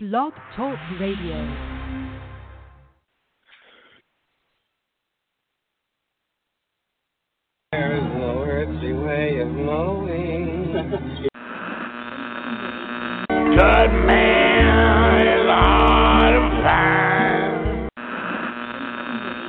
Blog 0.00 0.32
Talk 0.54 0.78
Radio. 1.00 1.34
There's 7.72 8.04
no 8.14 8.44
earthly 8.46 8.92
way 8.92 9.40
of 9.40 9.48
knowing. 9.48 10.72
Good 13.28 13.92
man 14.06 15.26
is 15.26 15.48
out 15.50 16.32
of 16.32 16.44
time. 16.62 17.88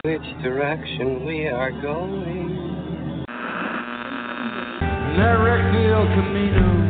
Which 0.04 0.28
direction 0.42 1.26
we 1.28 1.46
are 1.46 1.70
going. 1.80 3.24
That 5.16 5.34
wrecked 5.44 5.74
the 5.76 5.90
El 5.94 6.08
Camino. 6.08 6.89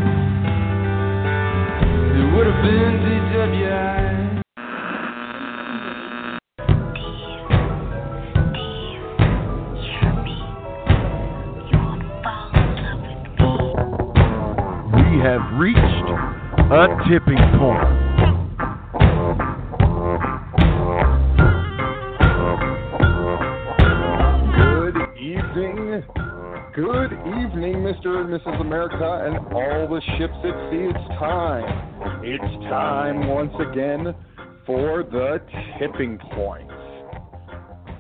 Tipping 17.09 17.41
point. 17.57 17.89
Good 24.53 24.97
evening. 25.17 26.03
Good 26.75 27.13
evening, 27.13 27.81
Mr. 27.81 28.21
and 28.21 28.29
Mrs. 28.29 28.61
America 28.61 29.25
and 29.25 29.37
all 29.55 29.87
the 29.87 30.01
ships 30.17 30.37
at 30.43 30.69
sea. 30.69 30.85
It's 30.93 31.07
time. 31.17 31.98
It's 32.31 32.63
time 32.65 33.27
once 33.27 33.53
again 33.59 34.13
for 34.67 35.01
the 35.01 35.41
tipping 35.79 36.19
point. 36.35 36.69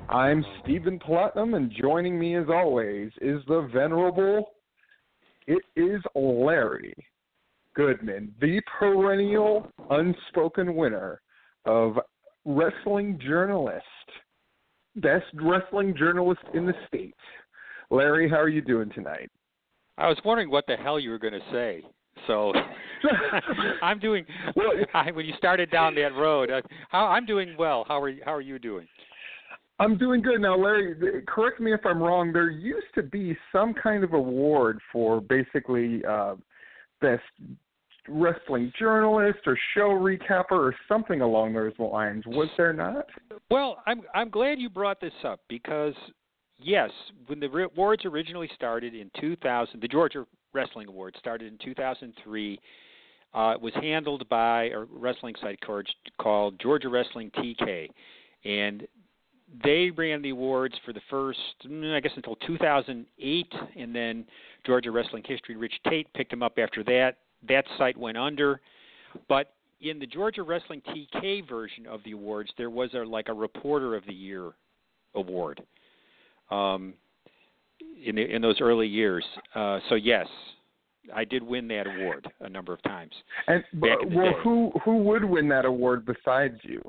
I'm 0.07 0.45
Stephen 0.61 0.99
Platinum, 0.99 1.55
and 1.55 1.71
joining 1.71 2.19
me 2.19 2.35
as 2.35 2.45
always 2.47 3.09
is 3.21 3.41
the 3.47 3.67
venerable. 3.73 4.51
It 5.47 5.63
is 5.75 5.99
Larry 6.13 6.93
Goodman, 7.73 8.35
the 8.39 8.61
perennial 8.79 9.67
unspoken 9.89 10.75
winner 10.75 11.21
of 11.65 11.97
Wrestling 12.45 13.19
Journalist, 13.19 13.83
best 14.97 15.25
wrestling 15.41 15.95
journalist 15.97 16.43
in 16.53 16.67
the 16.67 16.75
state. 16.87 17.15
Larry, 17.89 18.29
how 18.29 18.37
are 18.37 18.47
you 18.47 18.61
doing 18.61 18.91
tonight? 18.91 19.31
I 19.97 20.07
was 20.07 20.19
wondering 20.23 20.51
what 20.51 20.67
the 20.67 20.75
hell 20.75 20.99
you 20.99 21.09
were 21.09 21.17
going 21.17 21.33
to 21.33 21.51
say. 21.51 21.83
So 22.27 22.53
I'm 23.81 23.99
doing. 23.99 24.25
Well, 24.55 24.71
I, 24.93 25.11
when 25.11 25.25
you 25.25 25.33
started 25.37 25.71
down 25.71 25.95
that 25.95 26.15
road, 26.15 26.51
uh, 26.51 26.61
how, 26.89 27.07
I'm 27.07 27.25
doing 27.25 27.55
well. 27.57 27.85
How 27.87 28.01
are 28.01 28.09
you, 28.09 28.21
how 28.25 28.33
are 28.33 28.41
you 28.41 28.59
doing? 28.59 28.87
I'm 29.79 29.97
doing 29.97 30.21
good 30.21 30.41
now, 30.41 30.57
Larry. 30.57 31.23
Correct 31.25 31.61
me 31.61 31.73
if 31.73 31.85
I'm 31.85 32.03
wrong. 32.03 32.33
There 32.33 32.49
used 32.49 32.87
to 32.95 33.03
be 33.03 33.37
some 33.51 33.73
kind 33.73 34.03
of 34.03 34.13
award 34.13 34.79
for 34.91 35.21
basically 35.21 36.03
uh, 36.05 36.35
best 36.99 37.23
wrestling 38.09 38.73
journalist 38.77 39.39
or 39.45 39.57
show 39.75 39.89
recapper 39.89 40.51
or 40.51 40.75
something 40.87 41.21
along 41.21 41.53
those 41.53 41.73
lines. 41.79 42.23
Was 42.27 42.49
there 42.57 42.73
not? 42.73 43.05
Well, 43.49 43.77
I'm 43.85 44.01
I'm 44.13 44.29
glad 44.29 44.59
you 44.59 44.69
brought 44.69 44.99
this 44.99 45.13
up 45.23 45.39
because 45.47 45.93
yes, 46.57 46.89
when 47.27 47.39
the 47.39 47.47
awards 47.47 48.03
originally 48.05 48.49
started 48.55 48.93
in 48.93 49.09
2000, 49.21 49.81
the 49.81 49.87
Georgia 49.87 50.25
Wrestling 50.53 50.87
Awards 50.87 51.17
started 51.19 51.51
in 51.51 51.57
2003. 51.63 52.59
Uh, 53.33 53.53
it 53.55 53.61
was 53.61 53.73
handled 53.75 54.27
by 54.29 54.69
a 54.69 54.79
wrestling 54.79 55.35
site 55.41 55.59
called, 56.17 56.59
Georgia 56.59 56.89
Wrestling 56.89 57.31
TK, 57.37 57.89
and 58.43 58.87
they 59.63 59.91
ran 59.95 60.21
the 60.21 60.29
awards 60.29 60.75
for 60.85 60.93
the 60.93 61.01
first, 61.09 61.39
mm, 61.67 61.95
I 61.95 61.99
guess, 61.99 62.11
until 62.15 62.35
2008, 62.37 63.53
and 63.77 63.95
then 63.95 64.25
Georgia 64.65 64.91
Wrestling 64.91 65.23
History. 65.25 65.55
Rich 65.55 65.73
Tate 65.87 66.11
picked 66.13 66.31
them 66.31 66.43
up 66.43 66.57
after 66.57 66.83
that. 66.85 67.17
That 67.47 67.65
site 67.77 67.97
went 67.97 68.17
under, 68.17 68.61
but 69.27 69.53
in 69.81 69.99
the 69.99 70.05
Georgia 70.05 70.43
Wrestling 70.43 70.81
TK 70.81 71.47
version 71.47 71.85
of 71.87 72.01
the 72.03 72.11
awards, 72.11 72.51
there 72.57 72.69
was 72.69 72.89
a 72.93 72.97
like 72.97 73.29
a 73.29 73.33
Reporter 73.33 73.95
of 73.95 74.05
the 74.05 74.13
Year 74.13 74.51
award. 75.15 75.61
Um, 76.51 76.93
in 78.05 78.15
the, 78.15 78.35
in 78.35 78.41
those 78.41 78.61
early 78.61 78.87
years, 78.87 79.25
uh, 79.55 79.79
so 79.89 79.95
yes, 79.95 80.27
I 81.13 81.25
did 81.25 81.43
win 81.43 81.67
that 81.69 81.87
award 81.87 82.27
a 82.41 82.49
number 82.49 82.73
of 82.73 82.81
times. 82.83 83.11
And 83.47 83.63
well, 83.77 84.03
day. 84.03 84.31
who 84.43 84.71
who 84.83 84.97
would 85.03 85.23
win 85.23 85.47
that 85.49 85.65
award 85.65 86.05
besides 86.05 86.59
you? 86.63 86.81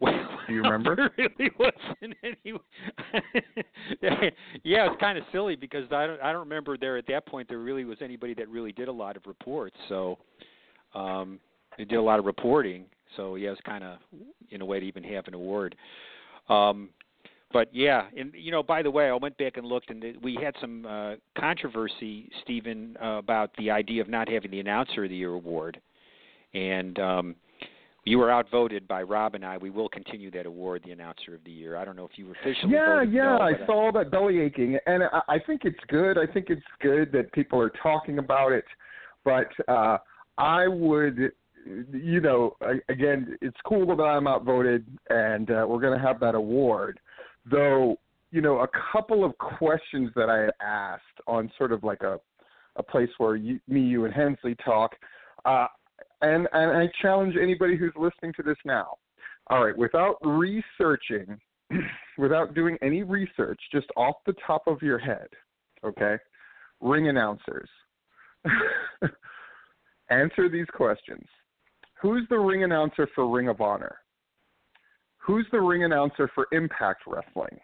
Well, 0.00 0.14
Do 0.46 0.54
you 0.54 0.62
remember? 0.62 0.94
there 1.16 1.28
really 1.38 1.50
wasn't 1.58 2.16
any. 2.22 2.54
yeah, 4.62 4.86
it's 4.86 5.00
kind 5.00 5.18
of 5.18 5.24
silly 5.32 5.56
because 5.56 5.90
I 5.92 6.06
don't 6.06 6.20
I 6.22 6.32
don't 6.32 6.48
remember 6.48 6.76
there 6.76 6.96
at 6.96 7.06
that 7.08 7.26
point 7.26 7.48
there 7.48 7.58
really 7.58 7.84
was 7.84 7.98
anybody 8.00 8.34
that 8.34 8.48
really 8.48 8.72
did 8.72 8.88
a 8.88 8.92
lot 8.92 9.16
of 9.16 9.26
reports. 9.26 9.76
So 9.88 10.18
um 10.94 11.40
they 11.76 11.84
did 11.84 11.96
a 11.96 12.02
lot 12.02 12.18
of 12.18 12.24
reporting. 12.24 12.86
So 13.16 13.34
yeah, 13.34 13.50
it's 13.50 13.60
kind 13.62 13.84
of 13.84 13.98
in 14.50 14.60
a 14.60 14.64
way 14.64 14.80
to 14.80 14.86
even 14.86 15.04
have 15.04 15.26
an 15.26 15.34
award. 15.34 15.74
Um 16.48 16.90
but 17.52 17.68
yeah, 17.72 18.06
and 18.16 18.32
you 18.34 18.50
know, 18.50 18.62
by 18.62 18.82
the 18.82 18.90
way, 18.90 19.08
I 19.08 19.14
went 19.14 19.36
back 19.38 19.56
and 19.56 19.66
looked, 19.66 19.90
and 19.90 20.04
we 20.22 20.38
had 20.42 20.54
some 20.60 20.84
uh, 20.84 21.14
controversy, 21.38 22.30
Stephen, 22.42 22.96
uh, 23.02 23.18
about 23.18 23.50
the 23.56 23.70
idea 23.70 24.02
of 24.02 24.08
not 24.08 24.28
having 24.28 24.50
the 24.50 24.60
Announcer 24.60 25.04
of 25.04 25.10
the 25.10 25.16
Year 25.16 25.32
award, 25.32 25.80
and 26.52 26.98
um, 26.98 27.34
you 28.04 28.18
were 28.18 28.30
outvoted 28.30 28.86
by 28.86 29.02
Rob 29.02 29.34
and 29.34 29.44
I. 29.44 29.56
We 29.56 29.70
will 29.70 29.88
continue 29.88 30.30
that 30.32 30.44
award, 30.44 30.82
the 30.84 30.92
Announcer 30.92 31.34
of 31.34 31.42
the 31.44 31.50
Year. 31.50 31.76
I 31.76 31.86
don't 31.86 31.96
know 31.96 32.04
if 32.04 32.16
you 32.16 32.26
were 32.26 32.34
officially 32.42 32.72
Yeah, 32.72 33.02
yeah, 33.02 33.22
no, 33.22 33.38
I 33.38 33.52
saw 33.66 33.86
all 33.86 33.92
that 33.92 34.10
belly 34.10 34.40
aching, 34.40 34.78
and 34.86 35.04
I, 35.04 35.20
I 35.28 35.38
think 35.38 35.62
it's 35.64 35.80
good. 35.88 36.18
I 36.18 36.30
think 36.30 36.46
it's 36.50 36.60
good 36.80 37.12
that 37.12 37.32
people 37.32 37.60
are 37.60 37.72
talking 37.82 38.18
about 38.18 38.52
it, 38.52 38.64
but 39.24 39.48
uh, 39.68 39.98
I 40.36 40.68
would, 40.68 41.32
you 41.66 42.20
know, 42.20 42.56
again, 42.90 43.38
it's 43.40 43.56
cool 43.64 43.86
that 43.96 44.02
I'm 44.02 44.26
outvoted, 44.26 44.86
and 45.08 45.50
uh, 45.50 45.64
we're 45.66 45.80
going 45.80 45.98
to 45.98 46.06
have 46.06 46.20
that 46.20 46.34
award. 46.34 47.00
Though, 47.50 47.96
you 48.30 48.40
know, 48.40 48.60
a 48.60 48.68
couple 48.92 49.24
of 49.24 49.36
questions 49.38 50.10
that 50.14 50.28
I 50.28 50.38
had 50.38 50.50
asked 50.60 51.02
on 51.26 51.50
sort 51.58 51.72
of 51.72 51.82
like 51.84 52.02
a 52.02 52.18
a 52.76 52.82
place 52.82 53.08
where 53.18 53.34
you, 53.34 53.58
me, 53.66 53.80
you, 53.80 54.04
and 54.04 54.14
Hensley 54.14 54.54
talk, 54.64 54.92
uh, 55.44 55.66
and 56.22 56.46
and 56.52 56.76
I 56.76 56.88
challenge 57.02 57.34
anybody 57.40 57.76
who's 57.76 57.92
listening 57.96 58.32
to 58.36 58.42
this 58.42 58.58
now. 58.64 58.98
All 59.48 59.64
right, 59.64 59.76
without 59.76 60.16
researching 60.22 61.38
without 62.18 62.54
doing 62.54 62.76
any 62.82 63.02
research, 63.02 63.60
just 63.72 63.86
off 63.96 64.16
the 64.26 64.34
top 64.46 64.62
of 64.66 64.82
your 64.82 64.98
head, 64.98 65.28
okay? 65.84 66.16
Ring 66.80 67.08
announcers. 67.08 67.68
Answer 70.10 70.48
these 70.48 70.66
questions. 70.72 71.24
Who's 72.00 72.26
the 72.30 72.38
ring 72.38 72.62
announcer 72.64 73.08
for 73.14 73.28
Ring 73.28 73.48
of 73.48 73.60
Honor? 73.60 73.96
Who's 75.18 75.46
the 75.52 75.60
ring 75.60 75.84
announcer 75.84 76.30
for 76.34 76.46
Impact 76.52 77.02
Wrestling? 77.06 77.58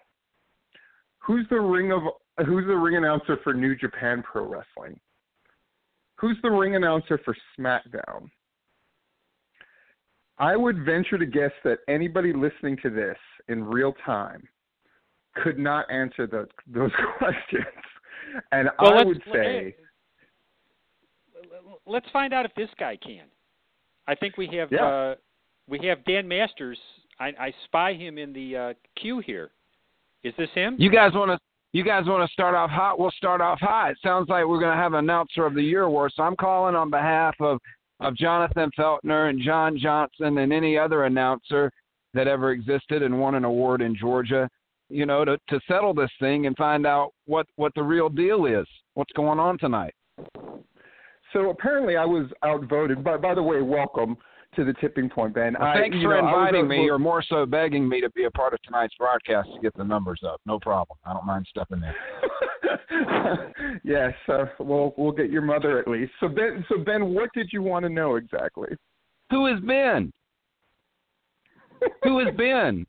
Who's 1.19 1.47
the 1.49 1.61
ring 1.61 1.93
of 1.93 2.03
who's 2.47 2.67
the 2.67 2.77
ring 2.77 2.97
announcer 2.97 3.39
for 3.43 3.55
New 3.55 3.75
Japan 3.75 4.23
Pro 4.23 4.45
Wrestling? 4.45 4.99
Who's 6.17 6.37
the 6.43 6.51
ring 6.51 6.77
announcer 6.77 7.19
for 7.25 7.35
SmackDown? 7.59 8.29
I 10.39 10.57
would 10.57 10.85
venture 10.85 11.17
to 11.17 11.27
guess 11.27 11.53
that 11.65 11.79
anybody 11.89 12.33
listening 12.33 12.77
to 12.83 12.91
this 12.91 13.17
in 13.49 13.65
real 13.65 13.95
time 14.05 14.47
could 15.35 15.59
not 15.59 15.91
answer 15.91 16.27
those 16.27 16.49
those 16.67 16.91
questions. 17.19 17.65
And 18.53 18.69
Well, 18.81 18.99
I 18.99 19.05
would 19.05 19.23
say, 19.33 19.77
let's 21.87 22.07
find 22.13 22.33
out 22.33 22.45
if 22.45 22.55
this 22.55 22.71
guy 22.79 22.97
can. 22.97 23.27
I 24.07 24.15
think 24.15 24.37
we 24.37 24.47
have 24.59 24.71
Yeah. 24.71 24.87
uh, 24.87 25.15
we 25.69 25.79
have 25.87 26.05
Dan 26.05 26.29
Masters. 26.29 26.79
I, 27.21 27.27
I 27.39 27.55
spy 27.65 27.95
him 27.95 28.19
in 28.19 28.33
the 28.33 28.57
uh, 28.57 28.73
queue 29.01 29.21
here. 29.21 29.51
Is 30.23 30.35
this 30.39 30.49
him? 30.55 30.77
You 30.79 30.91
guys 30.91 31.13
want 31.15 31.31
to 31.31 31.39
you 31.73 31.85
guys 31.85 32.05
want 32.07 32.27
to 32.27 32.33
start 32.33 32.55
off 32.55 32.71
hot? 32.71 32.99
We'll 32.99 33.11
start 33.13 33.41
off 33.41 33.59
hot. 33.61 33.91
It 33.91 33.99
sounds 34.03 34.29
like 34.29 34.47
we're 34.47 34.61
going 34.61 34.77
to 34.77 34.83
have 34.83 34.93
an 34.93 35.01
announcer 35.01 35.45
of 35.45 35.55
the 35.55 35.63
year 35.63 35.83
award. 35.83 36.13
So 36.15 36.23
I'm 36.23 36.37
calling 36.37 36.75
on 36.75 36.91
behalf 36.91 37.35
of 37.41 37.59
of 38.01 38.17
Jonathan 38.17 38.71
Feltner 38.79 39.31
and 39.31 39.41
John 39.41 39.79
Johnson 39.79 40.39
and 40.39 40.53
any 40.53 40.79
other 40.79 41.05
announcer 41.05 41.71
that 42.13 42.29
ever 42.29 42.53
existed 42.53 43.03
and 43.03 43.19
won 43.21 43.35
an 43.35 43.45
award 43.45 43.83
in 43.83 43.97
Georgia. 43.97 44.49
You 44.89 45.07
know, 45.07 45.25
to 45.25 45.39
to 45.49 45.61
settle 45.67 45.95
this 45.95 46.11
thing 46.21 46.47
and 46.47 46.57
find 46.57 46.87
out 46.87 47.11
what 47.27 47.47
what 47.57 47.75
the 47.75 47.83
real 47.83 48.09
deal 48.09 48.47
is. 48.47 48.67
What's 48.95 49.13
going 49.13 49.39
on 49.39 49.59
tonight? 49.59 49.95
so 51.35 51.51
apparently 51.51 51.97
I 51.97 52.07
was 52.07 52.27
outvoted. 52.43 53.05
But 53.05 53.21
by 53.21 53.35
the 53.35 53.43
way, 53.43 53.61
welcome 53.61 54.17
to 54.57 54.65
the 54.65 54.73
tipping 54.75 55.09
point, 55.09 55.35
Ben. 55.35 55.57
Well, 55.59 55.69
I, 55.69 55.75
thanks 55.75 55.97
for 55.97 56.21
know, 56.21 56.29
inviting 56.29 56.69
me, 56.69 56.89
or 56.89 56.99
more 56.99 57.23
so 57.23 57.47
begging 57.47 57.89
me 57.89 58.01
to 58.01 58.11
be 58.11 58.25
a 58.25 58.31
part 58.31 58.55
of 58.55 58.63
tonight's 58.63 58.95
broadcast 58.99 59.49
to 59.55 59.61
get 59.61 59.77
the 59.77 59.85
numbers 59.85 60.21
up. 60.27 60.41
No 60.47 60.59
problem. 60.59 60.99
I 61.05 61.13
don't 61.13 61.27
mind 61.27 61.47
stepping 61.49 61.83
in. 61.83 61.93
yes, 63.85 64.13
uh, 64.29 64.45
we'll 64.61 64.95
we'll 64.97 65.13
get 65.13 65.31
your 65.31 65.43
mother 65.43 65.79
at 65.79 65.89
least. 65.89 66.13
So 66.21 66.29
Ben, 66.29 66.65
so 66.69 66.79
Ben, 66.79 67.15
what 67.15 67.31
did 67.35 67.51
you 67.53 67.63
want 67.63 67.85
to 67.85 67.89
know 67.89 68.17
exactly? 68.17 68.69
Who 69.31 69.47
is 69.47 69.61
Ben? 69.61 70.13
Who 72.03 72.21
is 72.21 72.29
Ben? 72.37 72.87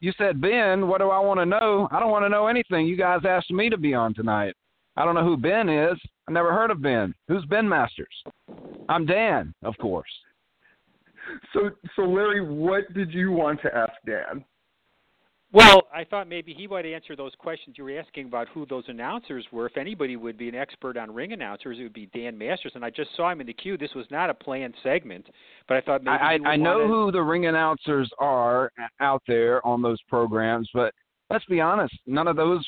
You 0.00 0.12
said 0.16 0.40
Ben. 0.40 0.86
What 0.86 0.98
do 0.98 1.10
I 1.10 1.18
want 1.18 1.40
to 1.40 1.46
know? 1.46 1.88
I 1.90 1.98
don't 1.98 2.10
want 2.10 2.24
to 2.24 2.28
know 2.28 2.46
anything. 2.46 2.86
You 2.86 2.96
guys 2.96 3.20
asked 3.28 3.50
me 3.50 3.68
to 3.68 3.76
be 3.76 3.94
on 3.94 4.14
tonight. 4.14 4.54
I 4.96 5.04
don't 5.04 5.14
know 5.14 5.24
who 5.24 5.36
Ben 5.36 5.68
is. 5.68 5.98
I 6.28 6.32
never 6.32 6.52
heard 6.52 6.70
of 6.70 6.82
Ben. 6.82 7.14
Who's 7.28 7.44
Ben 7.46 7.68
Masters? 7.68 8.14
I'm 8.88 9.06
Dan, 9.06 9.54
of 9.62 9.76
course. 9.78 10.10
So, 11.52 11.70
so 11.96 12.02
Larry, 12.02 12.40
what 12.40 12.92
did 12.94 13.12
you 13.12 13.32
want 13.32 13.60
to 13.62 13.74
ask 13.74 13.92
Dan? 14.06 14.44
Well, 15.50 15.84
I 15.94 16.04
thought 16.04 16.28
maybe 16.28 16.52
he 16.52 16.66
might 16.66 16.84
answer 16.84 17.16
those 17.16 17.32
questions 17.38 17.76
you 17.78 17.84
were 17.84 17.98
asking 17.98 18.26
about 18.26 18.48
who 18.48 18.66
those 18.66 18.84
announcers 18.86 19.46
were. 19.50 19.64
If 19.64 19.78
anybody 19.78 20.14
would 20.16 20.36
be 20.36 20.50
an 20.50 20.54
expert 20.54 20.98
on 20.98 21.10
ring 21.10 21.32
announcers, 21.32 21.78
it 21.78 21.84
would 21.84 21.94
be 21.94 22.10
Dan 22.14 22.36
Masters. 22.36 22.72
And 22.74 22.84
I 22.84 22.90
just 22.90 23.16
saw 23.16 23.30
him 23.32 23.40
in 23.40 23.46
the 23.46 23.54
queue. 23.54 23.78
This 23.78 23.94
was 23.94 24.04
not 24.10 24.28
a 24.28 24.34
planned 24.34 24.74
segment, 24.82 25.26
but 25.66 25.78
I 25.78 25.80
thought 25.80 26.04
maybe 26.04 26.18
I, 26.18 26.38
I 26.44 26.56
know 26.56 26.80
wanna... 26.80 26.88
who 26.88 27.12
the 27.12 27.22
ring 27.22 27.46
announcers 27.46 28.10
are 28.18 28.70
out 29.00 29.22
there 29.26 29.66
on 29.66 29.80
those 29.80 30.00
programs, 30.06 30.68
but 30.74 30.92
let's 31.30 31.46
be 31.46 31.62
honest, 31.62 31.94
none 32.06 32.28
of 32.28 32.36
those 32.36 32.66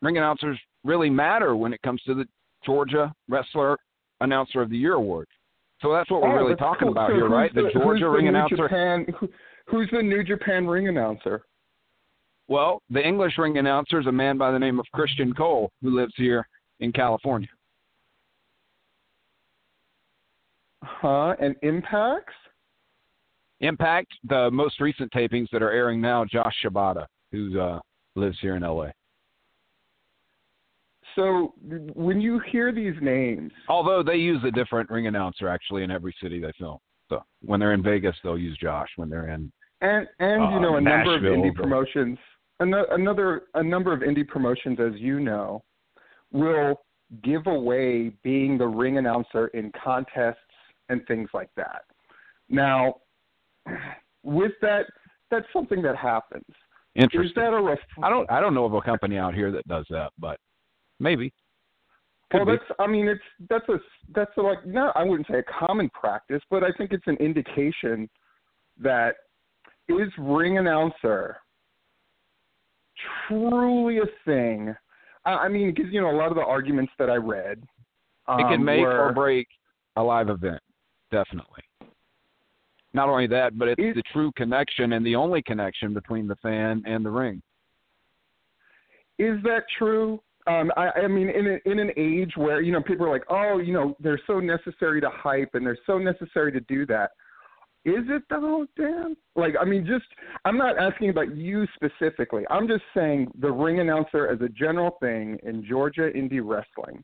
ring 0.00 0.16
announcers 0.16 0.58
really 0.84 1.10
matter 1.10 1.56
when 1.56 1.72
it 1.72 1.82
comes 1.82 2.00
to 2.02 2.14
the 2.14 2.24
Georgia 2.64 3.12
Wrestler 3.28 3.76
Announcer 4.20 4.62
of 4.62 4.70
the 4.70 4.78
Year 4.78 4.94
award. 4.94 5.26
So 5.82 5.92
that's 5.92 6.10
what 6.10 6.22
we're 6.22 6.38
Oh, 6.38 6.42
really 6.44 6.56
talking 6.56 6.86
cool. 6.86 6.92
about 6.92 7.10
So 7.10 7.16
here, 7.16 7.28
right? 7.28 7.52
The, 7.54 7.62
who's 7.62 7.72
Georgia 7.74 8.08
ring 8.08 8.24
New 8.24 8.30
announcer. 8.30 8.56
Japan, 8.56 9.06
who, 9.18 9.28
who's 9.66 9.88
the 9.92 10.02
New 10.02 10.24
Japan 10.24 10.66
ring 10.66 10.88
announcer? 10.88 11.44
Well, 12.48 12.80
the 12.90 13.04
English 13.06 13.36
ring 13.38 13.58
announcer 13.58 14.00
is 14.00 14.06
a 14.06 14.12
man 14.12 14.38
by 14.38 14.50
the 14.52 14.58
name 14.58 14.78
of 14.78 14.86
Christian 14.94 15.34
Cole 15.34 15.70
who 15.82 15.90
lives 15.90 16.14
here 16.16 16.48
in 16.80 16.92
California. 16.92 17.48
Huh? 20.82 21.34
And 21.40 21.56
Impacts? 21.62 22.32
Impact, 23.60 24.12
the 24.28 24.50
most 24.50 24.80
recent 24.80 25.10
tapings 25.12 25.48
that 25.50 25.62
are 25.62 25.70
airing 25.72 26.00
now, 26.00 26.24
Josh 26.24 26.54
Shibata, 26.62 27.06
who 27.32 27.58
uh, 27.58 27.80
lives 28.14 28.36
here 28.40 28.54
in 28.56 28.62
LA. 28.62 28.88
So 31.16 31.54
when 31.94 32.20
you 32.20 32.38
hear 32.50 32.70
these 32.72 32.94
names, 33.00 33.50
Although 33.68 34.02
they 34.02 34.16
use 34.16 34.40
a 34.44 34.50
different 34.50 34.88
ring 34.90 35.06
announcer 35.08 35.48
actually 35.48 35.82
in 35.82 35.90
every 35.90 36.14
city 36.22 36.38
they 36.38 36.52
film. 36.58 36.78
So 37.08 37.24
when 37.40 37.58
they're 37.58 37.72
in 37.72 37.82
Vegas, 37.82 38.14
they'll 38.22 38.38
use 38.38 38.56
Josh. 38.58 38.88
When 38.96 39.08
they're 39.08 39.28
in 39.30 39.50
and 39.80 40.06
and 40.20 40.42
you 40.52 40.58
Uh, 40.58 40.60
know 40.60 40.76
a 40.76 40.80
number 40.80 41.16
of 41.16 41.22
indie 41.22 41.54
promotions, 41.54 42.18
ano- 42.60 42.86
another 42.90 43.44
a 43.54 43.62
number 43.62 43.92
of 43.92 44.00
indie 44.00 44.26
promotions, 44.28 44.78
as 44.78 44.92
you 45.00 45.18
know, 45.20 45.62
will 46.32 46.80
give 47.22 47.46
away 47.46 48.10
being 48.22 48.58
the 48.58 48.66
ring 48.66 48.98
announcer 48.98 49.46
in 49.48 49.72
contests 49.72 50.38
and 50.88 51.06
things 51.06 51.28
like 51.32 51.50
that. 51.56 51.84
Now, 52.48 52.96
with 54.22 54.52
that, 54.60 54.86
that's 55.30 55.46
something 55.52 55.82
that 55.82 55.96
happens. 55.96 56.44
Is 56.94 57.32
that 57.34 57.52
a 57.52 57.60
ref- 57.60 57.78
I 58.02 58.08
don't 58.08 58.30
I 58.30 58.40
don't 58.40 58.54
know 58.54 58.64
of 58.64 58.74
a 58.74 58.80
company 58.80 59.18
out 59.18 59.34
here 59.34 59.50
that 59.52 59.66
does 59.68 59.86
that, 59.90 60.12
but 60.18 60.38
maybe. 60.98 61.32
Could 62.30 62.38
well, 62.38 62.46
be. 62.46 62.52
that's. 62.52 62.80
I 62.80 62.86
mean, 62.86 63.08
it's 63.08 63.20
that's 63.48 63.68
a 63.68 63.78
that's 64.14 64.36
a, 64.36 64.40
like 64.40 64.66
no, 64.66 64.92
I 64.94 65.04
wouldn't 65.04 65.28
say 65.28 65.38
a 65.38 65.66
common 65.66 65.90
practice, 65.90 66.42
but 66.50 66.64
I 66.64 66.70
think 66.76 66.92
it's 66.92 67.06
an 67.06 67.16
indication 67.16 68.08
that 68.80 69.16
is 69.88 70.08
ring 70.18 70.58
announcer 70.58 71.38
truly 73.28 73.98
a 73.98 74.06
thing. 74.24 74.74
I, 75.24 75.30
I 75.30 75.48
mean, 75.48 75.72
because 75.74 75.92
you 75.92 76.00
know 76.00 76.10
a 76.10 76.16
lot 76.16 76.28
of 76.28 76.36
the 76.36 76.44
arguments 76.44 76.92
that 76.98 77.10
I 77.10 77.16
read, 77.16 77.62
um, 78.26 78.40
it 78.40 78.44
can 78.44 78.64
make 78.64 78.80
were, 78.80 79.08
or 79.08 79.12
break 79.12 79.48
a 79.96 80.02
live 80.02 80.28
event, 80.28 80.62
definitely. 81.10 81.62
Not 82.92 83.08
only 83.08 83.26
that, 83.28 83.58
but 83.58 83.68
it's 83.68 83.80
Is- 83.80 83.94
the 83.94 84.02
true 84.12 84.32
connection 84.36 84.94
and 84.94 85.04
the 85.04 85.14
only 85.14 85.42
connection 85.42 85.92
between 85.92 86.26
the 86.26 86.36
fan 86.36 86.82
and 86.86 87.04
the 87.04 87.10
ring. 87.10 87.42
Is 89.18 89.42
that 89.44 89.64
true? 89.78 90.20
Um, 90.46 90.70
I, 90.76 90.90
I 90.90 91.08
mean, 91.08 91.28
in 91.28 91.46
a, 91.46 91.70
in 91.70 91.78
an 91.78 91.90
age 91.96 92.32
where 92.36 92.60
you 92.60 92.72
know 92.72 92.82
people 92.82 93.06
are 93.06 93.10
like, 93.10 93.24
oh, 93.28 93.58
you 93.58 93.72
know, 93.72 93.96
they're 94.00 94.20
so 94.26 94.38
necessary 94.38 95.00
to 95.00 95.10
hype 95.10 95.50
and 95.54 95.66
they're 95.66 95.78
so 95.86 95.98
necessary 95.98 96.52
to 96.52 96.60
do 96.60 96.86
that. 96.86 97.10
Is 97.84 98.04
it 98.08 98.22
though, 98.28 98.66
Dan? 98.76 99.16
Like, 99.36 99.54
I 99.60 99.64
mean, 99.64 99.86
just 99.86 100.06
I'm 100.44 100.58
not 100.58 100.76
asking 100.78 101.10
about 101.10 101.36
you 101.36 101.66
specifically. 101.74 102.44
I'm 102.50 102.66
just 102.66 102.82
saying 102.94 103.30
the 103.40 103.50
ring 103.50 103.80
announcer 103.80 104.28
as 104.28 104.40
a 104.40 104.48
general 104.48 104.96
thing 105.00 105.38
in 105.44 105.64
Georgia 105.64 106.10
indie 106.14 106.40
wrestling. 106.42 107.02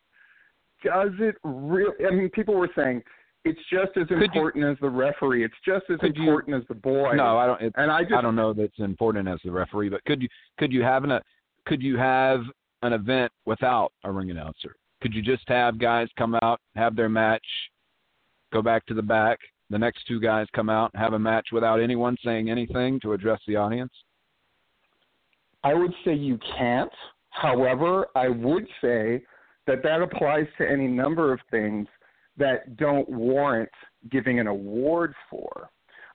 Does 0.84 1.12
it 1.20 1.36
really? 1.44 2.04
I 2.04 2.10
mean, 2.10 2.28
people 2.30 2.54
were 2.54 2.70
saying 2.76 3.02
it's 3.44 3.60
just 3.70 3.96
as 3.96 4.10
you- 4.10 4.16
important 4.16 4.64
as 4.64 4.76
the 4.80 4.88
referee. 4.88 5.44
It's 5.44 5.54
just 5.64 5.84
as 5.90 5.98
could 6.00 6.16
you- 6.16 6.24
important 6.24 6.56
as 6.56 6.66
the 6.68 6.74
boy. 6.74 7.12
No, 7.14 7.38
I 7.38 7.46
don't. 7.46 7.62
It's, 7.62 7.74
and 7.78 7.90
I 7.90 8.02
just 8.02 8.14
I 8.14 8.20
don't 8.20 8.36
know 8.36 8.52
that's 8.52 8.78
important 8.78 9.28
as 9.28 9.38
the 9.44 9.52
referee, 9.52 9.88
but 9.88 10.04
could 10.04 10.20
you 10.20 10.28
could 10.58 10.72
you 10.72 10.82
have 10.82 11.04
an 11.04 11.12
a 11.12 11.22
could 11.66 11.80
you 11.80 11.96
have 11.96 12.40
an 12.82 12.92
event 12.92 13.32
without 13.46 13.92
a 14.04 14.10
ring 14.10 14.30
announcer? 14.30 14.76
Could 15.00 15.14
you 15.14 15.22
just 15.22 15.42
have 15.48 15.78
guys 15.78 16.08
come 16.16 16.34
out, 16.42 16.60
have 16.76 16.94
their 16.94 17.08
match, 17.08 17.44
go 18.52 18.62
back 18.62 18.86
to 18.86 18.94
the 18.94 19.02
back, 19.02 19.38
the 19.70 19.78
next 19.78 20.06
two 20.06 20.20
guys 20.20 20.46
come 20.54 20.68
out, 20.68 20.90
have 20.94 21.14
a 21.14 21.18
match 21.18 21.48
without 21.52 21.80
anyone 21.80 22.16
saying 22.24 22.50
anything 22.50 23.00
to 23.00 23.12
address 23.12 23.40
the 23.46 23.56
audience? 23.56 23.92
I 25.64 25.74
would 25.74 25.92
say 26.04 26.14
you 26.14 26.38
can't. 26.56 26.92
However, 27.30 28.06
I 28.14 28.28
would 28.28 28.66
say 28.80 29.22
that 29.66 29.82
that 29.82 30.02
applies 30.02 30.46
to 30.58 30.68
any 30.68 30.86
number 30.86 31.32
of 31.32 31.40
things 31.50 31.86
that 32.36 32.76
don't 32.76 33.08
warrant 33.08 33.70
giving 34.10 34.40
an 34.40 34.46
award 34.46 35.14
for. 35.30 35.70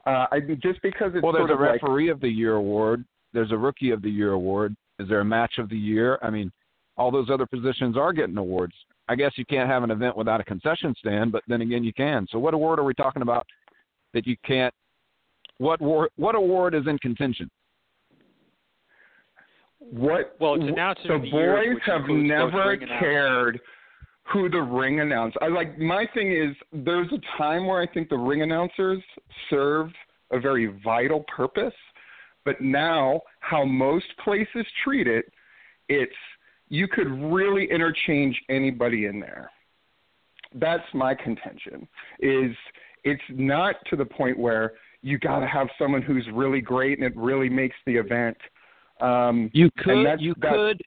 Uh, 0.06 0.26
I 0.32 0.40
just 0.62 0.82
because 0.82 1.12
it's 1.16 1.24
Well, 1.24 1.34
there's 1.34 1.50
a 1.50 1.54
of 1.54 1.60
like 1.60 1.82
referee 1.82 2.10
of 2.10 2.22
the 2.22 2.30
year 2.30 2.56
award. 2.56 3.04
There's 3.34 3.52
a 3.52 3.58
rookie 3.58 3.92
of 3.92 4.02
the 4.02 4.10
year 4.10 4.34
award. 4.34 4.76
Is 5.00 5.10
there 5.10 5.20
a 5.20 5.26
match 5.26 5.58
of 5.58 5.70
the 5.70 5.78
year? 5.78 6.18
I 6.22 6.30
mean, 6.30 6.52
all 6.98 7.12
those 7.12 7.30
other 7.30 7.46
positions 7.46 7.98
are 7.98 8.14
getting 8.14 8.38
awards. 8.38 8.74
I 9.10 9.16
guess 9.16 9.32
you 9.36 9.46
can't 9.46 9.70
have 9.70 9.84
an 9.84 9.92
event 9.92 10.18
without 10.18 10.42
a 10.42 10.44
concession 10.44 10.94
stand, 11.00 11.32
but 11.32 11.44
then 11.48 11.62
again, 11.62 11.84
you 11.84 11.94
can. 11.94 12.28
So, 12.30 12.40
what 12.40 12.54
award 12.54 12.80
are 12.80 12.84
we 12.84 12.94
talking 12.94 13.22
about 13.22 13.46
that 14.14 14.28
you 14.28 14.36
can't? 14.46 14.74
What 15.60 15.82
award? 15.82 16.10
What 16.18 16.36
award 16.36 16.76
is 16.76 16.88
in 16.88 16.98
contention? 17.00 17.50
what 19.80 20.36
Well, 20.40 20.56
it's 20.56 20.64
announced 20.64 21.02
the 21.08 21.16
in 21.16 21.22
the 21.22 21.28
year, 21.28 21.76
boys 21.76 21.82
have 21.86 22.08
never 22.10 22.78
cared 23.00 23.60
who 24.32 24.50
the 24.50 24.62
ring 24.62 25.00
announcer. 25.00 25.42
I 25.42 25.48
like 25.48 25.78
my 25.80 26.06
thing 26.14 26.34
is 26.34 26.56
there's 26.74 27.08
a 27.14 27.38
time 27.38 27.66
where 27.66 27.82
I 27.82 27.88
think 27.88 28.10
the 28.10 28.18
ring 28.18 28.42
announcers 28.42 29.02
served 29.50 29.96
a 30.32 30.40
very 30.40 30.78
vital 30.84 31.24
purpose, 31.34 31.74
but 32.44 32.60
now 32.60 33.22
how 33.40 33.64
most 33.64 34.06
places 34.24 34.66
treat 34.84 35.08
it, 35.08 35.26
it's 35.88 36.12
you 36.70 36.88
could 36.88 37.08
really 37.08 37.70
interchange 37.72 38.40
anybody 38.50 39.06
in 39.06 39.20
there. 39.20 39.50
That's 40.56 40.84
my 40.94 41.14
contention. 41.16 41.88
Is 42.20 42.56
it's 43.04 43.22
not 43.30 43.76
to 43.90 43.96
the 43.96 44.06
point 44.06 44.38
where 44.38 44.74
you 45.02 45.18
got 45.20 45.40
to 45.40 45.48
have 45.48 45.68
someone 45.78 46.02
who's 46.02 46.26
really 46.34 46.62
great 46.62 46.98
and 46.98 47.06
it 47.08 47.16
really 47.16 47.50
makes 47.50 47.76
the 47.86 47.96
event. 47.96 48.38
Um, 49.00 49.50
You 49.54 49.70
could, 49.78 50.06
that's- 50.06 50.22
you 50.22 50.34
that's- 50.40 50.56
could, 50.56 50.82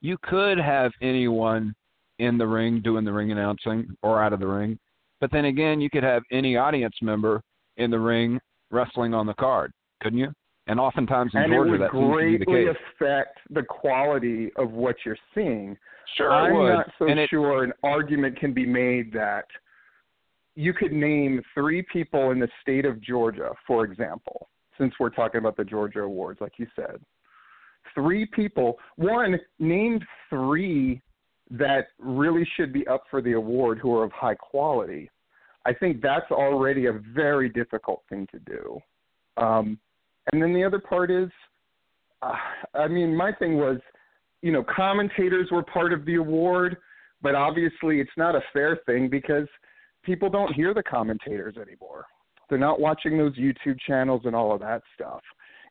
you 0.00 0.16
could 0.22 0.58
have 0.58 0.92
anyone 1.02 1.74
in 2.18 2.38
the 2.38 2.46
ring 2.46 2.80
doing 2.80 3.04
the 3.04 3.12
ring 3.12 3.32
announcing 3.32 3.88
or 4.02 4.22
out 4.22 4.32
of 4.32 4.40
the 4.40 4.46
ring, 4.46 4.78
but 5.20 5.30
then 5.32 5.46
again, 5.46 5.80
you 5.80 5.90
could 5.90 6.02
have 6.04 6.22
any 6.30 6.56
audience 6.56 6.94
member 7.02 7.42
in 7.76 7.90
the 7.90 7.98
ring 7.98 8.40
wrestling 8.70 9.12
on 9.14 9.26
the 9.26 9.34
card, 9.34 9.72
couldn't 10.02 10.18
you? 10.18 10.32
And 10.70 10.78
oftentimes 10.78 11.32
in 11.34 11.42
and 11.42 11.52
Georgia, 11.52 11.68
it 11.68 11.70
would 11.72 11.80
that 11.80 11.90
seems 11.90 12.12
to 12.12 12.16
be 12.16 12.38
the 12.38 12.44
greatly 12.44 12.66
case. 12.66 12.76
affect 12.94 13.38
the 13.50 13.62
quality 13.64 14.52
of 14.54 14.70
what 14.70 14.94
you're 15.04 15.18
seeing. 15.34 15.76
Sure, 16.16 16.30
I'm 16.30 16.54
would. 16.54 16.72
not 16.72 16.90
so 16.96 17.08
and 17.08 17.18
it, 17.18 17.28
sure 17.28 17.64
an 17.64 17.72
argument 17.82 18.38
can 18.38 18.54
be 18.54 18.64
made 18.64 19.12
that 19.12 19.46
you 20.54 20.72
could 20.72 20.92
name 20.92 21.42
three 21.54 21.82
people 21.92 22.30
in 22.30 22.38
the 22.38 22.48
state 22.62 22.84
of 22.84 23.00
Georgia, 23.00 23.50
for 23.66 23.84
example, 23.84 24.48
since 24.78 24.94
we're 25.00 25.10
talking 25.10 25.40
about 25.40 25.56
the 25.56 25.64
Georgia 25.64 26.02
Awards, 26.02 26.40
like 26.40 26.52
you 26.56 26.68
said. 26.76 27.00
Three 27.92 28.24
people, 28.26 28.78
one, 28.94 29.40
named 29.58 30.04
three 30.28 31.02
that 31.50 31.88
really 31.98 32.48
should 32.56 32.72
be 32.72 32.86
up 32.86 33.02
for 33.10 33.20
the 33.20 33.32
award 33.32 33.80
who 33.80 33.92
are 33.96 34.04
of 34.04 34.12
high 34.12 34.36
quality. 34.36 35.10
I 35.66 35.72
think 35.72 36.00
that's 36.00 36.30
already 36.30 36.86
a 36.86 36.92
very 37.12 37.48
difficult 37.48 38.04
thing 38.08 38.28
to 38.30 38.38
do. 38.38 38.78
Um, 39.36 39.78
and 40.32 40.42
then 40.42 40.52
the 40.52 40.64
other 40.64 40.78
part 40.78 41.10
is, 41.10 41.28
uh, 42.22 42.32
I 42.74 42.88
mean, 42.88 43.16
my 43.16 43.32
thing 43.32 43.56
was, 43.56 43.78
you 44.42 44.52
know, 44.52 44.64
commentators 44.64 45.48
were 45.50 45.62
part 45.62 45.92
of 45.92 46.04
the 46.04 46.16
award, 46.16 46.76
but 47.22 47.34
obviously 47.34 48.00
it's 48.00 48.10
not 48.16 48.34
a 48.34 48.42
fair 48.52 48.80
thing 48.86 49.08
because 49.08 49.46
people 50.02 50.30
don't 50.30 50.52
hear 50.54 50.72
the 50.72 50.82
commentators 50.82 51.56
anymore. 51.56 52.06
They're 52.48 52.58
not 52.58 52.80
watching 52.80 53.16
those 53.16 53.36
YouTube 53.36 53.78
channels 53.86 54.22
and 54.24 54.34
all 54.34 54.52
of 54.52 54.60
that 54.60 54.82
stuff. 54.94 55.20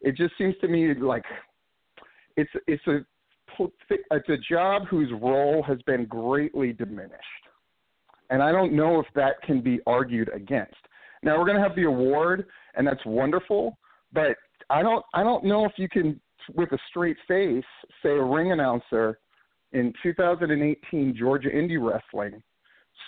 It 0.01 0.15
just 0.15 0.33
seems 0.37 0.55
to 0.61 0.67
me 0.67 0.93
like 0.93 1.25
it's 2.37 2.51
it's 2.67 2.85
a 2.87 2.99
it's 4.11 4.29
a 4.29 4.37
job 4.49 4.83
whose 4.87 5.11
role 5.21 5.61
has 5.63 5.81
been 5.81 6.05
greatly 6.05 6.71
diminished, 6.71 7.43
and 8.29 8.41
I 8.41 8.53
don't 8.53 8.73
know 8.73 8.99
if 8.99 9.07
that 9.15 9.41
can 9.41 9.59
be 9.59 9.81
argued 9.85 10.29
against. 10.33 10.77
Now 11.21 11.37
we're 11.37 11.45
going 11.45 11.57
to 11.57 11.63
have 11.63 11.75
the 11.75 11.83
award, 11.83 12.45
and 12.75 12.87
that's 12.87 13.05
wonderful. 13.05 13.77
But 14.13 14.37
I 14.69 14.81
don't 14.81 15.03
I 15.13 15.23
don't 15.23 15.43
know 15.43 15.65
if 15.65 15.73
you 15.77 15.89
can, 15.89 16.19
with 16.55 16.71
a 16.71 16.77
straight 16.89 17.17
face, 17.27 17.63
say 18.03 18.09
a 18.09 18.23
ring 18.23 18.51
announcer 18.51 19.19
in 19.71 19.93
2018 20.03 21.15
Georgia 21.17 21.49
Indie 21.49 21.77
Wrestling 21.81 22.41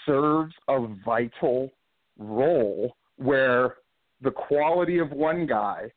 serves 0.06 0.54
a 0.68 0.88
vital 1.06 1.70
role 2.18 2.96
where 3.18 3.76
the 4.22 4.32
quality 4.32 5.00
of 5.00 5.12
one 5.12 5.46
guy 5.46 5.92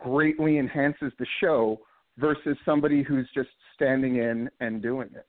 greatly 0.00 0.58
enhances 0.58 1.12
the 1.18 1.26
show 1.40 1.80
versus 2.18 2.56
somebody 2.64 3.02
who's 3.02 3.28
just 3.34 3.48
standing 3.74 4.16
in 4.16 4.48
and 4.60 4.82
doing 4.82 5.08
it. 5.14 5.26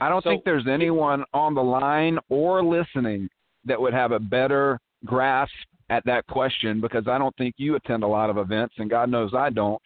I 0.00 0.08
don't 0.08 0.22
So- 0.22 0.30
think 0.30 0.44
there's 0.44 0.66
anyone 0.66 1.24
on 1.32 1.54
the 1.54 1.62
line 1.62 2.18
or 2.28 2.62
listening 2.62 3.28
that 3.64 3.80
would 3.80 3.94
have 3.94 4.12
a 4.12 4.20
better 4.20 4.80
grasp 5.04 5.52
at 5.90 6.04
that 6.04 6.26
question 6.26 6.80
because 6.80 7.06
I 7.08 7.18
don't 7.18 7.36
think 7.36 7.54
you 7.58 7.76
attend 7.76 8.02
a 8.02 8.08
lot 8.08 8.30
of 8.30 8.38
events, 8.38 8.74
and 8.78 8.90
God 8.90 9.10
knows 9.10 9.32
I 9.34 9.50
don't. 9.50 9.80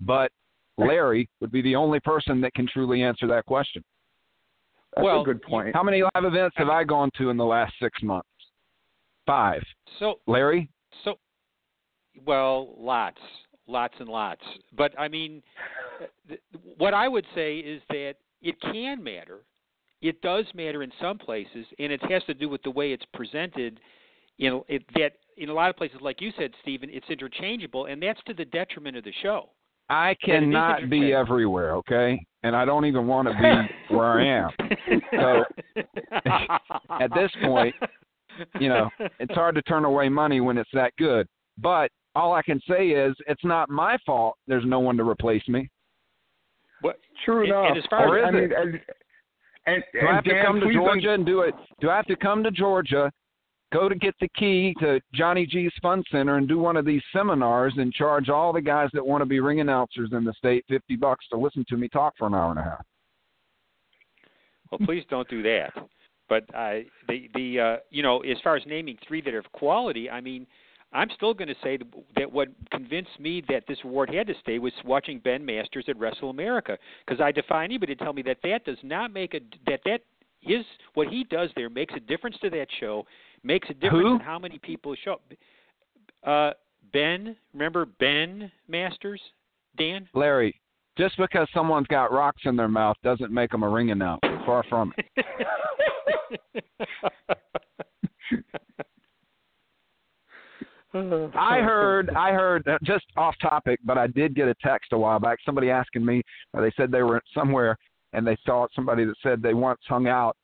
But 0.00 0.32
Larry 0.78 1.28
would 1.40 1.52
be 1.52 1.62
the 1.62 1.76
only 1.76 2.00
person 2.00 2.40
that 2.40 2.54
can 2.54 2.66
truly 2.66 3.02
answer 3.02 3.26
that 3.28 3.46
question. 3.46 3.82
That's 4.94 5.04
Well, 5.04 5.22
a 5.22 5.24
good 5.24 5.42
point. 5.42 5.74
How 5.74 5.82
many 5.82 6.02
live 6.02 6.24
events 6.24 6.54
have 6.56 6.68
I 6.68 6.84
gone 6.84 7.10
to 7.18 7.30
in 7.30 7.36
the 7.36 7.44
last 7.44 7.74
six 7.80 8.02
months? 8.02 8.28
Five. 9.26 9.62
So 9.98 10.20
Larry? 10.26 10.68
So, 11.04 11.18
well, 12.26 12.74
lots, 12.78 13.20
lots 13.66 13.94
and 13.98 14.08
lots. 14.08 14.42
But 14.76 14.98
I 14.98 15.08
mean, 15.08 15.42
what 16.78 16.94
I 16.94 17.08
would 17.08 17.26
say 17.34 17.58
is 17.58 17.80
that 17.88 18.14
it 18.42 18.60
can 18.60 19.02
matter. 19.02 19.40
It 20.02 20.20
does 20.20 20.44
matter 20.54 20.82
in 20.82 20.92
some 21.00 21.16
places, 21.16 21.64
and 21.78 21.90
it 21.90 22.02
has 22.10 22.22
to 22.24 22.34
do 22.34 22.48
with 22.48 22.62
the 22.62 22.70
way 22.70 22.92
it's 22.92 23.06
presented. 23.14 23.80
You 24.36 24.50
know, 24.50 24.66
it, 24.68 24.84
that 24.94 25.12
in 25.36 25.48
a 25.48 25.52
lot 25.54 25.70
of 25.70 25.76
places, 25.76 25.98
like 26.00 26.20
you 26.20 26.30
said, 26.38 26.50
Stephen, 26.62 26.88
it's 26.92 27.08
interchangeable, 27.08 27.86
and 27.86 28.02
that's 28.02 28.20
to 28.26 28.34
the 28.34 28.44
detriment 28.44 28.96
of 28.96 29.04
the 29.04 29.12
show. 29.22 29.50
I 29.90 30.16
cannot 30.24 30.88
be 30.88 31.12
everywhere, 31.12 31.74
okay? 31.76 32.24
And 32.42 32.56
I 32.56 32.64
don't 32.64 32.86
even 32.86 33.06
want 33.06 33.28
to 33.28 33.34
be 33.34 33.74
where 33.94 34.20
I 34.20 34.26
am. 34.26 34.50
So, 35.12 35.44
at 37.00 37.12
this 37.14 37.30
point, 37.42 37.74
you 38.58 38.68
know, 38.68 38.88
it's 39.20 39.34
hard 39.34 39.54
to 39.56 39.62
turn 39.62 39.84
away 39.84 40.08
money 40.08 40.40
when 40.40 40.56
it's 40.58 40.70
that 40.72 40.92
good. 40.98 41.26
But 41.58 41.90
all 42.14 42.32
I 42.32 42.42
can 42.42 42.60
say 42.68 42.88
is 42.90 43.14
it's 43.26 43.44
not 43.44 43.68
my 43.68 43.98
fault 44.06 44.36
there's 44.46 44.64
no 44.66 44.80
one 44.80 44.96
to 44.96 45.08
replace 45.08 45.46
me. 45.48 45.68
What- 46.80 46.98
True 47.24 47.40
and- 47.42 47.48
enough. 47.50 47.66
and 47.68 47.78
as 47.78 47.84
far 47.90 48.18
as- 48.18 48.24
I 48.24 48.28
Or 48.28 48.28
is 48.28 48.34
mean, 48.50 48.58
and, 48.58 48.80
and, 49.66 49.84
Do 49.92 49.98
I 49.98 50.00
and 50.00 50.14
have 50.16 50.24
to 50.24 50.30
Dan, 50.30 50.44
come 50.46 50.60
to 50.60 50.72
Georgia 50.72 51.10
and 51.12 51.26
do 51.26 51.40
it? 51.40 51.54
Do 51.80 51.90
I 51.90 51.96
have 51.96 52.06
to 52.06 52.16
come 52.16 52.42
to 52.42 52.50
Georgia, 52.50 53.10
go 53.74 53.88
to 53.88 53.94
get 53.96 54.14
the 54.20 54.28
key 54.28 54.72
to 54.78 55.00
Johnny 55.12 55.44
G's 55.44 55.72
Fun 55.82 56.04
Center 56.10 56.36
and 56.36 56.48
do 56.48 56.58
one 56.58 56.76
of 56.76 56.86
these 56.86 57.02
seminars 57.12 57.74
and 57.76 57.92
charge 57.92 58.28
all 58.28 58.52
the 58.52 58.60
guys 58.60 58.88
that 58.94 59.04
want 59.04 59.20
to 59.20 59.26
be 59.26 59.40
ring 59.40 59.60
announcers 59.60 60.10
in 60.12 60.24
the 60.24 60.32
state 60.34 60.64
50 60.68 60.96
bucks 60.96 61.26
to 61.30 61.36
listen 61.36 61.64
to 61.68 61.76
me 61.76 61.88
talk 61.88 62.14
for 62.16 62.28
an 62.28 62.34
hour 62.34 62.50
and 62.50 62.60
a 62.60 62.62
half? 62.62 62.86
Well, 64.70 64.78
please 64.86 65.04
don't 65.10 65.28
do 65.28 65.42
that. 65.42 65.72
But 66.28 66.44
uh, 66.54 66.80
the 67.08 67.28
the 67.34 67.60
uh, 67.60 67.76
you 67.90 68.02
know, 68.02 68.20
as 68.20 68.38
far 68.42 68.56
as 68.56 68.62
naming 68.66 68.96
three 69.06 69.20
that 69.20 69.34
are 69.34 69.38
of 69.38 69.52
quality, 69.52 70.08
I 70.08 70.22
mean, 70.22 70.46
I'm 70.92 71.10
still 71.16 71.34
going 71.34 71.48
to 71.48 71.54
say 71.62 71.78
that 72.16 72.32
what 72.32 72.48
convinced 72.70 73.20
me 73.20 73.42
that 73.48 73.64
this 73.68 73.78
award 73.84 74.14
had 74.14 74.26
to 74.28 74.34
stay 74.40 74.58
was 74.58 74.72
watching 74.84 75.18
Ben 75.18 75.44
Masters 75.44 75.84
at 75.88 75.98
Wrestle 75.98 76.30
America, 76.30 76.78
because 77.04 77.20
I 77.20 77.30
defy 77.30 77.64
anybody 77.64 77.94
to 77.94 78.04
tell 78.04 78.14
me 78.14 78.22
that 78.22 78.38
that 78.42 78.64
does 78.64 78.78
not 78.82 79.12
make 79.12 79.34
a 79.34 79.40
that 79.66 79.80
that 79.84 80.00
his 80.44 80.64
what 80.94 81.08
he 81.08 81.24
does 81.24 81.50
there 81.56 81.70
makes 81.70 81.94
a 81.96 82.00
difference 82.00 82.36
to 82.42 82.50
that 82.50 82.68
show, 82.80 83.04
makes 83.42 83.68
a 83.70 83.74
difference 83.74 84.02
Who? 84.02 84.14
in 84.14 84.20
how 84.20 84.38
many 84.38 84.58
people 84.58 84.94
show. 85.04 85.20
Uh, 86.24 86.52
Ben, 86.92 87.36
remember 87.52 87.86
Ben 87.86 88.50
Masters, 88.68 89.20
Dan? 89.76 90.08
Larry, 90.14 90.60
just 90.96 91.16
because 91.16 91.48
someone's 91.52 91.86
got 91.88 92.12
rocks 92.12 92.42
in 92.44 92.56
their 92.56 92.68
mouth 92.68 92.96
doesn't 93.02 93.32
make 93.32 93.50
them 93.50 93.62
a 93.62 93.68
ring 93.68 93.90
announcer. 93.90 94.40
Far 94.46 94.64
from 94.68 94.92
it. 94.98 95.06
I 100.94 101.58
heard, 101.58 102.10
I 102.10 102.30
heard, 102.30 102.68
uh, 102.68 102.78
just 102.84 103.04
off 103.16 103.34
topic, 103.42 103.80
but 103.84 103.98
I 103.98 104.06
did 104.06 104.36
get 104.36 104.46
a 104.46 104.54
text 104.62 104.92
a 104.92 104.98
while 104.98 105.18
back. 105.18 105.38
Somebody 105.44 105.68
asking 105.68 106.04
me, 106.04 106.22
they 106.52 106.72
said 106.76 106.92
they 106.92 107.02
were 107.02 107.20
somewhere 107.34 107.76
and 108.14 108.26
they 108.26 108.36
saw 108.46 108.66
somebody 108.74 109.04
that 109.04 109.16
said 109.22 109.42
they 109.42 109.54
once 109.54 109.80
hung 109.88 110.06
out 110.06 110.36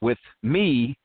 with 0.00 0.18
me 0.42 0.96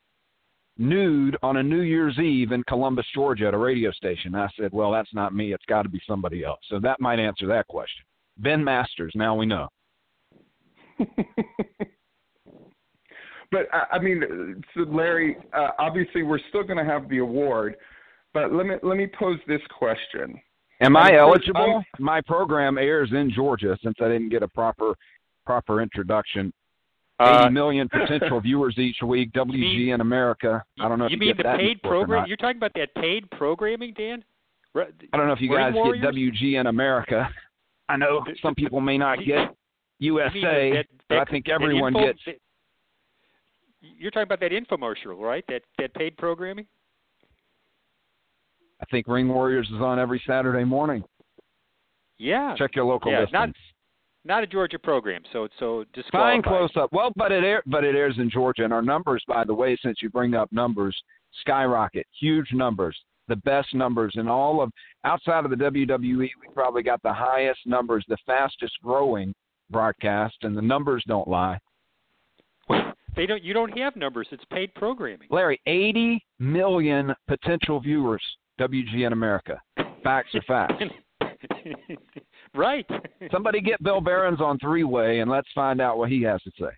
nude 0.77 1.37
on 1.43 1.57
a 1.57 1.63
New 1.63 1.81
Year's 1.81 2.17
Eve 2.17 2.51
in 2.51 2.63
Columbus, 2.63 3.05
Georgia, 3.13 3.47
at 3.47 3.53
a 3.53 3.57
radio 3.57 3.91
station. 3.91 4.33
I 4.33 4.47
said, 4.57 4.71
well, 4.71 4.91
that's 4.91 5.13
not 5.13 5.35
me. 5.35 5.53
It's 5.53 5.65
got 5.67 5.83
to 5.83 5.89
be 5.89 6.01
somebody 6.07 6.43
else. 6.43 6.59
So 6.69 6.79
that 6.79 6.99
might 6.99 7.19
answer 7.19 7.45
that 7.47 7.67
question. 7.67 8.03
Ben 8.37 8.63
Masters. 8.63 9.11
Now 9.15 9.35
we 9.35 9.45
know. 9.45 9.67
but 13.51 13.67
I, 13.73 13.83
I 13.93 13.99
mean, 13.99 14.63
so 14.73 14.81
Larry, 14.81 15.37
uh, 15.53 15.69
obviously 15.77 16.23
we're 16.23 16.39
still 16.49 16.63
going 16.63 16.77
to 16.77 16.89
have 16.89 17.09
the 17.09 17.19
award, 17.19 17.75
but 18.33 18.53
let 18.53 18.65
me 18.65 18.75
let 18.83 18.97
me 18.97 19.07
pose 19.07 19.39
this 19.47 19.61
question. 19.77 20.39
Am 20.81 20.95
I 20.95 21.09
And 21.09 21.17
of 21.17 21.25
course, 21.27 21.41
eligible? 21.53 21.83
My 21.99 22.21
program 22.21 22.77
airs 22.77 23.09
in 23.11 23.31
Georgia 23.33 23.77
since 23.83 23.95
I 24.01 24.07
didn't 24.07 24.29
get 24.29 24.43
a 24.43 24.47
proper 24.47 24.95
proper 25.49 25.81
introduction. 25.81 26.53
Uh, 27.17 27.41
Eighty 27.45 27.53
million 27.53 27.89
potential 27.91 28.39
viewers 28.39 28.77
each 28.77 28.97
week. 29.03 29.31
WGN 29.33 29.99
America. 29.99 30.63
I 30.79 30.87
don't 30.87 30.99
know 30.99 31.05
if 31.05 31.11
you 31.11 31.15
you, 31.15 31.19
mean 31.19 31.29
get 31.29 31.37
the 31.37 31.43
that 31.43 31.57
paid 31.57 31.81
program? 31.81 32.27
You're 32.27 32.37
talking 32.37 32.57
about 32.57 32.71
that 32.75 32.93
paid 32.95 33.27
programming, 33.31 33.93
Dan? 33.97 34.23
Ru- 34.75 34.85
I 35.11 35.17
don't 35.17 35.25
know 35.25 35.33
if 35.33 35.41
you 35.41 35.51
Ring 35.51 35.65
guys 35.65 35.73
Warriors? 35.73 36.03
get 36.03 36.13
WGN 36.13 36.69
America. 36.69 37.27
I 37.89 37.97
know 37.97 38.23
some 38.43 38.53
people 38.53 38.79
may 38.79 38.95
not 38.99 39.17
get 39.25 39.49
USA, 39.97 40.71
that- 40.71 40.85
but 41.09 41.17
I 41.17 41.25
think 41.25 41.49
everyone 41.49 41.95
info- 41.95 42.05
gets. 42.05 42.19
that- 42.27 42.39
You're 43.81 44.11
talking 44.11 44.23
about 44.31 44.39
that 44.41 44.51
infomercial, 44.51 45.17
right? 45.19 45.43
That 45.47 45.63
that 45.79 45.95
paid 45.95 46.15
programming. 46.15 46.67
I 48.81 48.85
think 48.91 49.07
Ring 49.07 49.27
Warriors 49.27 49.67
is 49.67 49.81
on 49.81 49.97
every 49.99 50.21
Saturday 50.27 50.63
morning. 50.63 51.03
Yeah, 52.19 52.53
Check 52.55 52.75
your 52.75 52.85
local 52.85 53.11
Yeah, 53.11 53.21
listings. 53.21 53.33
not- 53.33 53.49
not 54.25 54.43
a 54.43 54.47
Georgia 54.47 54.79
program, 54.79 55.21
so 55.31 55.47
so 55.59 55.85
Fine 56.11 56.41
close 56.41 56.71
up. 56.75 56.91
Well, 56.91 57.11
but 57.15 57.31
it 57.31 57.43
air, 57.43 57.63
but 57.65 57.83
it 57.83 57.95
airs 57.95 58.15
in 58.17 58.29
Georgia, 58.29 58.63
and 58.63 58.73
our 58.73 58.81
numbers, 58.81 59.23
by 59.27 59.43
the 59.43 59.53
way, 59.53 59.77
since 59.81 60.01
you 60.01 60.09
bring 60.09 60.33
up 60.33 60.51
numbers, 60.51 60.99
skyrocket. 61.41 62.05
Huge 62.19 62.51
numbers, 62.53 62.97
the 63.27 63.37
best 63.37 63.73
numbers 63.73 64.13
in 64.15 64.27
all 64.27 64.61
of 64.61 64.71
outside 65.05 65.45
of 65.45 65.51
the 65.51 65.57
WWE. 65.57 66.17
We 66.17 66.31
probably 66.53 66.83
got 66.83 67.01
the 67.01 67.13
highest 67.13 67.61
numbers, 67.65 68.03
the 68.07 68.17
fastest 68.25 68.73
growing 68.83 69.33
broadcast, 69.69 70.35
and 70.41 70.55
the 70.55 70.61
numbers 70.61 71.03
don't 71.07 71.27
lie. 71.27 71.59
They 73.15 73.25
don't. 73.25 73.43
You 73.43 73.53
don't 73.53 73.75
have 73.77 73.95
numbers. 73.95 74.27
It's 74.31 74.43
paid 74.51 74.73
programming. 74.75 75.27
Larry, 75.31 75.59
80 75.65 76.23
million 76.39 77.13
potential 77.27 77.79
viewers. 77.79 78.21
WGN 78.59 79.13
America. 79.13 79.61
Facts 80.03 80.35
are 80.35 80.41
facts. 80.41 80.83
right. 82.55 82.85
Somebody 83.31 83.61
get 83.61 83.81
Bill 83.83 84.01
Barons 84.01 84.41
on 84.41 84.59
three 84.59 84.83
way 84.83 85.19
and 85.19 85.29
let's 85.29 85.47
find 85.53 85.81
out 85.81 85.97
what 85.97 86.09
he 86.09 86.21
has 86.23 86.41
to 86.43 86.51
say. 86.59 86.69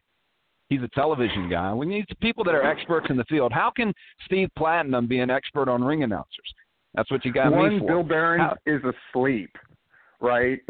He's 0.69 0.81
a 0.81 0.87
television 0.89 1.49
guy. 1.49 1.73
We 1.73 1.85
need 1.85 2.05
people 2.21 2.43
that 2.45 2.55
are 2.55 2.63
experts 2.63 3.07
in 3.09 3.17
the 3.17 3.25
field. 3.25 3.51
How 3.51 3.71
can 3.75 3.93
Steve 4.25 4.49
Platinum 4.57 5.05
be 5.05 5.19
an 5.19 5.29
expert 5.29 5.67
on 5.67 5.83
ring 5.83 6.03
announcers? 6.03 6.53
That's 6.95 7.11
what 7.11 7.25
you 7.25 7.33
got 7.33 7.51
me 7.51 7.57
One, 7.57 7.79
for. 7.79 7.87
Bill 7.87 8.03
Barron 8.03 8.39
How- 8.39 8.57
is 8.65 8.81
asleep, 9.13 9.49
right? 10.21 10.59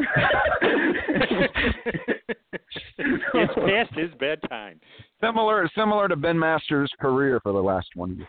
it's 2.98 3.54
past 3.54 3.94
his 3.94 4.10
bedtime. 4.18 4.80
Similar, 5.20 5.68
similar 5.76 6.08
to 6.08 6.16
Ben 6.16 6.38
Masters' 6.38 6.92
career 7.00 7.40
for 7.40 7.52
the 7.52 7.62
last 7.62 7.88
20 7.94 8.14
years. 8.16 8.28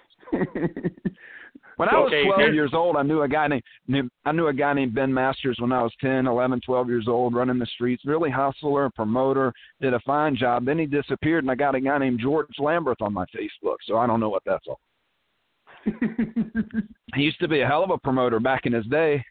When 1.78 1.90
I 1.90 1.98
was 1.98 2.08
Okay, 2.08 2.24
12 2.26 2.40
here's- 2.40 2.54
years 2.56 2.74
old, 2.74 2.96
I 2.98 3.02
knew 3.02 3.24
a 3.24 3.28
guy 3.28 3.48
named, 3.48 3.64
named 3.88 4.12
I 4.26 4.32
knew 4.32 4.48
a 4.48 4.54
guy 4.54 4.74
named 4.74 4.94
Ben 4.94 5.12
Masters 5.14 5.58
when 5.60 5.72
I 5.72 5.82
was 5.82 5.92
10, 6.02 6.28
11, 6.28 6.62
12 6.62 6.88
years 6.88 7.08
old, 7.08 7.34
running 7.34 7.58
the 7.58 7.66
streets. 7.66 8.06
Really 8.06 8.30
hustler, 8.30 8.90
promoter, 8.92 9.52
did 9.82 9.94
a 9.94 10.00
fine 10.02 10.36
job. 10.36 10.66
Then 10.66 10.78
he 10.78 10.86
disappeared, 10.86 11.44
and 11.44 11.50
I 11.52 11.56
got 11.56 11.74
a 11.76 11.80
guy 11.82 11.98
named 11.98 12.20
George 12.20 12.48
Lambert 12.60 13.02
on 13.02 13.12
my 13.14 13.26
Facebook. 13.36 13.78
So 13.86 13.98
I 13.98 14.06
don't 14.06 14.20
know 14.20 14.30
what 14.30 14.44
that's 14.46 14.68
all. 14.68 14.80
He 17.16 17.22
used 17.22 17.40
to 17.42 17.48
be 17.48 17.62
a 17.62 17.68
hell 17.68 17.84
of 17.84 17.92
a 17.92 17.98
promoter 18.00 18.40
back 18.40 18.66
in 18.66 18.74
his 18.74 18.86
day. 18.88 19.24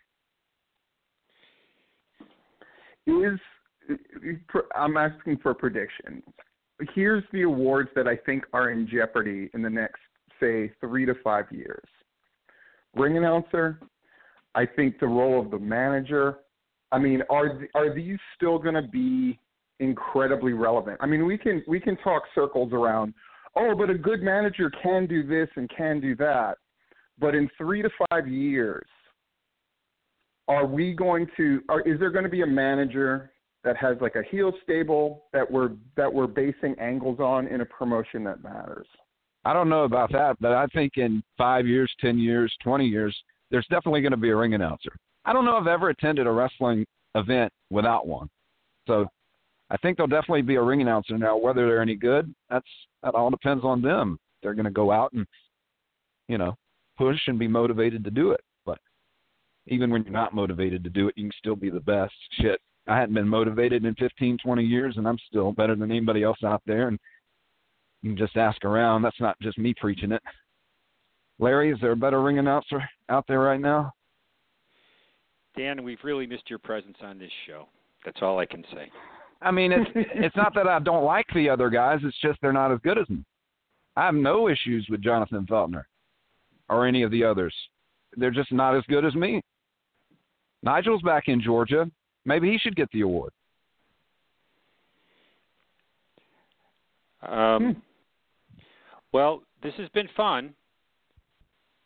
is 3.06 3.40
I'm 4.76 4.96
asking 4.96 5.38
for 5.38 5.54
predictions. 5.54 6.22
Here's 6.94 7.24
the 7.32 7.42
awards 7.42 7.90
that 7.96 8.06
I 8.06 8.16
think 8.16 8.44
are 8.52 8.70
in 8.70 8.86
jeopardy 8.88 9.50
in 9.54 9.62
the 9.62 9.70
next, 9.70 10.00
say, 10.40 10.72
three 10.80 11.04
to 11.06 11.14
five 11.24 11.46
years. 11.50 11.82
Ring 12.94 13.16
announcer. 13.16 13.78
I 14.54 14.66
think 14.66 14.98
the 15.00 15.06
role 15.06 15.40
of 15.40 15.50
the 15.50 15.58
manager. 15.58 16.38
I 16.90 16.98
mean, 16.98 17.22
are 17.30 17.66
are 17.74 17.94
these 17.94 18.18
still 18.36 18.58
going 18.58 18.74
to 18.74 18.82
be 18.82 19.38
incredibly 19.80 20.52
relevant? 20.52 20.98
I 21.00 21.06
mean, 21.06 21.24
we 21.24 21.38
can 21.38 21.62
we 21.66 21.80
can 21.80 21.96
talk 21.98 22.22
circles 22.34 22.72
around. 22.72 23.14
Oh, 23.56 23.74
but 23.76 23.90
a 23.90 23.94
good 23.94 24.22
manager 24.22 24.70
can 24.82 25.06
do 25.06 25.26
this 25.26 25.48
and 25.56 25.70
can 25.74 26.00
do 26.00 26.14
that. 26.16 26.58
but 27.18 27.34
in 27.34 27.48
three 27.56 27.82
to 27.82 27.90
five 28.10 28.26
years, 28.28 28.86
are 30.48 30.66
we 30.66 30.92
going 30.92 31.26
to? 31.36 31.62
Are, 31.68 31.80
is 31.82 31.98
there 32.00 32.10
going 32.10 32.24
to 32.24 32.30
be 32.30 32.42
a 32.42 32.46
manager 32.46 33.30
that 33.64 33.76
has 33.76 33.96
like 34.00 34.16
a 34.16 34.22
heel 34.30 34.52
stable 34.62 35.24
that 35.32 35.48
we're 35.50 35.70
that 35.96 36.12
we're 36.12 36.26
basing 36.26 36.74
angles 36.78 37.20
on 37.20 37.46
in 37.46 37.60
a 37.60 37.64
promotion 37.64 38.24
that 38.24 38.42
matters? 38.42 38.86
I 39.44 39.52
don't 39.52 39.68
know 39.68 39.84
about 39.84 40.12
that, 40.12 40.36
but 40.40 40.52
I 40.52 40.66
think 40.66 40.96
in 40.96 41.22
five 41.36 41.66
years, 41.66 41.92
ten 42.00 42.18
years, 42.18 42.52
twenty 42.62 42.86
years, 42.86 43.16
there's 43.50 43.66
definitely 43.70 44.00
going 44.00 44.12
to 44.12 44.16
be 44.16 44.30
a 44.30 44.36
ring 44.36 44.54
announcer. 44.54 44.92
I 45.24 45.32
don't 45.32 45.44
know 45.44 45.56
if 45.56 45.62
I've 45.62 45.68
ever 45.68 45.90
attended 45.90 46.26
a 46.26 46.30
wrestling 46.30 46.84
event 47.14 47.52
without 47.70 48.06
one. 48.06 48.28
So 48.86 49.06
I 49.70 49.76
think 49.78 49.96
there'll 49.96 50.08
definitely 50.08 50.42
be 50.42 50.56
a 50.56 50.62
ring 50.62 50.80
announcer 50.80 51.18
now. 51.18 51.36
Whether 51.36 51.66
they're 51.66 51.82
any 51.82 51.96
good, 51.96 52.32
that's 52.50 52.66
that 53.02 53.14
all 53.14 53.30
depends 53.30 53.64
on 53.64 53.82
them. 53.82 54.18
They're 54.42 54.54
going 54.54 54.64
to 54.64 54.70
go 54.70 54.90
out 54.90 55.12
and 55.12 55.26
you 56.28 56.38
know 56.38 56.54
push 56.98 57.18
and 57.26 57.38
be 57.38 57.48
motivated 57.48 58.04
to 58.04 58.10
do 58.10 58.30
it. 58.30 58.40
But 58.64 58.78
even 59.66 59.90
when 59.90 60.02
you're 60.04 60.12
not 60.12 60.34
motivated 60.34 60.84
to 60.84 60.90
do 60.90 61.08
it, 61.08 61.14
you 61.16 61.24
can 61.24 61.32
still 61.38 61.56
be 61.56 61.70
the 61.70 61.80
best. 61.80 62.12
Shit, 62.40 62.60
I 62.86 62.98
hadn't 62.98 63.14
been 63.14 63.28
motivated 63.28 63.84
in 63.84 63.94
15, 63.94 64.38
20 64.44 64.62
years, 64.62 64.96
and 64.96 65.06
I'm 65.06 65.18
still 65.28 65.52
better 65.52 65.74
than 65.74 65.90
anybody 65.90 66.22
else 66.22 66.42
out 66.44 66.62
there. 66.66 66.88
And 66.88 66.98
you 68.02 68.10
can 68.10 68.18
just 68.18 68.36
ask 68.36 68.64
around. 68.64 69.02
That's 69.02 69.20
not 69.20 69.38
just 69.40 69.58
me 69.58 69.74
preaching 69.74 70.12
it. 70.12 70.22
Larry, 71.38 71.72
is 71.72 71.78
there 71.80 71.92
a 71.92 71.96
better 71.96 72.22
ring 72.22 72.38
announcer 72.38 72.82
out 73.08 73.24
there 73.26 73.40
right 73.40 73.60
now? 73.60 73.92
Dan, 75.56 75.82
we've 75.82 76.02
really 76.02 76.26
missed 76.26 76.48
your 76.48 76.58
presence 76.58 76.96
on 77.02 77.18
this 77.18 77.30
show. 77.46 77.66
That's 78.04 78.18
all 78.22 78.38
I 78.38 78.46
can 78.46 78.64
say. 78.72 78.90
I 79.40 79.50
mean, 79.50 79.72
it's 79.72 79.90
it's 79.94 80.36
not 80.36 80.54
that 80.54 80.68
I 80.68 80.78
don't 80.78 81.04
like 81.04 81.26
the 81.34 81.48
other 81.48 81.70
guys. 81.70 82.00
It's 82.02 82.20
just 82.20 82.38
they're 82.40 82.52
not 82.52 82.72
as 82.72 82.78
good 82.82 82.98
as 82.98 83.08
me. 83.08 83.24
I 83.96 84.06
have 84.06 84.14
no 84.14 84.48
issues 84.48 84.86
with 84.88 85.02
Jonathan 85.02 85.46
Feltner 85.46 85.84
or 86.68 86.86
any 86.86 87.02
of 87.02 87.10
the 87.10 87.22
others. 87.22 87.54
They're 88.16 88.30
just 88.30 88.52
not 88.52 88.76
as 88.76 88.82
good 88.88 89.04
as 89.04 89.14
me. 89.14 89.42
Nigel's 90.62 91.02
back 91.02 91.24
in 91.26 91.42
Georgia. 91.42 91.90
Maybe 92.24 92.50
he 92.50 92.58
should 92.58 92.76
get 92.76 92.90
the 92.92 93.02
award. 93.02 93.32
Um, 97.26 97.82
well, 99.12 99.42
this 99.62 99.74
has 99.76 99.88
been 99.90 100.08
fun. 100.16 100.54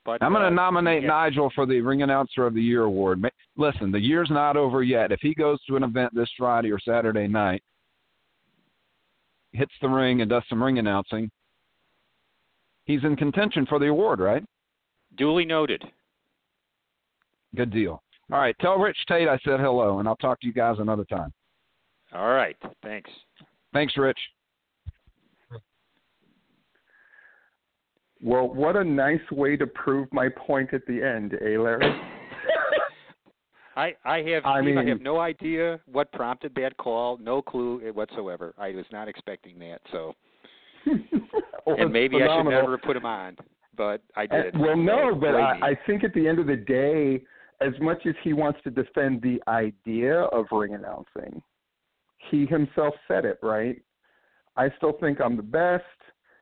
But 0.05 0.23
I'm 0.23 0.33
going 0.33 0.43
to 0.43 0.49
uh, 0.49 0.51
nominate 0.51 1.03
yeah, 1.03 1.09
Nigel 1.09 1.51
for 1.55 1.67
the 1.67 1.81
Ring 1.81 2.03
Announcer 2.03 2.47
of 2.47 2.55
the 2.55 2.63
Year 2.63 2.85
award. 2.85 3.29
Listen, 3.57 3.91
the 3.91 4.01
year's 4.01 4.31
not 4.31 4.57
over 4.57 4.83
yet. 4.83 5.11
If 5.11 5.19
he 5.21 5.35
goes 5.35 5.59
to 5.65 5.77
an 5.77 5.83
event 5.83 6.15
this 6.15 6.31
Friday 6.39 6.71
or 6.71 6.79
Saturday 6.79 7.27
night, 7.27 7.63
hits 9.53 9.73
the 9.81 9.89
ring 9.89 10.21
and 10.21 10.31
does 10.31 10.45
some 10.49 10.63
ring 10.63 10.79
announcing, 10.79 11.31
he's 12.85 13.03
in 13.03 13.17
contention 13.17 13.67
for 13.67 13.79
the 13.81 13.89
award, 13.89 14.21
right? 14.21 14.45
Duly 15.17 15.45
noted. 15.45 15.83
Good 17.57 17.73
deal. 17.73 18.03
All 18.31 18.39
right, 18.39 18.57
tell 18.61 18.79
Rich 18.79 18.99
Tate 19.09 19.29
I 19.29 19.39
said 19.45 19.61
hello, 19.61 19.99
and 19.99 20.07
I'll 20.07 20.17
talk 20.17 20.41
to 20.41 20.47
you 20.47 20.53
guys 20.53 20.77
another 20.79 21.05
time. 21.05 21.33
All 22.13 22.29
right. 22.29 22.57
Thanks. 22.83 23.11
Thanks, 23.73 23.97
Rich. 23.97 24.19
Well, 28.23 28.49
what 28.49 28.77
a 28.77 28.85
nice 28.85 29.21
way 29.31 29.57
to 29.57 29.67
prove 29.67 30.09
my 30.13 30.29
point 30.29 30.73
at 30.73 30.87
the 30.87 31.03
end, 31.03 31.35
eh, 31.35 31.59
Larry? 31.59 31.85
I 33.77 33.95
I 34.05 34.23
have 34.23 34.45
I 34.47 34.63
Steve, 34.63 34.79
I 34.79 34.85
have 34.87 35.03
no 35.03 35.21
idea 35.21 35.79
what 35.85 36.11
prompted 36.13 36.55
that 36.55 36.77
call. 36.79 37.19
No 37.19 37.43
clue 37.43 37.81
whatsoever. 37.93 38.55
I 38.57 38.71
was 38.71 38.87
not 38.91 39.07
expecting 39.07 39.59
that. 39.59 39.81
So 39.93 40.15
Well, 41.67 41.77
and 41.79 41.93
maybe 41.93 42.23
I 42.23 42.39
should 42.39 42.49
never 42.49 42.73
have 42.73 42.83
put 42.83 42.97
him 42.97 43.05
on, 43.05 43.37
but 43.77 44.01
I 44.15 44.25
Uh, 44.25 44.43
did. 44.43 44.59
well, 44.59 44.77
no, 44.77 45.15
but 45.15 45.35
I. 45.35 45.71
I 45.71 45.75
think 45.87 46.05
at 46.05 46.15
the 46.15 46.27
end 46.27 46.39
of 46.39 46.47
the 46.47 46.57
day, 46.57 47.23
as 47.61 47.73
much 47.81 48.07
as 48.07 48.15
he 48.23 48.33
wants 48.33 48.61
to 48.65 48.71
defend 48.71 49.21
the 49.23 49.43
idea 49.49 50.23
of 50.23 50.47
ring 50.53 50.75
announcing, 50.75 51.43
he 52.31 52.47
himself 52.47 52.95
said 53.09 53.25
it, 53.25 53.39
right? 53.43 53.83
I 54.57 54.71
still 54.77 54.93
think 55.01 55.21
I'm 55.21 55.37
the 55.37 55.43
best. 55.43 55.85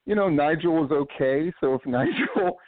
You 0.06 0.14
know, 0.14 0.28
Nigel 0.28 0.74
was 0.74 0.90
okay, 0.90 1.52
so 1.60 1.74
if 1.74 1.80
Nigel 1.86 2.58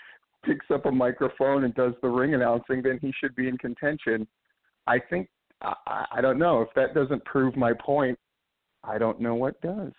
picks 0.44 0.66
up 0.72 0.86
a 0.86 0.90
microphone 0.90 1.64
and 1.64 1.74
does 1.74 1.92
the 2.02 2.08
ring 2.08 2.34
announcing, 2.34 2.82
then 2.82 2.98
he 3.00 3.12
should 3.20 3.34
be 3.34 3.48
in 3.48 3.58
contention. 3.58 4.26
I 4.86 4.98
think 4.98 5.28
I, 5.62 5.74
I 5.86 6.04
I 6.16 6.20
don't 6.20 6.38
know 6.38 6.62
if 6.62 6.68
that 6.76 6.94
doesn't 6.94 7.24
prove 7.24 7.56
my 7.56 7.72
point. 7.74 8.18
I 8.84 8.98
don't 8.98 9.20
know 9.20 9.34
what 9.34 9.60
does. 9.60 9.92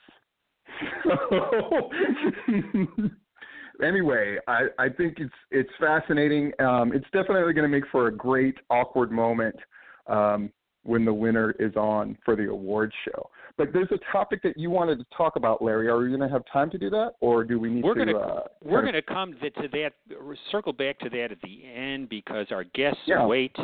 anyway, 3.83 4.37
I, 4.47 4.67
I 4.79 4.89
think 4.89 5.15
it's 5.17 5.33
it's 5.51 5.69
fascinating. 5.79 6.53
Um, 6.59 6.93
it's 6.93 7.05
definitely 7.11 7.53
going 7.53 7.63
to 7.63 7.67
make 7.67 7.87
for 7.91 8.07
a 8.07 8.15
great 8.15 8.55
awkward 8.69 9.11
moment 9.11 9.55
um, 10.07 10.51
when 10.87 11.03
the 11.05 11.13
winner 11.13 11.51
is 11.59 11.75
on 11.75 12.17
for 12.23 12.35
the 12.35 12.49
award 12.49 12.91
show. 13.05 13.29
But 13.57 13.73
there's 13.73 13.89
a 13.91 13.99
topic 14.11 14.41
that 14.43 14.57
you 14.57 14.69
wanted 14.69 14.99
to 14.99 15.05
talk 15.15 15.35
about, 15.35 15.61
Larry. 15.61 15.87
Are 15.89 15.97
we 15.97 16.07
going 16.07 16.21
to 16.21 16.29
have 16.29 16.43
time 16.51 16.69
to 16.71 16.77
do 16.77 16.89
that, 16.91 17.13
or 17.19 17.43
do 17.43 17.59
we 17.59 17.69
need 17.69 17.83
We're 17.83 17.93
to? 17.95 18.05
gonna- 18.05 18.17
uh, 18.17 18.43
We're 18.63 18.81
going 18.81 18.93
to 18.93 19.01
come 19.01 19.33
to 19.41 19.67
that, 19.73 19.93
circle 20.51 20.73
back 20.73 20.97
to 20.99 21.09
that 21.09 21.31
at 21.31 21.41
the 21.41 21.63
end 21.65 22.07
because 22.09 22.47
our 22.51 22.63
guests 22.63 23.01
Yeah. 23.05 23.25
wait. 23.25 23.55
Uh, 23.59 23.63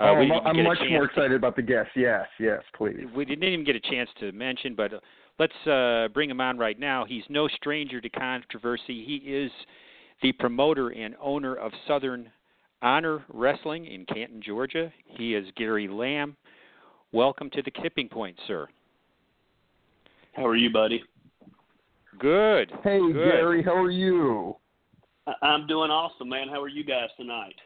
oh, 0.00 0.14
I'm, 0.16 0.32
I'm 0.58 0.62
much 0.64 0.78
more 0.90 1.00
to- 1.00 1.04
excited 1.06 1.32
about 1.32 1.54
the 1.56 1.62
guests. 1.62 1.92
Yes, 1.96 2.26
yes, 2.38 2.62
please. 2.76 3.04
we 3.14 3.24
didn't 3.24 3.44
even 3.44 3.64
get 3.64 3.76
a 3.76 3.80
chance 3.80 4.08
to 4.20 4.30
mention, 4.32 4.74
but 4.74 4.94
uh, 4.94 5.00
let's 5.38 5.66
uh, 5.66 6.08
bring 6.14 6.30
him 6.30 6.40
on 6.40 6.56
right 6.58 6.78
now. 6.78 7.04
He's 7.04 7.24
no 7.28 7.46
stranger 7.48 8.00
to 8.00 8.08
controversy. 8.08 9.04
He 9.04 9.16
is 9.16 9.50
the 10.22 10.32
promoter 10.32 10.88
and 10.90 11.14
owner 11.20 11.54
of 11.56 11.72
Southern 11.86 12.30
Honor 12.82 13.24
Wrestling 13.32 13.86
in 13.86 14.04
Canton, 14.06 14.40
Georgia. 14.44 14.92
He 15.06 15.34
is 15.34 15.46
Gary 15.56 15.88
Lamb. 15.88 16.36
Welcome 17.12 17.50
to 17.50 17.62
the 17.62 17.72
tipping 17.82 18.08
point, 18.08 18.36
sir. 18.46 18.68
How 20.34 20.46
are 20.46 20.56
you, 20.56 20.70
buddy? 20.70 21.02
Good. 22.18 22.70
Hey, 22.84 22.98
Good. 23.00 23.14
Gary, 23.14 23.62
how 23.62 23.76
are 23.76 23.90
you? 23.90 24.56
I- 25.26 25.34
I'm 25.42 25.66
doing 25.66 25.90
awesome, 25.90 26.28
man. 26.28 26.48
How 26.48 26.62
are 26.62 26.68
you 26.68 26.84
guys 26.84 27.08
tonight? 27.16 27.56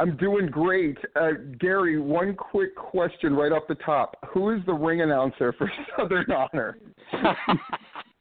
I'm 0.00 0.16
doing 0.16 0.46
great. 0.46 0.96
Uh, 1.16 1.32
Gary, 1.58 1.98
one 1.98 2.34
quick 2.36 2.76
question 2.76 3.34
right 3.34 3.50
off 3.50 3.64
the 3.68 3.74
top. 3.76 4.16
Who 4.28 4.50
is 4.50 4.64
the 4.64 4.72
ring 4.72 5.00
announcer 5.00 5.52
for 5.54 5.70
Southern 5.96 6.30
Honor? 6.30 6.78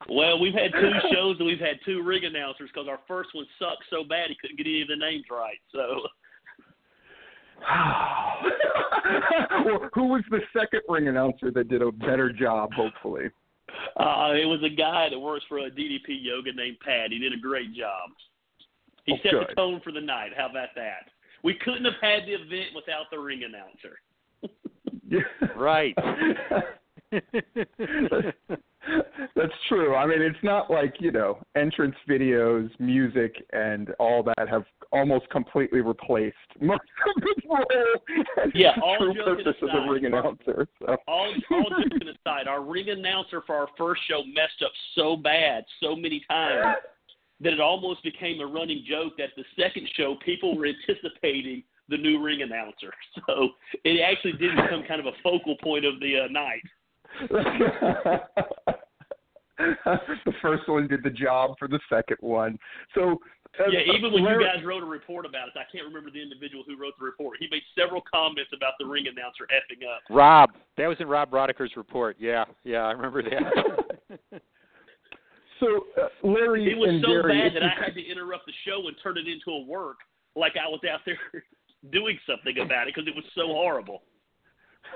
Well, 0.10 0.40
we've 0.40 0.54
had 0.54 0.72
two 0.74 0.92
shows 1.14 1.36
and 1.40 1.48
we've 1.48 1.60
had 1.60 1.78
two 1.86 2.04
ring 2.04 2.26
announcers 2.26 2.70
because 2.74 2.88
our 2.90 3.00
first 3.08 3.30
one 3.34 3.46
sucked 3.60 3.84
so 3.90 4.04
bad 4.04 4.30
he 4.30 4.36
couldn't 4.40 4.58
get 4.58 4.68
any 4.68 4.82
of 4.82 4.88
the 4.88 4.96
names 4.96 5.26
right. 5.30 5.58
So, 5.72 6.02
well, 9.66 9.90
who 9.94 10.06
was 10.06 10.24
the 10.30 10.40
second 10.58 10.82
ring 10.88 11.08
announcer 11.08 11.52
that 11.52 11.68
did 11.70 11.82
a 11.82 11.92
better 11.92 12.32
job, 12.32 12.72
hopefully? 12.74 13.26
uh, 13.98 14.32
it 14.34 14.46
was 14.46 14.62
a 14.64 14.70
guy 14.70 15.10
that 15.10 15.20
works 15.20 15.44
for 15.50 15.60
a 15.60 15.70
DDP 15.70 16.20
yoga 16.22 16.54
named 16.54 16.78
Pat. 16.86 17.12
He 17.12 17.20
did 17.20 17.34
a 17.34 17.38
great 17.38 17.74
job. 17.74 18.10
He 19.06 19.14
Oh, 19.14 19.18
set 19.24 19.32
good. 19.32 19.48
the 19.50 19.56
tone 19.56 19.82
for 19.84 19.92
the 19.92 20.02
night. 20.02 20.32
How 20.38 20.50
about 20.50 20.70
that? 20.76 21.10
We 21.44 21.54
couldn't 21.56 21.86
have 21.86 21.94
had 22.02 22.24
the 22.26 22.34
event 22.34 22.70
without 22.76 23.06
the 23.12 23.20
ring 23.20 23.42
announcer. 23.44 24.00
Right. 25.56 25.96
That's 29.36 29.54
true. 29.68 29.96
I 29.96 30.06
mean, 30.06 30.22
it's 30.22 30.38
not 30.44 30.70
like, 30.70 30.96
you 31.00 31.12
know, 31.12 31.40
entrance 31.56 31.96
videos, 32.10 32.70
music, 32.80 33.36
and 33.54 33.90
all 34.00 34.24
that 34.24 34.50
have 34.50 34.64
almost 34.92 35.30
completely 35.30 35.82
replaced 35.82 36.36
most 36.62 36.82
of 37.16 37.24
his 37.24 37.44
role 37.50 37.66
Yeah, 38.54 38.74
the 38.76 38.82
all 38.82 38.98
true 38.98 39.14
purpose 39.24 39.56
of 39.62 39.70
the 39.70 39.92
ring 39.92 40.06
announcer. 40.06 40.68
So. 40.80 40.98
all 41.08 41.34
all 41.52 41.70
joking 41.70 42.08
aside, 42.08 42.48
our 42.48 42.64
ring 42.64 42.90
announcer 42.90 43.42
for 43.46 43.56
our 43.56 43.68
first 43.78 44.02
show 44.08 44.24
messed 44.34 44.64
up 44.64 44.72
so 44.96 45.16
bad 45.16 45.66
so 45.82 45.96
many 45.96 46.24
times 46.30 46.78
that 47.42 47.54
it 47.54 47.60
almost 47.60 48.04
became 48.04 48.40
a 48.42 48.46
running 48.46 48.84
joke 48.90 49.14
that 49.18 49.30
the 49.36 49.44
second 49.60 49.88
show 49.96 50.16
people 50.26 50.58
were 50.58 50.66
anticipating 50.66 51.64
the 51.90 51.98
new 51.98 52.22
ring 52.22 52.42
announcer. 52.42 52.92
So 53.28 53.50
it 53.84 54.00
actually 54.00 54.34
did 54.34 54.56
become 54.56 54.84
kind 54.88 55.02
of 55.02 55.08
a 55.08 55.12
focal 55.22 55.58
point 55.62 55.86
of 55.86 56.00
the 56.00 56.26
uh, 56.26 56.28
night. 56.32 56.62
The 60.26 60.34
first 60.42 60.68
one 60.68 60.88
did 60.88 61.04
the 61.04 61.10
job 61.10 61.56
for 61.58 61.68
the 61.68 61.80
second 61.90 62.18
one. 62.22 62.58
So 62.96 63.20
uh, 63.60 63.70
Yeah, 63.72 63.80
even 63.96 64.14
when 64.14 64.24
Larry- 64.24 64.44
you 64.46 64.50
guys 64.56 64.64
wrote 64.66 64.84
a 64.84 64.86
report 64.86 65.26
about 65.26 65.48
it, 65.48 65.54
I 65.56 65.64
can't 65.72 65.86
remember 65.86 66.12
the 66.12 66.22
individual 66.22 66.64
who 66.68 66.78
wrote 66.78 66.94
the 67.00 67.06
report. 67.06 67.38
He 67.40 67.48
made 67.50 67.64
several 67.78 68.02
comments 68.14 68.52
about 68.56 68.74
the 68.80 68.86
ring 68.86 69.06
announcer 69.08 69.46
effing 69.52 69.84
up. 69.88 70.02
Rob. 70.10 70.52
That 70.78 70.88
was 70.88 70.98
in 71.00 71.08
Rob 71.08 71.32
Rodiker's 71.32 71.76
report. 71.76 72.18
Yeah, 72.20 72.46
yeah, 72.64 72.80
I 72.86 72.92
remember 72.92 73.24
that. 73.24 74.42
So 75.60 75.86
uh, 76.00 76.10
Larry 76.22 76.72
It 76.72 76.78
was 76.78 76.90
and 76.90 77.02
so 77.04 77.08
Gary, 77.08 77.42
bad 77.50 77.56
that 77.56 77.64
I 77.64 77.74
had 77.84 77.96
to 77.96 78.06
interrupt 78.08 78.46
the 78.46 78.54
show 78.64 78.88
and 78.88 78.96
turn 79.02 79.18
it 79.18 79.28
into 79.28 79.50
a 79.50 79.62
work, 79.66 79.98
like 80.36 80.52
I 80.56 80.68
was 80.70 80.82
out 80.88 81.00
there 81.04 81.18
doing 81.92 82.20
something 82.30 82.60
about 82.60 82.88
it 82.88 82.94
because 82.94 83.08
it 83.08 83.16
was 83.16 83.26
so 83.34 83.48
horrible. 83.48 84.04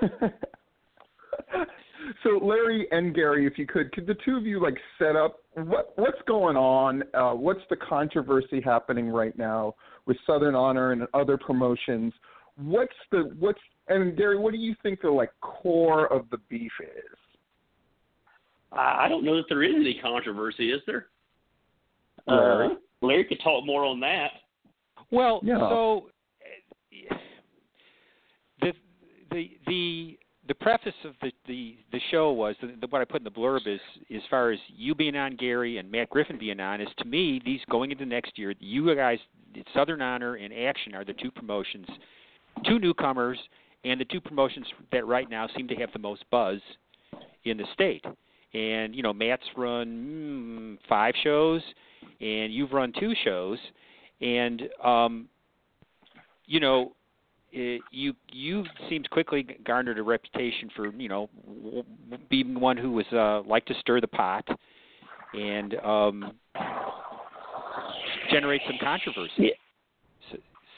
So 2.22 2.38
Larry 2.42 2.86
and 2.90 3.14
Gary, 3.14 3.46
if 3.46 3.58
you 3.58 3.66
could, 3.66 3.92
could 3.92 4.06
the 4.06 4.16
two 4.24 4.36
of 4.36 4.44
you 4.44 4.60
like 4.62 4.76
set 4.98 5.16
up 5.16 5.40
what 5.54 5.92
what's 5.96 6.20
going 6.26 6.56
on? 6.56 7.02
Uh, 7.14 7.32
what's 7.32 7.60
the 7.70 7.76
controversy 7.76 8.60
happening 8.60 9.08
right 9.08 9.36
now 9.36 9.74
with 10.06 10.16
Southern 10.26 10.54
Honor 10.54 10.92
and 10.92 11.06
other 11.14 11.36
promotions? 11.36 12.12
What's 12.56 12.94
the 13.10 13.34
what's 13.38 13.60
and 13.88 14.16
Gary, 14.16 14.38
what 14.38 14.52
do 14.52 14.58
you 14.58 14.74
think 14.82 15.00
the 15.02 15.10
like 15.10 15.30
core 15.40 16.12
of 16.12 16.28
the 16.30 16.38
beef 16.48 16.72
is? 16.80 17.18
I 18.72 19.04
I 19.04 19.08
don't 19.08 19.24
know 19.24 19.36
that 19.36 19.46
there 19.48 19.62
is 19.62 19.74
any 19.74 19.98
controversy, 20.00 20.70
is 20.72 20.80
there? 20.86 21.06
Larry? 22.26 22.66
Uh, 22.66 22.74
Larry 23.06 23.24
could 23.24 23.40
talk 23.42 23.64
more 23.66 23.84
on 23.84 24.00
that. 24.00 24.30
Well, 25.10 25.40
Yeah. 25.42 25.58
so 25.58 26.10
uh, 27.10 27.16
the 28.60 28.72
the 29.30 29.50
the 29.66 30.18
the 30.48 30.54
preface 30.54 30.94
of 31.04 31.14
the 31.22 31.32
the 31.46 31.76
the 31.92 32.00
show 32.10 32.32
was 32.32 32.56
the, 32.60 32.74
the, 32.80 32.86
what 32.88 33.00
I 33.00 33.04
put 33.04 33.20
in 33.20 33.24
the 33.24 33.30
blurb 33.30 33.66
is 33.66 33.80
as 34.14 34.22
far 34.28 34.50
as 34.50 34.58
you 34.68 34.94
being 34.94 35.16
on 35.16 35.36
Gary 35.36 35.78
and 35.78 35.90
Matt 35.90 36.10
Griffin 36.10 36.38
being 36.38 36.60
on 36.60 36.80
is 36.80 36.88
to 36.98 37.04
me 37.04 37.40
these 37.44 37.60
going 37.70 37.90
into 37.92 38.04
next 38.04 38.38
year 38.38 38.54
you 38.58 38.94
guys 38.94 39.18
Southern 39.74 40.02
Honor 40.02 40.36
and 40.36 40.52
Action 40.52 40.94
are 40.94 41.04
the 41.04 41.12
two 41.14 41.30
promotions, 41.30 41.86
two 42.66 42.78
newcomers 42.78 43.38
and 43.84 44.00
the 44.00 44.04
two 44.06 44.20
promotions 44.20 44.66
that 44.92 45.06
right 45.06 45.28
now 45.28 45.48
seem 45.56 45.68
to 45.68 45.74
have 45.76 45.92
the 45.92 45.98
most 45.98 46.24
buzz 46.30 46.60
in 47.44 47.56
the 47.56 47.64
state. 47.74 48.04
And 48.54 48.94
you 48.94 49.02
know 49.02 49.12
Matt's 49.12 49.42
run 49.56 50.78
mm, 50.78 50.88
five 50.88 51.14
shows, 51.22 51.62
and 52.20 52.52
you've 52.52 52.72
run 52.72 52.92
two 52.98 53.14
shows, 53.24 53.58
and 54.20 54.62
um, 54.84 55.28
you 56.46 56.60
know 56.60 56.92
it, 57.52 57.82
you 57.90 58.14
you 58.32 58.64
seemed 58.88 59.08
quickly 59.10 59.46
garnered 59.64 59.98
a 59.98 60.02
reputation 60.02 60.70
for 60.74 60.92
you 60.92 61.08
know 61.08 61.28
being 62.30 62.58
one 62.58 62.76
who 62.76 62.92
was 62.92 63.06
uh, 63.12 63.42
like 63.48 63.66
to 63.66 63.74
stir 63.80 64.00
the 64.00 64.08
pot 64.08 64.46
and 65.34 65.74
um, 65.76 66.32
generate 68.30 68.62
some 68.66 68.76
controversy. 68.82 69.32
Yeah. 69.38 69.50
So, 70.30 70.36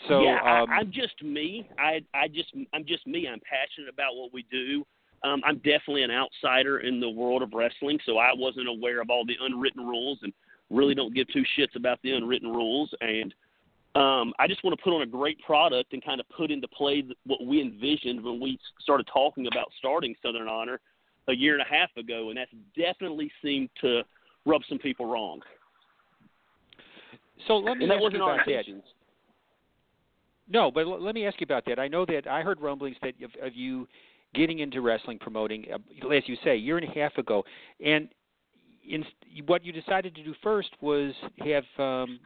so 0.09 0.23
yeah, 0.23 0.39
um, 0.39 0.71
I, 0.71 0.77
I'm 0.81 0.93
just 0.93 1.23
me. 1.23 1.69
I 1.79 2.01
I 2.13 2.29
just 2.29 2.53
I'm 2.73 2.85
just 2.85 3.07
me. 3.07 3.29
I'm 3.29 3.41
passionate 3.41 3.93
about 3.93 4.17
what 4.17 4.33
we 4.33 4.45
do. 4.51 4.85
Um, 5.23 5.41
I'm 5.45 5.57
definitely 5.57 6.03
an 6.03 6.11
outsider 6.11 6.81
in 6.81 7.01
the 7.01 7.09
world 7.09 7.43
of 7.43 7.53
wrestling, 7.55 7.99
so 8.05 8.19
I 8.19 8.31
wasn't 8.35 8.69
aware 8.69 9.01
of 9.01 9.09
all 9.09 9.25
the 9.25 9.37
unwritten 9.41 9.87
rules 9.87 10.19
and 10.23 10.33
really 10.71 10.95
don't 10.95 11.15
give 11.15 11.27
two 11.29 11.45
shits 11.59 11.77
about 11.77 11.99
the 12.03 12.13
unwritten 12.13 12.53
rules. 12.53 12.91
And 13.01 13.33
um, 13.95 14.33
I 14.39 14.49
just 14.49 14.65
want 14.65 14.77
to 14.77 14.83
put 14.83 14.93
on 14.93 15.03
a 15.03 15.07
great 15.07 15.41
product 15.43 15.93
and 15.93 16.05
kind 16.05 16.21
of 16.21 16.29
put 16.31 16.51
into 16.51 16.67
play 16.69 17.05
what 17.27 17.45
we 17.45 17.61
envisioned 17.61 18.23
when 18.25 18.41
we 18.41 18.59
started 18.81 19.07
talking 19.13 19.47
about 19.47 19.69
starting 19.79 20.15
Southern 20.23 20.49
Honor 20.49 20.81
a 21.29 21.33
year 21.33 21.53
and 21.55 21.63
a 21.63 21.73
half 21.73 21.91
ago, 21.97 22.29
and 22.31 22.39
that's 22.39 22.51
definitely 22.77 23.31
seemed 23.43 23.71
to 23.81 24.03
rub 24.47 24.63
some 24.69 24.79
people 24.79 25.07
wrong. 25.07 25.41
so 27.47 27.57
let 27.57 27.79
me 27.79 27.85
And 27.85 27.91
that 27.91 27.97
ask 27.97 28.03
wasn't 28.03 28.19
you 28.19 28.25
our 28.25 28.35
about 28.35 28.47
that. 28.47 28.51
intentions. 28.51 28.85
No, 30.49 30.71
but 30.71 30.81
l- 30.81 31.01
let 31.01 31.15
me 31.15 31.27
ask 31.27 31.41
you 31.41 31.45
about 31.45 31.65
that. 31.67 31.79
I 31.79 31.89
know 31.89 32.05
that 32.07 32.27
I 32.27 32.43
heard 32.43 32.61
rumblings 32.61 32.97
that 33.03 33.15
of, 33.23 33.31
of 33.41 33.55
you 33.55 33.89
getting 34.35 34.59
into 34.59 34.81
wrestling, 34.81 35.19
promoting, 35.19 35.67
uh, 35.73 36.09
as 36.09 36.25
you 36.27 36.37
say, 36.45 36.51
a 36.51 36.57
year 36.57 36.77
and 36.77 36.87
a 36.89 36.93
half 36.93 37.17
ago, 37.17 37.45
and 37.83 38.09
in, 38.87 39.05
what 39.47 39.65
you 39.65 39.73
decided 39.73 40.15
to 40.17 40.23
do 40.23 40.35
first 40.43 40.71
was 40.81 41.15
have 41.39 41.65
um, 41.79 42.19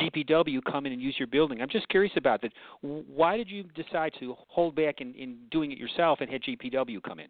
GPW 0.00 0.60
come 0.64 0.86
in 0.86 0.92
and 0.92 1.00
use 1.00 1.14
your 1.18 1.28
building. 1.28 1.60
I'm 1.60 1.68
just 1.68 1.88
curious 1.88 2.12
about 2.16 2.42
that. 2.42 2.52
Why 2.82 3.36
did 3.36 3.50
you 3.50 3.64
decide 3.74 4.12
to 4.20 4.34
hold 4.48 4.74
back 4.74 5.00
in, 5.00 5.14
in 5.14 5.36
doing 5.50 5.72
it 5.72 5.78
yourself 5.78 6.20
and 6.20 6.30
had 6.30 6.42
GPW 6.42 7.02
come 7.02 7.20
in? 7.20 7.28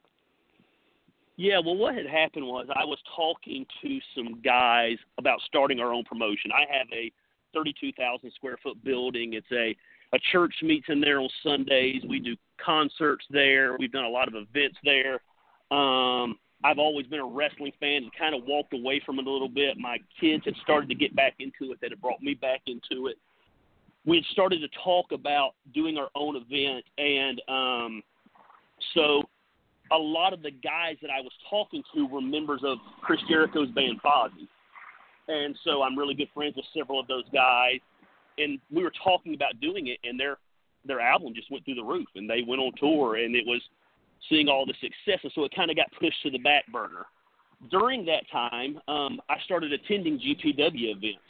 Yeah, 1.37 1.59
well, 1.59 1.76
what 1.76 1.94
had 1.94 2.06
happened 2.06 2.46
was 2.46 2.66
I 2.74 2.85
was 2.85 2.98
talking 3.16 3.64
to 3.83 3.98
some 4.14 4.40
guys 4.42 4.96
about 5.16 5.40
starting 5.46 5.80
our 5.80 5.92
own 5.92 6.04
promotion. 6.04 6.50
I 6.52 6.70
have 6.76 6.87
a 6.92 7.11
32,000 7.54 8.30
square 8.35 8.59
foot 8.62 8.83
building. 8.85 9.33
It's 9.35 9.50
a 9.52 9.74
a 10.12 10.18
church 10.33 10.54
meets 10.62 10.87
in 10.88 11.00
there 11.00 11.20
on 11.20 11.28
Sundays. 11.42 12.02
We 12.09 12.18
do 12.18 12.37
concerts 12.64 13.24
there. 13.30 13.76
We've 13.78 13.92
done 13.92 14.04
a 14.04 14.09
lot 14.09 14.28
of 14.28 14.35
events 14.35 14.76
there. 14.85 15.20
Um, 15.70 16.38
I've 16.62 16.79
always 16.79 17.07
been 17.07 17.20
a 17.20 17.27
wrestling 17.27 17.73
fan 17.81 18.03
and 18.03 18.11
kind 18.18 18.35
of 18.35 18.42
walked 18.46 18.75
away 18.75 19.01
from 19.05 19.18
it 19.18 19.27
a 19.27 19.31
little 19.31 19.49
bit. 19.49 19.79
My 19.79 19.99
kids 20.20 20.44
had 20.44 20.55
started 20.62 20.88
to 20.90 20.94
get 20.94 21.16
back 21.16 21.35
into 21.38 21.73
it. 21.73 21.81
That 21.81 21.90
had 21.90 22.01
brought 22.01 22.23
me 22.23 22.35
back 22.35 22.62
into 22.66 23.07
it. 23.07 23.16
We 24.05 24.16
had 24.16 24.25
started 24.33 24.61
to 24.61 24.68
talk 24.83 25.12
about 25.12 25.53
doing 25.75 25.96
our 25.99 26.09
own 26.14 26.37
event, 26.37 26.85
and 26.99 27.40
um, 27.49 28.03
so 28.94 29.23
a 29.92 29.96
lot 29.96 30.33
of 30.33 30.42
the 30.42 30.51
guys 30.51 30.96
that 31.03 31.11
I 31.11 31.20
was 31.20 31.33
talking 31.49 31.83
to 31.94 32.07
were 32.07 32.20
members 32.20 32.61
of 32.64 32.79
Chris 33.03 33.20
Jericho's 33.29 33.68
band 33.70 34.01
Fozzy. 34.03 34.49
And 35.29 35.57
so 35.64 35.83
I'm 35.83 35.99
really 35.99 36.14
good 36.14 36.29
friends 36.35 36.57
with 36.57 36.64
several 36.77 36.99
of 36.99 37.07
those 37.07 37.25
guys. 37.33 37.81
And 38.38 38.59
we 38.70 38.83
were 38.83 38.92
talking 39.03 39.35
about 39.35 39.61
doing 39.61 39.88
it 39.88 39.99
and 40.05 40.18
their 40.18 40.38
their 40.87 41.01
album 41.01 41.35
just 41.35 41.51
went 41.51 41.62
through 41.64 41.75
the 41.75 41.83
roof 41.83 42.07
and 42.14 42.29
they 42.29 42.42
went 42.46 42.62
on 42.62 42.73
tour 42.79 43.16
and 43.16 43.37
it 43.37 43.44
was 43.46 43.61
seeing 44.28 44.48
all 44.48 44.66
the 44.66 44.74
success 44.80 45.20
and 45.22 45.33
so 45.35 45.44
it 45.44 45.52
kind 45.54 45.70
of 45.70 45.76
got 45.76 45.87
pushed 45.98 46.22
to 46.22 46.30
the 46.30 46.38
back 46.38 46.70
burner. 46.72 47.06
During 47.70 48.04
that 48.06 48.24
time, 48.30 48.78
um, 48.88 49.20
I 49.28 49.37
started 49.44 49.72
attending 49.72 50.18
GPW 50.18 50.96
events. 50.96 51.20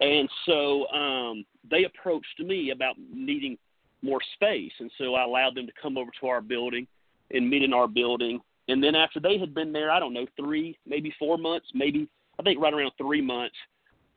And 0.00 0.28
so 0.44 0.86
um, 0.88 1.46
they 1.70 1.84
approached 1.84 2.40
me 2.40 2.70
about 2.70 2.96
needing 3.12 3.56
more 4.02 4.20
space. 4.34 4.72
And 4.78 4.90
so 4.98 5.14
I 5.14 5.24
allowed 5.24 5.54
them 5.54 5.66
to 5.66 5.72
come 5.80 5.96
over 5.96 6.10
to 6.20 6.26
our 6.26 6.42
building 6.42 6.86
and 7.30 7.48
meet 7.48 7.62
in 7.62 7.72
our 7.72 7.88
building. 7.88 8.40
And 8.68 8.82
then 8.82 8.94
after 8.94 9.20
they 9.20 9.38
had 9.38 9.54
been 9.54 9.72
there, 9.72 9.90
I 9.90 9.98
don't 9.98 10.12
know, 10.12 10.26
three, 10.38 10.78
maybe 10.86 11.14
four 11.18 11.38
months, 11.38 11.66
maybe 11.72 12.08
I 12.38 12.42
think 12.42 12.60
right 12.60 12.74
around 12.74 12.92
three 12.98 13.22
months, 13.22 13.56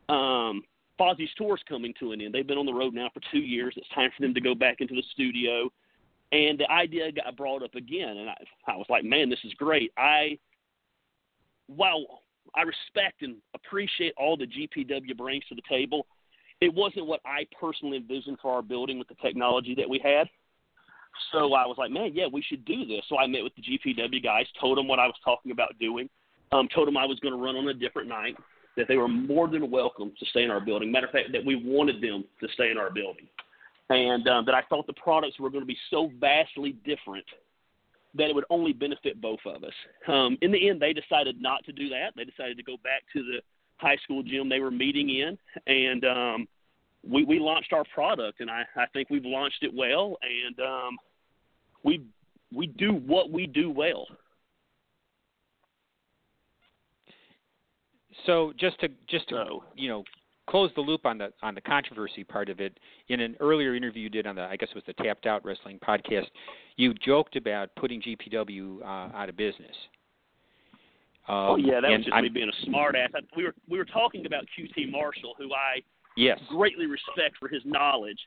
um, 0.08 0.62
Fozzy's 0.98 1.30
tour's 1.38 1.62
coming 1.68 1.94
to 1.98 2.12
an 2.12 2.20
end. 2.20 2.34
They've 2.34 2.46
been 2.46 2.58
on 2.58 2.66
the 2.66 2.74
road 2.74 2.92
now 2.92 3.08
for 3.14 3.20
two 3.32 3.38
years. 3.38 3.72
It's 3.76 3.88
time 3.94 4.10
for 4.14 4.22
them 4.22 4.34
to 4.34 4.40
go 4.40 4.54
back 4.54 4.80
into 4.80 4.94
the 4.94 5.02
studio. 5.12 5.70
And 6.32 6.58
the 6.58 6.70
idea 6.70 7.10
got 7.10 7.36
brought 7.36 7.62
up 7.62 7.74
again, 7.74 8.16
and 8.16 8.30
I, 8.30 8.36
I 8.68 8.76
was 8.76 8.86
like, 8.88 9.04
man, 9.04 9.28
this 9.28 9.40
is 9.44 9.52
great. 9.54 9.92
I, 9.96 10.38
while 11.66 12.22
I 12.54 12.62
respect 12.62 13.22
and 13.22 13.36
appreciate 13.54 14.14
all 14.16 14.36
the 14.36 14.46
GPW 14.46 15.16
brings 15.16 15.44
to 15.46 15.54
the 15.54 15.62
table, 15.68 16.06
it 16.60 16.72
wasn't 16.72 17.06
what 17.06 17.20
I 17.24 17.46
personally 17.58 17.96
envisioned 17.96 18.38
for 18.40 18.52
our 18.54 18.62
building 18.62 18.98
with 18.98 19.08
the 19.08 19.16
technology 19.16 19.74
that 19.76 19.88
we 19.88 19.98
had. 19.98 20.28
So 21.32 21.54
I 21.54 21.66
was 21.66 21.76
like, 21.78 21.90
man, 21.90 22.12
yeah, 22.14 22.26
we 22.32 22.42
should 22.42 22.64
do 22.64 22.86
this. 22.86 23.02
So 23.08 23.18
I 23.18 23.26
met 23.26 23.42
with 23.42 23.52
the 23.56 23.62
GPW 23.62 24.22
guys, 24.22 24.46
told 24.60 24.78
them 24.78 24.86
what 24.86 24.98
I 24.98 25.06
was 25.06 25.16
talking 25.24 25.52
about 25.52 25.78
doing, 25.80 26.08
um, 26.52 26.68
told 26.74 26.86
them 26.86 26.96
I 26.96 27.06
was 27.06 27.18
going 27.20 27.34
to 27.34 27.42
run 27.42 27.56
on 27.56 27.68
a 27.68 27.74
different 27.74 28.08
night, 28.08 28.36
that 28.76 28.86
they 28.88 28.96
were 28.96 29.08
more 29.08 29.48
than 29.48 29.70
welcome 29.70 30.12
to 30.18 30.26
stay 30.26 30.44
in 30.44 30.50
our 30.50 30.60
building. 30.60 30.92
Matter 30.92 31.06
of 31.06 31.12
fact, 31.12 31.32
that 31.32 31.44
we 31.44 31.56
wanted 31.56 32.00
them 32.00 32.24
to 32.40 32.48
stay 32.54 32.70
in 32.70 32.78
our 32.78 32.90
building, 32.90 33.26
and 33.90 34.26
um, 34.28 34.44
that 34.46 34.54
I 34.54 34.62
thought 34.62 34.86
the 34.86 34.92
products 34.94 35.38
were 35.38 35.50
going 35.50 35.62
to 35.62 35.66
be 35.66 35.78
so 35.90 36.10
vastly 36.18 36.76
different 36.84 37.26
that 38.14 38.28
it 38.28 38.34
would 38.34 38.44
only 38.50 38.72
benefit 38.72 39.20
both 39.20 39.40
of 39.44 39.62
us. 39.62 39.72
Um, 40.08 40.38
in 40.42 40.50
the 40.50 40.68
end, 40.68 40.80
they 40.80 40.92
decided 40.92 41.40
not 41.40 41.64
to 41.64 41.72
do 41.72 41.88
that. 41.90 42.12
They 42.16 42.24
decided 42.24 42.56
to 42.56 42.62
go 42.62 42.76
back 42.82 43.02
to 43.12 43.22
the 43.22 43.40
high 43.76 43.96
school 44.02 44.22
gym 44.22 44.48
they 44.48 44.60
were 44.60 44.70
meeting 44.70 45.10
in, 45.10 45.38
and 45.66 46.04
um, 46.04 46.48
we, 47.08 47.24
we 47.24 47.38
launched 47.38 47.72
our 47.72 47.84
product, 47.92 48.40
and 48.40 48.50
I, 48.50 48.62
I 48.76 48.86
think 48.92 49.10
we've 49.10 49.24
launched 49.24 49.62
it 49.62 49.72
well, 49.74 50.16
and 50.22 50.58
um, 50.60 50.96
we 51.82 52.02
we 52.52 52.66
do 52.66 52.92
what 52.92 53.30
we 53.30 53.46
do 53.46 53.70
well. 53.70 54.06
So 58.26 58.52
just 58.58 58.78
to 58.80 58.88
just 59.08 59.28
to 59.30 59.36
So 59.36 59.64
you 59.76 59.88
know 59.88 60.04
close 60.50 60.70
the 60.74 60.80
loop 60.80 61.06
on 61.06 61.16
the 61.18 61.32
on 61.42 61.54
the 61.54 61.60
controversy 61.60 62.24
part 62.24 62.48
of 62.48 62.60
it, 62.60 62.78
in 63.08 63.20
an 63.20 63.36
earlier 63.40 63.74
interview 63.74 64.02
you 64.02 64.08
did 64.10 64.26
on 64.26 64.34
the 64.36 64.42
I 64.42 64.56
guess 64.56 64.68
it 64.70 64.74
was 64.74 64.84
the 64.86 64.92
Tapped 65.02 65.26
Out 65.26 65.44
Wrestling 65.44 65.78
podcast, 65.86 66.26
you 66.76 66.92
joked 66.94 67.36
about 67.36 67.70
putting 67.76 68.02
GPW 68.02 68.82
uh, 68.82 68.84
out 69.16 69.28
of 69.28 69.36
business. 69.36 69.76
Um, 71.28 71.36
oh 71.36 71.56
yeah, 71.56 71.80
that 71.80 71.90
was 71.90 72.00
just 72.00 72.12
I'm- 72.12 72.24
me 72.24 72.28
being 72.30 72.50
a 72.50 72.66
smartass. 72.68 73.08
we 73.36 73.44
were 73.44 73.54
we 73.68 73.78
were 73.78 73.84
talking 73.84 74.26
about 74.26 74.44
QT 74.58 74.90
Marshall, 74.90 75.34
who 75.38 75.52
I 75.54 75.80
Yes. 76.16 76.40
greatly 76.48 76.86
respect 76.86 77.36
for 77.38 77.48
his 77.48 77.62
knowledge. 77.64 78.18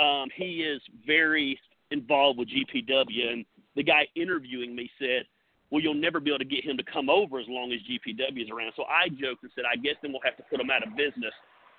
Um, 0.00 0.28
he 0.34 0.62
is 0.62 0.82
very 1.06 1.58
involved 1.92 2.38
with 2.38 2.48
GPW, 2.48 3.32
and 3.32 3.44
the 3.76 3.82
guy 3.84 4.06
interviewing 4.16 4.74
me 4.74 4.90
said, 4.98 5.24
"Well, 5.70 5.80
you'll 5.80 5.94
never 5.94 6.18
be 6.20 6.30
able 6.30 6.40
to 6.40 6.44
get 6.44 6.64
him 6.64 6.76
to 6.76 6.82
come 6.82 7.08
over 7.08 7.38
as 7.38 7.46
long 7.48 7.72
as 7.72 7.78
GPW 7.82 8.42
is 8.42 8.50
around." 8.50 8.72
So 8.76 8.84
I 8.84 9.08
joked 9.08 9.44
and 9.44 9.52
said, 9.54 9.64
"I 9.70 9.76
guess 9.76 9.94
then 10.02 10.10
we'll 10.12 10.20
have 10.24 10.36
to 10.36 10.42
put 10.50 10.60
him 10.60 10.68
out 10.70 10.82
of 10.86 10.96
business." 10.96 11.32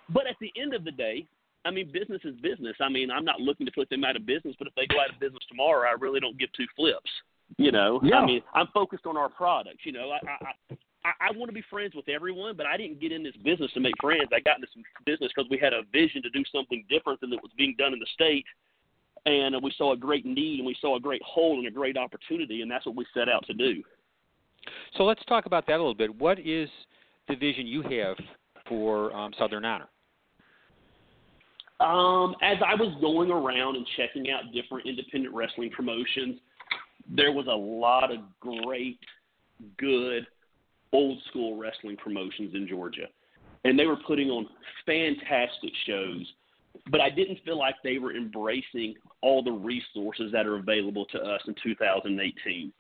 But 0.10 0.28
at 0.28 0.36
the 0.42 0.52
end 0.60 0.74
of 0.74 0.84
the 0.84 0.92
day, 0.92 1.26
I 1.66 1.72
mean, 1.72 1.92
business 1.92 2.22
is 2.24 2.36
business. 2.42 2.76
I 2.80 2.90
mean, 2.90 3.12
I'm 3.12 3.26
not 3.26 3.40
looking 3.42 3.66
to 3.66 3.72
put 3.72 3.90
them 3.90 4.04
out 4.04 4.16
of 4.16 4.26
business, 4.26 4.56
but 4.58 4.68
if 4.68 4.76
they 4.76 4.88
go 4.88 5.02
out 5.02 5.14
of 5.14 5.20
business 5.20 5.44
tomorrow, 5.50 5.90
I 5.90 5.94
really 6.00 6.20
don't 6.20 6.38
give 6.40 6.50
two 6.54 6.66
flips. 6.76 7.10
You 7.58 7.72
know, 7.72 8.00
Yeah. 8.04 8.18
I 8.18 8.26
mean, 8.26 8.42
I'm 8.54 8.68
focused 8.74 9.06
on 9.06 9.18
our 9.18 9.30
products. 9.30 9.80
You 9.84 9.92
know, 9.92 10.12
I, 10.12 10.20
I, 10.28 10.76
I, 11.04 11.12
I 11.30 11.32
want 11.38 11.50
to 11.50 11.54
be 11.54 11.64
friends 11.70 11.96
with 11.96 12.08
everyone, 12.08 12.56
but 12.56 12.66
I 12.66 12.78
didn't 12.78 13.02
get 13.02 13.12
in 13.12 13.24
this 13.24 13.36
business 13.44 13.72
to 13.74 13.80
make 13.80 13.96
friends. 14.00 14.30
I 14.34 14.40
got 14.40 14.58
into 14.58 14.68
some 14.74 14.84
business 15.06 15.32
because 15.36 15.50
we 15.50 15.58
had 15.58 15.74
a 15.74 15.82
vision 15.92 16.22
to 16.24 16.30
do 16.30 16.44
something 16.54 16.86
different 16.90 17.20
than 17.22 17.32
that 17.32 17.42
was 17.42 17.52
being 17.58 17.76
done 17.78 17.94
in 17.94 18.00
the 18.00 18.08
state, 18.14 18.46
and 19.26 19.56
we 19.64 19.74
saw 19.78 19.94
a 19.94 19.98
great 19.98 20.26
need 20.26 20.60
and 20.60 20.66
we 20.66 20.76
saw 20.80 20.96
a 20.96 21.00
great 21.00 21.22
hole 21.24 21.58
and 21.58 21.68
a 21.68 21.72
great 21.72 21.98
opportunity, 21.98 22.62
and 22.62 22.70
that's 22.70 22.86
what 22.86 22.96
we 22.96 23.06
set 23.14 23.28
out 23.28 23.46
to 23.48 23.54
do. 23.54 23.84
So 24.98 25.04
let's 25.04 25.24
talk 25.26 25.46
about 25.46 25.66
that 25.68 25.74
a 25.74 25.78
little 25.78 25.96
bit. 25.96 26.14
What 26.16 26.40
is 26.40 26.70
the 27.28 27.36
vision 27.36 27.66
you 27.66 27.82
have 27.82 28.18
for 28.68 29.14
um, 29.16 29.32
Southern 29.38 29.66
Honor? 29.66 29.88
Um, 31.80 32.36
as 32.42 32.58
I 32.66 32.76
was 32.76 32.94
going 33.00 33.32
around 33.32 33.78
and 33.78 33.88
checking 33.96 34.30
out 34.32 34.52
different 34.54 34.88
independent 34.88 35.34
wrestling 35.34 35.70
promotions, 35.70 36.40
there 37.10 37.32
was 37.32 37.48
a 37.48 37.56
lot 37.56 38.12
of 38.12 38.20
great, 38.40 39.00
good, 39.78 40.28
old 40.92 41.20
school 41.30 41.56
wrestling 41.56 41.96
promotions 41.98 42.54
in 42.54 42.68
Georgia. 42.68 43.06
And 43.64 43.78
they 43.78 43.86
were 43.86 43.98
putting 44.08 44.30
on 44.30 44.48
fantastic 44.86 45.72
shows, 45.86 46.26
but 46.92 47.02
I 47.02 47.10
didn't 47.10 47.40
feel 47.46 47.58
like 47.58 47.76
they 47.84 47.98
were 47.98 48.16
embracing 48.16 48.96
all 49.22 49.44
the 49.44 49.52
resources 49.52 50.32
that 50.32 50.46
are 50.46 50.58
available 50.58 51.06
to 51.12 51.20
us 51.20 51.42
in 51.48 51.56
2018. 51.62 52.72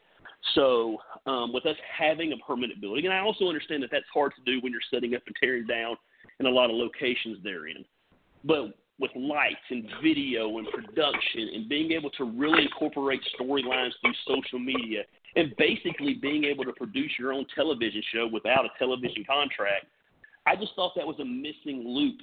So, 0.55 0.97
um, 1.25 1.51
with 1.51 1.65
us 1.65 1.75
having 1.97 2.31
a 2.31 2.37
permanent 2.37 2.79
building, 2.79 3.05
and 3.05 3.13
I 3.13 3.19
also 3.19 3.47
understand 3.47 3.83
that 3.83 3.89
that's 3.91 4.05
hard 4.13 4.31
to 4.35 4.51
do 4.51 4.61
when 4.61 4.71
you're 4.71 4.81
setting 4.91 5.13
up 5.15 5.21
and 5.27 5.35
tearing 5.37 5.67
down 5.67 5.97
in 6.39 6.45
a 6.45 6.49
lot 6.49 6.69
of 6.69 6.77
locations 6.77 7.43
therein. 7.43 7.83
But 8.45 8.78
with 8.99 9.11
lights 9.15 9.55
and 9.69 9.87
video 10.03 10.57
and 10.57 10.67
production 10.67 11.49
and 11.53 11.69
being 11.69 11.91
able 11.93 12.09
to 12.11 12.25
really 12.25 12.63
incorporate 12.63 13.21
storylines 13.39 13.91
through 14.01 14.13
social 14.27 14.59
media 14.59 15.03
and 15.35 15.53
basically 15.57 16.15
being 16.15 16.43
able 16.43 16.65
to 16.65 16.73
produce 16.73 17.11
your 17.17 17.31
own 17.31 17.45
television 17.55 18.01
show 18.13 18.27
without 18.31 18.65
a 18.65 18.69
television 18.77 19.23
contract, 19.25 19.85
I 20.45 20.55
just 20.55 20.75
thought 20.75 20.93
that 20.95 21.07
was 21.07 21.17
a 21.19 21.25
missing 21.25 21.87
loop 21.87 22.17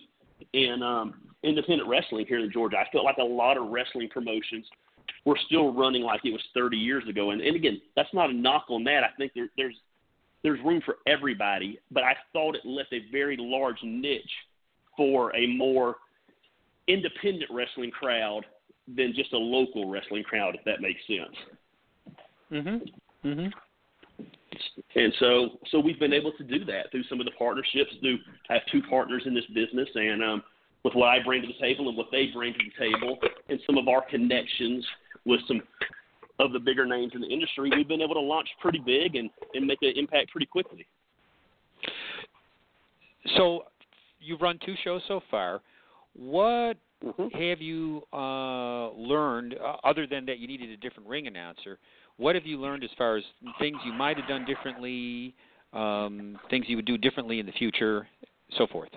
in 0.53 0.83
um, 0.83 1.15
independent 1.43 1.89
wrestling 1.89 2.27
here 2.29 2.41
in 2.41 2.53
Georgia. 2.53 2.77
I 2.77 2.91
felt 2.93 3.05
like 3.05 3.17
a 3.19 3.25
lot 3.25 3.57
of 3.57 3.69
wrestling 3.69 4.09
promotions 4.11 4.67
were 5.25 5.39
still 5.47 5.73
running 5.73 6.03
like 6.03 6.21
it 6.25 6.33
was 6.33 6.43
30 6.55 6.77
years 6.77 7.05
ago. 7.09 7.31
And, 7.31 7.41
and 7.41 7.57
again, 7.57 7.81
that's 7.95 8.13
not 8.13 8.31
a 8.31 8.33
knock 8.33 8.67
on 8.69 8.85
that. 8.85 9.03
I 9.03 9.09
think 9.17 9.33
there, 9.35 9.49
there's 9.57 9.75
there's 10.43 10.61
room 10.65 10.81
for 10.85 10.99
everybody, 11.09 11.81
but 11.91 12.05
I 12.05 12.15
thought 12.33 12.55
it 12.55 12.65
left 12.65 12.93
a 12.93 13.01
very 13.11 13.37
large 13.37 13.79
niche 13.83 14.23
for 14.97 15.35
a 15.35 15.47
more 15.57 15.97
independent 16.89 17.51
wrestling 17.51 17.91
crowd 17.91 18.47
than 18.95 19.13
just 19.15 19.33
a 19.33 19.39
local 19.39 19.89
wrestling 19.89 20.23
crowd, 20.23 20.55
if 20.55 20.65
that 20.65 20.81
makes 20.81 21.01
sense. 21.07 21.37
Mhm. 22.51 22.93
Mhm. 23.25 23.53
And 24.95 25.13
so, 25.15 25.59
so 25.71 25.81
we've 25.81 25.99
been 25.99 26.13
able 26.13 26.33
to 26.33 26.45
do 26.45 26.65
that 26.65 26.91
through 26.91 27.03
some 27.05 27.21
of 27.21 27.27
the 27.27 27.33
partnerships. 27.33 27.95
Through 27.97 28.19
I 28.49 28.55
have 28.55 28.67
two 28.67 28.83
partners 28.83 29.27
in 29.27 29.35
this 29.35 29.45
business, 29.47 29.89
and 29.95 30.23
um, 30.23 30.45
with 30.83 30.95
what 30.95 31.09
I 31.09 31.19
bring 31.23 31.43
to 31.43 31.49
the 31.49 31.59
table 31.61 31.89
and 31.89 31.97
what 31.97 32.11
they 32.11 32.29
bring 32.29 32.55
to 32.55 32.59
the 32.59 32.71
table, 32.79 33.19
and 33.49 33.61
some 33.67 33.77
of 33.77 33.89
our 33.89 34.03
connections 34.03 34.87
with 35.25 35.41
some 35.49 35.63
of 36.39 36.53
the 36.53 36.59
bigger 36.59 36.87
names 36.87 37.13
in 37.15 37.21
the 37.21 37.27
industry, 37.27 37.71
we've 37.75 37.89
been 37.89 38.03
able 38.03 38.15
to 38.15 38.21
launch 38.21 38.49
pretty 38.61 38.79
big 38.79 39.17
and, 39.17 39.31
and 39.55 39.67
make 39.67 39.83
an 39.83 39.93
impact 39.97 40.31
pretty 40.31 40.47
quickly. 40.47 40.87
So 43.37 43.65
you've 44.21 44.41
run 44.41 44.59
two 44.65 44.75
shows 44.85 45.03
so 45.09 45.21
far. 45.31 45.61
What 46.17 46.79
mm-hmm. 47.05 47.29
have 47.39 47.61
you 47.61 48.03
uh, 48.13 48.91
learned, 48.93 49.55
uh, 49.63 49.77
other 49.85 50.07
than 50.07 50.25
that 50.27 50.39
you 50.39 50.47
needed 50.47 50.71
a 50.71 50.77
different 50.77 51.09
ring 51.09 51.27
announcer? 51.27 51.79
What 52.17 52.35
have 52.35 52.47
you 52.47 52.59
learned 52.59 52.85
as 52.85 52.91
far 52.97 53.17
as 53.17 53.25
things 53.59 53.77
you 53.85 53.93
might 53.93 54.17
have 54.17 54.27
done 54.27 54.47
differently, 54.47 55.35
um, 55.73 56.39
things 56.49 56.65
you 56.69 56.77
would 56.77 56.87
do 56.87 56.97
differently 56.97 57.39
in 57.39 57.47
the 57.47 57.53
future, 57.53 58.09
so 58.57 58.67
forth? 58.67 58.89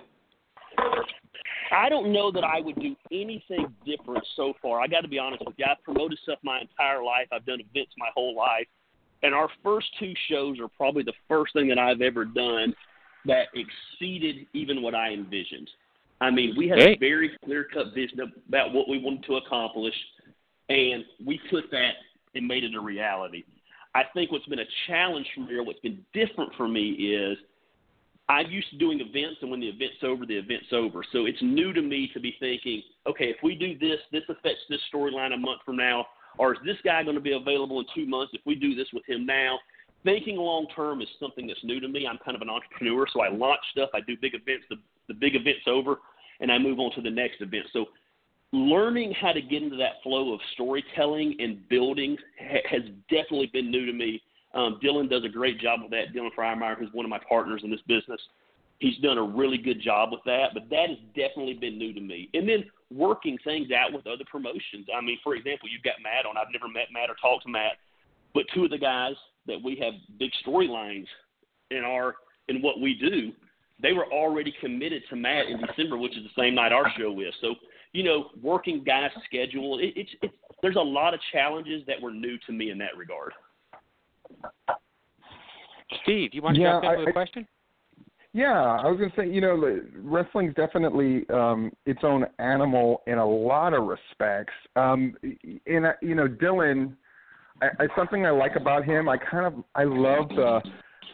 I 1.72 1.88
don't 1.88 2.12
know 2.12 2.32
that 2.32 2.42
I 2.42 2.60
would 2.60 2.76
do 2.76 2.96
anything 3.12 3.72
different 3.84 4.26
so 4.34 4.54
far. 4.60 4.80
I 4.80 4.86
got 4.86 5.02
to 5.02 5.08
be 5.08 5.18
honest 5.18 5.44
with 5.44 5.54
you. 5.58 5.66
I've 5.70 5.82
promoted 5.84 6.18
stuff 6.22 6.38
my 6.42 6.60
entire 6.60 7.02
life. 7.02 7.28
I've 7.32 7.44
done 7.44 7.60
events 7.60 7.92
my 7.98 8.08
whole 8.14 8.34
life, 8.34 8.66
and 9.22 9.34
our 9.34 9.48
first 9.62 9.86
two 9.98 10.12
shows 10.28 10.58
are 10.58 10.68
probably 10.68 11.02
the 11.02 11.12
first 11.28 11.52
thing 11.52 11.68
that 11.68 11.78
I've 11.78 12.00
ever 12.00 12.24
done 12.24 12.74
that 13.26 13.48
exceeded 13.54 14.46
even 14.54 14.82
what 14.82 14.94
I 14.94 15.10
envisioned. 15.10 15.68
I 16.20 16.30
mean, 16.30 16.54
we 16.56 16.68
had 16.68 16.78
hey. 16.78 16.92
a 16.92 16.98
very 16.98 17.30
clear 17.44 17.66
cut 17.72 17.94
vision 17.94 18.20
about 18.48 18.72
what 18.72 18.88
we 18.88 18.98
wanted 18.98 19.24
to 19.24 19.36
accomplish, 19.36 19.94
and 20.68 21.04
we 21.24 21.40
took 21.50 21.70
that 21.70 21.92
and 22.34 22.46
made 22.46 22.64
it 22.64 22.74
a 22.74 22.80
reality. 22.80 23.44
I 23.94 24.02
think 24.14 24.30
what's 24.30 24.46
been 24.46 24.60
a 24.60 24.70
challenge 24.86 25.26
for 25.34 25.40
me, 25.40 25.54
or 25.54 25.64
what's 25.64 25.80
been 25.80 26.04
different 26.12 26.52
for 26.56 26.68
me, 26.68 26.90
is 26.90 27.38
I'm 28.28 28.48
used 28.48 28.70
to 28.70 28.78
doing 28.78 29.00
events, 29.00 29.38
and 29.42 29.50
when 29.50 29.60
the 29.60 29.68
event's 29.68 29.96
over, 30.04 30.24
the 30.24 30.36
event's 30.36 30.72
over. 30.72 31.02
So 31.10 31.26
it's 31.26 31.42
new 31.42 31.72
to 31.72 31.82
me 31.82 32.10
to 32.14 32.20
be 32.20 32.36
thinking, 32.38 32.82
okay, 33.06 33.24
if 33.24 33.36
we 33.42 33.56
do 33.56 33.76
this, 33.78 33.98
this 34.12 34.22
affects 34.28 34.62
this 34.68 34.80
storyline 34.94 35.34
a 35.34 35.36
month 35.36 35.62
from 35.64 35.76
now, 35.76 36.06
or 36.38 36.52
is 36.52 36.60
this 36.64 36.76
guy 36.84 37.02
going 37.02 37.16
to 37.16 37.20
be 37.20 37.32
available 37.32 37.80
in 37.80 37.86
two 37.92 38.06
months 38.06 38.32
if 38.32 38.42
we 38.46 38.54
do 38.54 38.76
this 38.76 38.86
with 38.92 39.02
him 39.08 39.26
now? 39.26 39.58
Thinking 40.04 40.36
long 40.36 40.66
term 40.74 41.02
is 41.02 41.08
something 41.20 41.46
that's 41.46 41.62
new 41.62 41.78
to 41.80 41.88
me. 41.88 42.06
I'm 42.06 42.18
kind 42.24 42.34
of 42.34 42.42
an 42.42 42.48
entrepreneur, 42.48 43.06
so 43.12 43.20
I 43.20 43.28
launch 43.28 43.60
stuff, 43.72 43.90
I 43.94 44.00
do 44.00 44.16
big 44.20 44.34
events, 44.34 44.64
the, 44.70 44.76
the 45.08 45.14
big 45.14 45.34
event's 45.34 45.66
over, 45.66 45.96
and 46.40 46.50
I 46.50 46.58
move 46.58 46.78
on 46.78 46.92
to 46.94 47.02
the 47.02 47.10
next 47.10 47.40
event. 47.42 47.66
So 47.72 47.86
learning 48.52 49.12
how 49.20 49.32
to 49.32 49.42
get 49.42 49.62
into 49.62 49.76
that 49.76 50.02
flow 50.02 50.32
of 50.32 50.40
storytelling 50.54 51.36
and 51.38 51.68
building 51.68 52.16
ha- 52.40 52.66
has 52.70 52.82
definitely 53.10 53.50
been 53.52 53.70
new 53.70 53.86
to 53.86 53.92
me. 53.92 54.22
Um, 54.54 54.80
Dylan 54.82 55.08
does 55.08 55.24
a 55.24 55.28
great 55.28 55.60
job 55.60 55.80
with 55.82 55.90
that. 55.92 56.14
Dylan 56.14 56.30
Freiemeyer, 56.36 56.76
who's 56.76 56.92
one 56.92 57.04
of 57.04 57.10
my 57.10 57.20
partners 57.28 57.60
in 57.62 57.70
this 57.70 57.82
business, 57.86 58.20
he's 58.78 58.96
done 58.98 59.18
a 59.18 59.22
really 59.22 59.58
good 59.58 59.80
job 59.80 60.10
with 60.10 60.22
that. 60.24 60.48
But 60.54 60.68
that 60.70 60.88
has 60.88 60.98
definitely 61.14 61.54
been 61.54 61.78
new 61.78 61.92
to 61.92 62.00
me. 62.00 62.28
And 62.34 62.48
then 62.48 62.64
working 62.90 63.38
things 63.44 63.68
out 63.70 63.92
with 63.92 64.06
other 64.06 64.24
promotions. 64.28 64.88
I 64.96 65.00
mean, 65.00 65.18
for 65.22 65.36
example, 65.36 65.68
you've 65.68 65.84
got 65.84 66.02
Matt 66.02 66.26
on. 66.26 66.36
I've 66.36 66.52
never 66.52 66.66
met 66.66 66.88
Matt 66.92 67.10
or 67.10 67.16
talked 67.20 67.44
to 67.44 67.50
Matt, 67.50 67.78
but 68.34 68.44
two 68.52 68.64
of 68.64 68.70
the 68.70 68.78
guys 68.78 69.14
that 69.46 69.58
we 69.62 69.76
have 69.82 69.94
big 70.18 70.30
storylines 70.46 71.06
in 71.70 71.84
our 71.84 72.14
in 72.48 72.62
what 72.62 72.80
we 72.80 72.94
do, 72.94 73.32
they 73.80 73.92
were 73.92 74.06
already 74.12 74.52
committed 74.60 75.02
to 75.08 75.16
Matt 75.16 75.46
in 75.46 75.60
December, 75.60 75.96
which 75.96 76.16
is 76.16 76.24
the 76.24 76.42
same 76.42 76.54
night 76.54 76.72
our 76.72 76.90
show 76.98 77.18
is. 77.20 77.34
So 77.40 77.54
you 77.92 78.04
know, 78.04 78.26
working 78.40 78.84
guys' 78.84 79.10
schedule. 79.26 79.78
It, 79.78 79.92
it's 79.96 80.10
it's 80.22 80.34
there's 80.62 80.76
a 80.76 80.80
lot 80.80 81.14
of 81.14 81.20
challenges 81.32 81.82
that 81.86 82.00
were 82.00 82.12
new 82.12 82.38
to 82.46 82.52
me 82.52 82.70
in 82.70 82.78
that 82.78 82.96
regard. 82.96 83.32
Steve, 86.02 86.30
do 86.30 86.36
you 86.36 86.42
want 86.42 86.56
to 86.56 86.62
yeah, 86.62 86.72
jump 86.72 86.84
in 86.84 86.98
with 87.00 87.08
I, 87.08 87.10
a 87.10 87.12
question? 87.12 87.46
Yeah, 88.32 88.52
I 88.52 88.86
was 88.86 88.98
going 88.98 89.10
to 89.10 89.16
say, 89.16 89.28
you 89.28 89.40
know, 89.40 89.80
wrestling's 89.96 90.54
definitely 90.54 91.28
um, 91.30 91.72
its 91.84 92.00
own 92.04 92.26
animal 92.38 93.02
in 93.08 93.18
a 93.18 93.26
lot 93.26 93.74
of 93.74 93.84
respects. 93.84 94.52
Um, 94.76 95.16
and 95.22 95.86
you 96.00 96.14
know, 96.14 96.28
Dylan, 96.28 96.94
I, 97.62 97.66
I, 97.80 97.86
something 97.96 98.26
I 98.26 98.30
like 98.30 98.56
about 98.56 98.84
him, 98.84 99.08
I 99.08 99.16
kind 99.16 99.46
of, 99.46 99.64
I 99.74 99.84
love 99.84 100.28
the, 100.28 100.60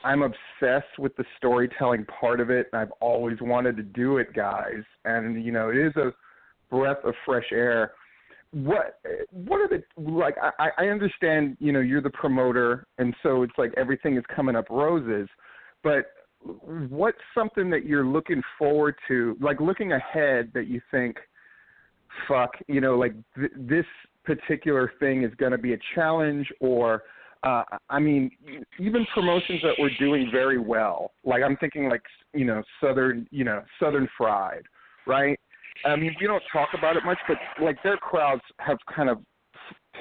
I'm 0.04 0.22
obsessed 0.22 0.98
with 0.98 1.16
the 1.16 1.24
storytelling 1.36 2.04
part 2.06 2.40
of 2.40 2.50
it, 2.50 2.68
and 2.72 2.80
I've 2.80 2.92
always 3.00 3.38
wanted 3.40 3.76
to 3.76 3.82
do 3.82 4.18
it, 4.18 4.32
guys. 4.34 4.82
And 5.04 5.44
you 5.44 5.52
know, 5.52 5.70
it 5.70 5.76
is 5.76 5.96
a 5.96 6.12
breath 6.70 6.98
of 7.04 7.14
fresh 7.24 7.46
air. 7.52 7.92
What 8.52 9.00
what 9.30 9.60
are 9.60 9.68
the 9.68 9.82
like? 10.00 10.36
I, 10.58 10.68
I 10.78 10.84
understand, 10.86 11.56
you 11.60 11.72
know, 11.72 11.80
you're 11.80 12.00
the 12.00 12.10
promoter, 12.10 12.86
and 12.98 13.14
so 13.22 13.42
it's 13.42 13.52
like 13.58 13.72
everything 13.76 14.16
is 14.16 14.24
coming 14.34 14.54
up 14.54 14.70
roses. 14.70 15.28
But 15.82 16.06
what's 16.88 17.18
something 17.34 17.68
that 17.70 17.84
you're 17.84 18.06
looking 18.06 18.42
forward 18.58 18.94
to, 19.08 19.36
like 19.40 19.60
looking 19.60 19.92
ahead, 19.92 20.52
that 20.54 20.68
you 20.68 20.80
think, 20.90 21.16
fuck, 22.28 22.52
you 22.68 22.80
know, 22.80 22.96
like 22.96 23.14
th- 23.34 23.52
this 23.56 23.86
particular 24.26 24.92
thing 24.98 25.22
is 25.22 25.32
going 25.36 25.52
to 25.52 25.58
be 25.58 25.72
a 25.72 25.78
challenge, 25.94 26.46
or 26.60 27.04
uh, 27.42 27.62
I 27.88 28.00
mean, 28.00 28.30
even 28.80 29.06
promotions 29.14 29.60
that 29.62 29.80
were 29.80 29.90
doing 29.98 30.28
very 30.32 30.58
well. 30.58 31.12
Like 31.24 31.42
I'm 31.42 31.56
thinking, 31.58 31.88
like 31.88 32.02
you 32.34 32.44
know, 32.44 32.62
Southern, 32.82 33.26
you 33.30 33.44
know, 33.44 33.62
Southern 33.80 34.08
Fried, 34.18 34.62
right? 35.06 35.38
I 35.84 35.94
mean, 35.96 36.14
we 36.20 36.26
don't 36.26 36.42
talk 36.52 36.70
about 36.76 36.96
it 36.96 37.04
much, 37.04 37.18
but 37.28 37.36
like 37.62 37.80
their 37.82 37.96
crowds 37.96 38.42
have 38.58 38.78
kind 38.94 39.08
of 39.08 39.18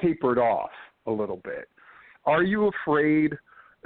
tapered 0.02 0.38
off 0.38 0.70
a 1.06 1.10
little 1.10 1.40
bit. 1.44 1.68
Are 2.24 2.42
you 2.42 2.68
afraid? 2.68 3.34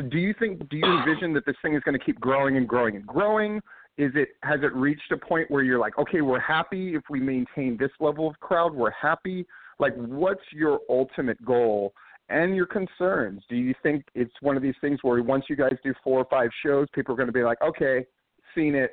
Do 0.08 0.18
you 0.18 0.34
think? 0.38 0.66
Do 0.70 0.76
you 0.76 0.84
envision 0.84 1.34
that 1.34 1.44
this 1.44 1.56
thing 1.62 1.74
is 1.74 1.82
going 1.82 1.98
to 1.98 2.04
keep 2.04 2.18
growing 2.18 2.56
and 2.56 2.66
growing 2.66 2.96
and 2.96 3.06
growing? 3.06 3.56
Is 3.98 4.12
it 4.14 4.30
has 4.42 4.60
it 4.62 4.74
reached 4.74 5.12
a 5.12 5.16
point 5.18 5.50
where 5.50 5.62
you're 5.62 5.78
like, 5.78 5.98
okay, 5.98 6.22
we're 6.22 6.40
happy 6.40 6.94
if 6.94 7.02
we 7.10 7.20
maintain 7.20 7.76
this 7.78 7.90
level 8.00 8.30
of 8.30 8.40
crowd, 8.40 8.74
we're 8.74 8.92
happy. 8.92 9.44
Like, 9.80 9.94
what's 9.96 10.42
your 10.52 10.80
ultimate 10.88 11.44
goal 11.44 11.92
and 12.28 12.54
your 12.54 12.66
concerns? 12.66 13.42
Do 13.48 13.56
you 13.56 13.74
think 13.82 14.04
it's 14.14 14.34
one 14.40 14.56
of 14.56 14.62
these 14.62 14.74
things 14.80 15.00
where 15.02 15.20
once 15.22 15.46
you 15.48 15.56
guys 15.56 15.74
do 15.82 15.92
four 16.04 16.20
or 16.20 16.26
five 16.30 16.50
shows, 16.64 16.86
people 16.94 17.14
are 17.14 17.16
going 17.16 17.26
to 17.26 17.32
be 17.32 17.42
like, 17.42 17.60
okay, 17.62 18.06
seen 18.54 18.74
it, 18.74 18.92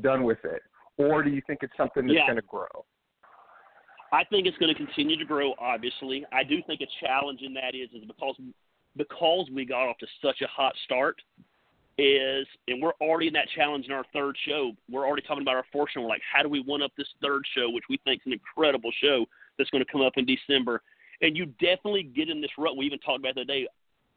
done 0.00 0.22
with 0.22 0.38
it? 0.44 0.62
or 0.98 1.22
do 1.22 1.30
you 1.30 1.40
think 1.46 1.60
it's 1.62 1.72
something 1.76 2.06
that's 2.06 2.16
yeah. 2.16 2.26
going 2.26 2.36
to 2.36 2.42
grow? 2.42 2.84
I 4.12 4.24
think 4.24 4.46
it's 4.46 4.56
going 4.58 4.74
to 4.74 4.78
continue 4.78 5.16
to 5.16 5.24
grow. 5.24 5.54
Obviously, 5.58 6.24
I 6.32 6.42
do 6.42 6.62
think 6.66 6.80
a 6.80 7.06
challenge 7.06 7.40
in 7.42 7.54
that 7.54 7.74
is 7.74 7.90
is 7.94 8.06
because 8.06 8.36
because 8.96 9.48
we 9.52 9.64
got 9.64 9.88
off 9.88 9.98
to 9.98 10.06
such 10.22 10.40
a 10.42 10.46
hot 10.48 10.74
start 10.84 11.20
is 11.98 12.46
and 12.68 12.80
we're 12.80 12.92
already 13.00 13.26
in 13.26 13.32
that 13.34 13.48
challenge 13.54 13.86
in 13.86 13.92
our 13.92 14.04
third 14.12 14.36
show. 14.46 14.72
We're 14.90 15.06
already 15.06 15.22
talking 15.22 15.42
about 15.42 15.56
our 15.56 15.64
fourth 15.72 15.90
show. 15.92 16.00
We're 16.00 16.08
like, 16.08 16.22
how 16.32 16.42
do 16.42 16.48
we 16.48 16.60
one 16.60 16.82
up 16.82 16.92
this 16.96 17.08
third 17.22 17.42
show, 17.56 17.70
which 17.70 17.84
we 17.88 17.98
think 18.04 18.22
is 18.22 18.26
an 18.26 18.32
incredible 18.32 18.90
show 19.02 19.26
that's 19.58 19.70
going 19.70 19.84
to 19.84 19.90
come 19.90 20.00
up 20.02 20.14
in 20.16 20.24
December? 20.26 20.82
And 21.20 21.36
you 21.36 21.46
definitely 21.60 22.04
get 22.04 22.28
in 22.28 22.40
this 22.40 22.50
rut. 22.56 22.76
We 22.76 22.86
even 22.86 22.98
talked 23.00 23.18
about 23.20 23.34
the 23.34 23.42
other 23.42 23.52
day. 23.52 23.66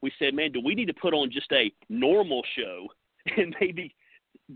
we 0.01 0.12
said, 0.19 0.34
man, 0.34 0.51
do 0.51 0.62
we 0.63 0.75
need 0.75 0.86
to 0.88 0.93
put 0.93 1.13
on 1.13 1.30
just 1.32 1.51
a 1.51 1.71
normal 1.89 2.41
show 2.56 2.88
and 3.38 3.56
maybe 3.60 3.93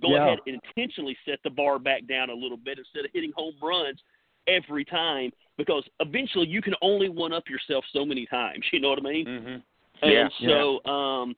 go 0.02 0.10
Yeah. 0.10 0.26
ahead 0.28 0.39
and 0.48 0.60
intentionally 0.76 1.17
set 1.26 1.39
the 1.43 1.50
bar 1.50 1.80
back 1.80 2.06
down 2.08 2.30
a 2.30 2.34
little 2.34 2.58
bit 2.58 2.78
instead 2.80 3.06
of 3.06 3.12
hitting 3.13 3.32
home 3.36 3.54
runs 3.62 4.00
every 4.48 4.86
time 4.86 5.32
because 5.58 5.84
eventually 6.00 6.48
you 6.48 6.62
can 6.62 6.76
only 6.82 7.10
one 7.10 7.34
up 7.34 7.50
yourself 7.50 7.84
so 7.93 8.06
many 8.06 8.26
times. 8.28 8.63
You 8.74 8.80
know 8.80 8.89
what 8.89 9.00
I 9.00 9.02
mean? 9.04 9.26
Mm-hmm. 9.26 10.08
And 10.08 10.32
so, 10.41 10.91
um, 10.91 11.36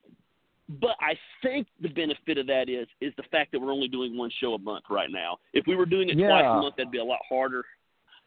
but 0.82 0.96
I 1.00 1.14
think 1.44 1.68
the 1.82 1.90
benefit 1.90 2.38
of 2.38 2.48
that 2.48 2.68
is 2.70 2.88
is 3.00 3.14
the 3.16 3.24
fact 3.32 3.52
that 3.52 3.60
we're 3.60 3.72
only 3.72 3.88
doing 3.88 4.18
one 4.18 4.32
show 4.42 4.56
a 4.56 4.58
month 4.58 4.86
right 4.90 5.10
now. 5.12 5.38
If 5.54 5.66
we 5.68 5.76
were 5.76 5.86
doing 5.86 6.10
it 6.10 6.16
twice 6.16 6.44
a 6.44 6.62
month, 6.62 6.76
that'd 6.76 6.92
be 6.92 6.98
a 6.98 7.04
lot 7.04 7.20
harder. 7.30 7.64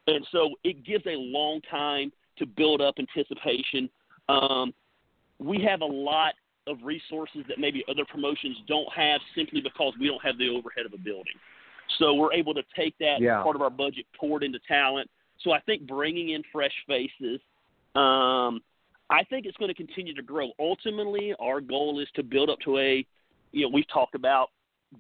And 0.07 0.27
so 0.33 0.51
it 0.65 0.85
gives 0.85 1.07
a 1.07 1.17
long 1.17 1.61
time 1.71 2.13
to 2.39 2.47
build 2.47 2.81
up 2.81 2.97
anticipation. 2.99 3.89
Um, 4.29 4.73
we 5.39 5.63
have 5.63 5.81
a 5.83 5.87
lot 5.87 6.35
of 6.67 6.79
resources 6.83 7.45
that 7.49 7.59
maybe 7.59 7.85
other 7.89 8.05
promotions 8.05 8.57
don't 8.67 8.91
have 8.93 9.21
simply 9.35 9.61
because 9.61 9.95
we 9.99 10.07
don't 10.07 10.23
have 10.23 10.39
the 10.39 10.49
overhead 10.49 10.87
of 10.87 10.93
a 10.93 10.99
building. 10.99 11.35
So 11.99 12.15
we're 12.15 12.33
able 12.33 12.55
to 12.55 12.63
take 12.77 12.97
that 12.99 13.21
Yeah. 13.21 13.43
part 13.43 13.57
of 13.57 13.63
our 13.63 13.71
budget, 13.71 14.07
pour 14.15 14.39
it 14.39 14.45
into 14.45 14.59
talent. 14.61 15.11
So 15.39 15.53
I 15.53 15.61
think 15.61 15.87
bringing 15.87 16.31
in 16.31 16.43
fresh 16.53 16.75
faces, 16.87 17.41
um, 17.95 18.63
I 19.09 19.25
think 19.25 19.47
it's 19.47 19.57
going 19.57 19.71
to 19.71 19.75
continue 19.75 20.15
to 20.15 20.23
grow. 20.23 20.53
Ultimately, 20.59 21.35
our 21.41 21.61
goal 21.61 21.99
is 21.99 22.09
to 22.13 22.23
build 22.23 22.49
up 22.49 22.61
to 22.61 22.79
a, 22.79 23.05
you 23.51 23.63
know, 23.63 23.69
we've 23.69 23.89
talked 23.89 24.15
about 24.15 24.51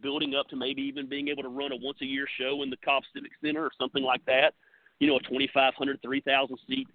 building 0.03 0.35
up 0.35 0.49
to 0.49 0.57
maybe 0.57 0.83
even 0.83 1.07
being 1.09 1.29
able 1.29 1.43
to 1.43 1.49
run 1.49 1.73
a 1.73 1.77
once 1.77 1.99
a 2.01 2.07
year 2.07 2.27
show 2.39 2.63
in 2.63 2.71
the 2.71 2.77
Cobb 2.79 3.05
Civic 3.15 3.33
Center 3.41 3.63
or 3.63 3.71
something 3.79 4.03
like 4.03 4.25
that. 4.25 4.55
You 5.01 5.09
know, 5.09 5.17
a 5.17 5.21
2,500, 5.21 6.01
3,000 6.03 6.59
seat 6.69 6.87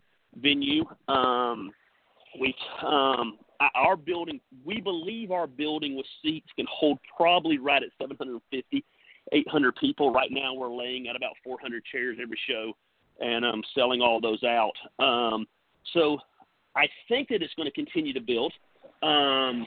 venue. 0.41 0.85
Um, 1.07 1.71
we, 2.39 2.55
um, 2.85 3.37
our 3.73 3.95
building, 3.95 4.39
we 4.63 4.81
believe 4.81 5.31
our 5.31 5.47
building 5.47 5.95
with 5.95 6.05
seats 6.21 6.47
can 6.55 6.65
hold 6.69 6.99
probably 7.15 7.57
right 7.57 7.81
at 7.83 7.89
750, 7.99 8.83
800 9.31 9.75
people. 9.75 10.11
Right 10.11 10.29
now, 10.31 10.53
we're 10.53 10.73
laying 10.73 11.07
at 11.07 11.15
about 11.15 11.33
400 11.43 11.83
chairs 11.91 12.17
every 12.21 12.39
show 12.47 12.73
and 13.19 13.45
um, 13.45 13.63
selling 13.73 14.01
all 14.01 14.19
those 14.19 14.43
out. 14.43 14.73
Um, 14.99 15.45
so 15.93 16.17
I 16.75 16.87
think 17.07 17.29
that 17.29 17.41
it's 17.41 17.53
going 17.55 17.69
to 17.69 17.73
continue 17.73 18.13
to 18.13 18.21
build. 18.21 18.53
Um, 19.01 19.65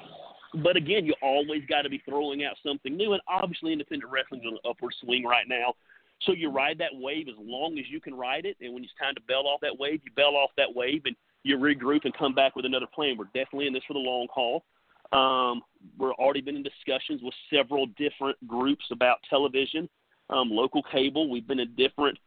but 0.62 0.76
again, 0.76 1.04
you 1.04 1.14
always 1.22 1.62
got 1.68 1.82
to 1.82 1.90
be 1.90 2.02
throwing 2.08 2.44
out 2.44 2.56
something 2.66 2.96
new. 2.96 3.12
And 3.12 3.22
obviously, 3.28 3.72
independent 3.72 4.10
wrestling's 4.10 4.44
on 4.46 4.54
an 4.54 4.58
upward 4.68 4.94
swing 5.02 5.24
right 5.24 5.46
now. 5.48 5.74
So 6.22 6.32
you 6.32 6.50
ride 6.50 6.78
that 6.78 6.90
wave 6.92 7.28
as 7.28 7.34
long 7.38 7.78
as 7.78 7.84
you 7.88 8.00
can 8.00 8.14
ride 8.14 8.44
it. 8.44 8.56
And 8.60 8.74
when 8.74 8.82
it's 8.82 8.92
time 9.00 9.14
to 9.14 9.20
bail 9.26 9.44
off 9.46 9.60
that 9.62 9.78
wave, 9.78 10.00
you 10.04 10.10
bail 10.16 10.34
off 10.36 10.50
that 10.56 10.74
wave 10.74 11.02
and 11.04 11.14
you 11.44 11.56
regroup 11.56 12.04
and 12.04 12.16
come 12.16 12.34
back 12.34 12.56
with 12.56 12.64
another 12.64 12.86
plan. 12.92 13.16
We're 13.16 13.26
definitely 13.26 13.68
in 13.68 13.72
this 13.72 13.84
for 13.86 13.94
the 13.94 14.00
long 14.00 14.26
haul. 14.32 14.64
Um, 15.12 15.62
we're 15.96 16.12
already 16.14 16.40
been 16.40 16.56
in 16.56 16.62
discussions 16.62 17.22
with 17.22 17.34
several 17.52 17.86
different 17.96 18.36
groups 18.46 18.84
about 18.90 19.18
television, 19.30 19.88
um, 20.28 20.50
local 20.50 20.82
cable. 20.82 21.30
We've 21.30 21.46
been 21.46 21.60
in 21.60 21.74
different 21.76 22.18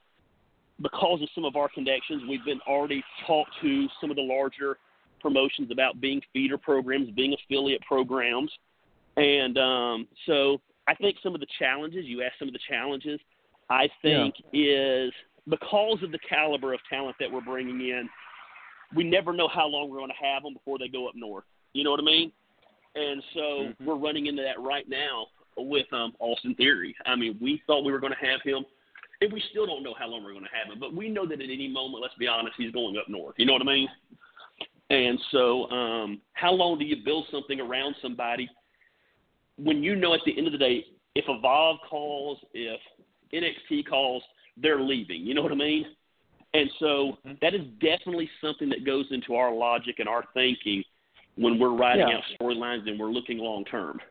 because 0.82 1.22
of 1.22 1.30
some 1.36 1.46
of 1.46 1.56
our 1.56 1.70
connections. 1.70 2.24
We've 2.28 2.44
been 2.44 2.62
already 2.68 3.04
talked 3.28 3.52
to 3.62 3.88
some 4.00 4.10
of 4.10 4.16
the 4.16 4.24
larger 4.24 4.78
promotions 5.20 5.70
about 5.72 6.02
being 6.02 6.22
feeder 6.34 6.58
programs, 6.58 7.12
being 7.12 7.36
affiliate 7.36 7.82
programs, 7.82 8.52
and 9.18 9.58
um, 9.60 10.08
so 10.26 10.60
I 10.88 10.96
think 10.96 11.18
some 11.22 11.36
of 11.36 11.42
the 11.42 11.48
challenges 11.60 12.06
you 12.06 12.24
asked 12.24 12.40
some 12.40 12.48
of 12.48 12.54
the 12.54 12.60
challenges. 12.68 13.20
I 13.72 13.88
think 14.02 14.36
is 14.52 15.14
because 15.48 16.04
of 16.04 16.12
the 16.12 16.20
caliber 16.28 16.74
of 16.74 16.82
talent 16.90 17.16
that 17.22 17.32
we're 17.32 17.42
bringing 17.42 17.80
in. 17.80 18.10
We 18.94 19.06
never 19.06 19.32
know 19.32 19.48
how 19.48 19.66
long 19.68 19.90
we're 19.90 20.00
going 20.00 20.10
to 20.10 20.26
have 20.26 20.44
them 20.44 20.54
before 20.54 20.78
they 20.78 20.90
go 20.90 21.08
up 21.08 21.16
north. 21.16 21.46
You 21.72 21.86
know 21.86 21.92
what 21.92 22.02
I 22.02 22.04
mean? 22.04 22.34
And 22.96 23.24
so 23.34 23.74
we're 23.86 23.96
running 23.96 24.26
into 24.26 24.44
that 24.44 24.62
right 24.62 24.84
now 24.90 25.28
with 25.56 25.86
um, 25.94 26.14
Austin 26.20 26.54
Theory. 26.56 26.94
I 27.06 27.16
mean, 27.16 27.38
we 27.42 27.62
thought 27.66 27.86
we 27.86 27.94
were 27.94 28.02
going 28.02 28.12
to 28.12 28.28
have 28.28 28.42
him, 28.44 28.66
and 29.22 29.32
we 29.32 29.42
still 29.52 29.66
don't 29.66 29.84
know 29.84 29.96
how 29.98 30.08
long 30.08 30.26
we're 30.26 30.34
going 30.34 30.44
to 30.44 30.50
have 30.52 30.74
him. 30.74 30.78
But 30.78 30.94
we 30.94 31.08
know 31.08 31.26
that 31.26 31.40
at 31.40 31.50
any 31.50 31.70
moment, 31.70 32.02
let's 32.02 32.16
be 32.16 32.28
honest, 32.28 32.56
he's 32.58 32.74
going 32.74 32.98
up 32.98 33.08
north. 33.08 33.36
You 33.38 33.46
know 33.46 33.54
what 33.54 33.62
I 33.62 33.66
mean? 33.66 33.88
And 34.90 35.18
so, 35.32 35.70
um, 35.72 36.22
how 36.34 36.52
long 36.52 36.78
do 36.78 36.84
you 36.84 36.98
build 37.06 37.26
something 37.32 37.62
around 37.62 37.96
somebody 38.02 38.50
when 39.58 39.82
you 39.82 39.96
know 39.96 40.14
at 40.14 40.20
the 40.26 40.38
end 40.38 40.48
of 40.48 40.52
the 40.52 40.60
day, 40.60 40.86
if 41.16 41.24
Evolve 41.30 41.78
calls, 41.90 42.40
if 42.54 42.80
NXT 43.34 43.88
calls, 43.88 44.24
they're 44.58 44.82
leaving. 44.82 45.22
You 45.22 45.34
know 45.34 45.42
what 45.42 45.52
I 45.52 45.56
mean? 45.56 45.86
And 46.54 46.70
so 46.80 47.18
that 47.42 47.54
is 47.54 47.62
definitely 47.80 48.30
something 48.42 48.68
that 48.70 48.86
goes 48.86 49.06
into 49.12 49.36
our 49.36 49.54
logic 49.54 50.00
and 50.00 50.10
our 50.10 50.26
thinking 50.34 50.84
when 51.36 51.58
we're 51.58 51.74
writing 51.76 52.08
Yeah. 52.10 52.18
out 52.18 52.24
storylines 52.40 52.88
and 52.90 53.00
we're 53.00 53.12
looking 53.12 53.38
long 53.38 53.64
term. 53.66 54.02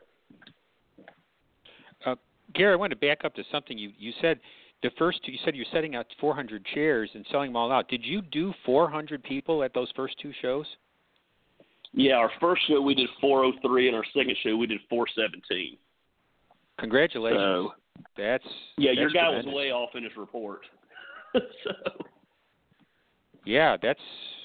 Uh, 2.04 2.16
Gary, 2.54 2.72
I 2.72 2.76
want 2.76 2.90
to 2.90 2.96
back 2.96 3.24
up 3.24 3.35
to 3.35 3.44
something 3.50 3.76
you 3.76 3.92
you 3.98 4.12
said. 4.20 4.40
The 4.83 4.90
first 4.96 5.22
two, 5.22 5.33
you 5.33 5.38
said 5.44 5.54
you're 5.54 5.66
setting 5.70 5.94
out 5.94 6.06
400 6.18 6.64
chairs 6.64 7.11
and 7.12 7.26
selling 7.30 7.50
them 7.50 7.56
all 7.56 7.70
out. 7.70 7.88
Did 7.88 8.02
you 8.02 8.22
do 8.22 8.54
400 8.64 9.22
people 9.22 9.62
at 9.62 9.74
those 9.74 9.90
first 9.94 10.18
two 10.18 10.33
shows? 10.40 10.64
Yeah, 11.92 12.14
our 12.14 12.30
first 12.40 12.62
show 12.66 12.80
we 12.80 12.94
did 12.94 13.11
403, 13.20 13.88
and 13.88 13.96
our 13.96 14.04
second 14.16 14.37
show 14.42 14.56
we 14.56 14.66
did 14.66 14.80
417. 14.88 15.76
Congratulations. 16.78 17.38
So 17.40 17.74
that's 18.16 18.44
yeah, 18.78 18.92
your 18.92 19.10
guy 19.10 19.22
tremendous. 19.24 19.46
was 19.46 19.54
way 19.54 19.70
off 19.72 19.90
in 19.94 20.04
his 20.04 20.12
report. 20.16 20.60
so 21.34 21.40
Yeah, 23.44 23.76
that's 23.80 24.00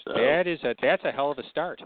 So- 0.07 0.13
that 0.13 0.47
is 0.47 0.59
a 0.63 0.75
that's 0.81 1.03
a 1.03 1.11
hell 1.11 1.31
of 1.31 1.39
a 1.39 1.47
start. 1.49 1.81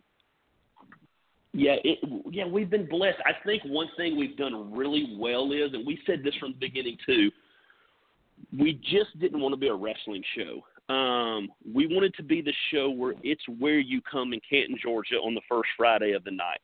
Yeah, 1.51 1.77
it, 1.84 1.97
yeah, 2.29 2.45
we've 2.45 2.69
been 2.69 2.88
blessed. 2.88 3.17
I 3.25 3.32
think 3.43 3.63
one 3.65 3.88
thing 3.97 4.15
we've 4.15 4.38
done 4.38 4.71
really 4.71 5.15
well 5.17 5.51
is, 5.51 5.73
and 5.73 5.86
we 5.86 5.99
said 6.05 6.21
this 6.23 6.36
from 6.36 6.51
the 6.51 6.60
beginning 6.60 6.95
too, 7.08 7.32
we 8.58 8.73
just 8.73 9.19
didn't 9.19 9.39
want 9.41 9.53
to 9.53 9.58
be 9.58 9.67
a 9.67 9.73
wrestling 9.73 10.23
show. 10.38 10.93
Um, 10.93 11.49
we 11.71 11.88
wanted 11.88 12.13
to 12.15 12.23
be 12.23 12.41
the 12.41 12.53
show 12.71 12.91
where 12.91 13.13
it's 13.23 13.41
where 13.58 13.79
you 13.79 13.99
come 14.01 14.34
in 14.34 14.39
Canton, 14.47 14.77
Georgia, 14.82 15.15
on 15.15 15.34
the 15.34 15.41
first 15.49 15.69
Friday 15.75 16.12
of 16.13 16.23
the 16.23 16.32
night 16.32 16.62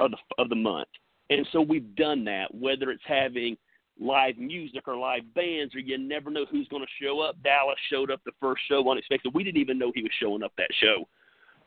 of 0.00 0.10
the 0.10 0.16
of 0.38 0.48
the 0.48 0.56
month, 0.56 0.88
and 1.30 1.46
so 1.52 1.60
we've 1.60 1.94
done 1.94 2.24
that. 2.24 2.52
Whether 2.52 2.90
it's 2.90 3.02
having 3.06 3.56
live 4.00 4.36
music 4.38 4.88
or 4.88 4.96
live 4.96 5.22
bands, 5.34 5.74
or 5.74 5.78
you 5.78 5.96
never 5.98 6.30
know 6.30 6.44
who's 6.50 6.68
going 6.68 6.82
to 6.82 7.04
show 7.04 7.20
up. 7.20 7.36
Dallas 7.42 7.78
showed 7.90 8.10
up 8.10 8.20
the 8.24 8.32
first 8.40 8.62
show 8.68 8.88
unexpected. 8.90 9.32
We 9.34 9.44
didn't 9.44 9.60
even 9.60 9.78
know 9.78 9.92
he 9.94 10.02
was 10.02 10.12
showing 10.20 10.42
up 10.42 10.52
that 10.56 10.70
show. 10.80 11.08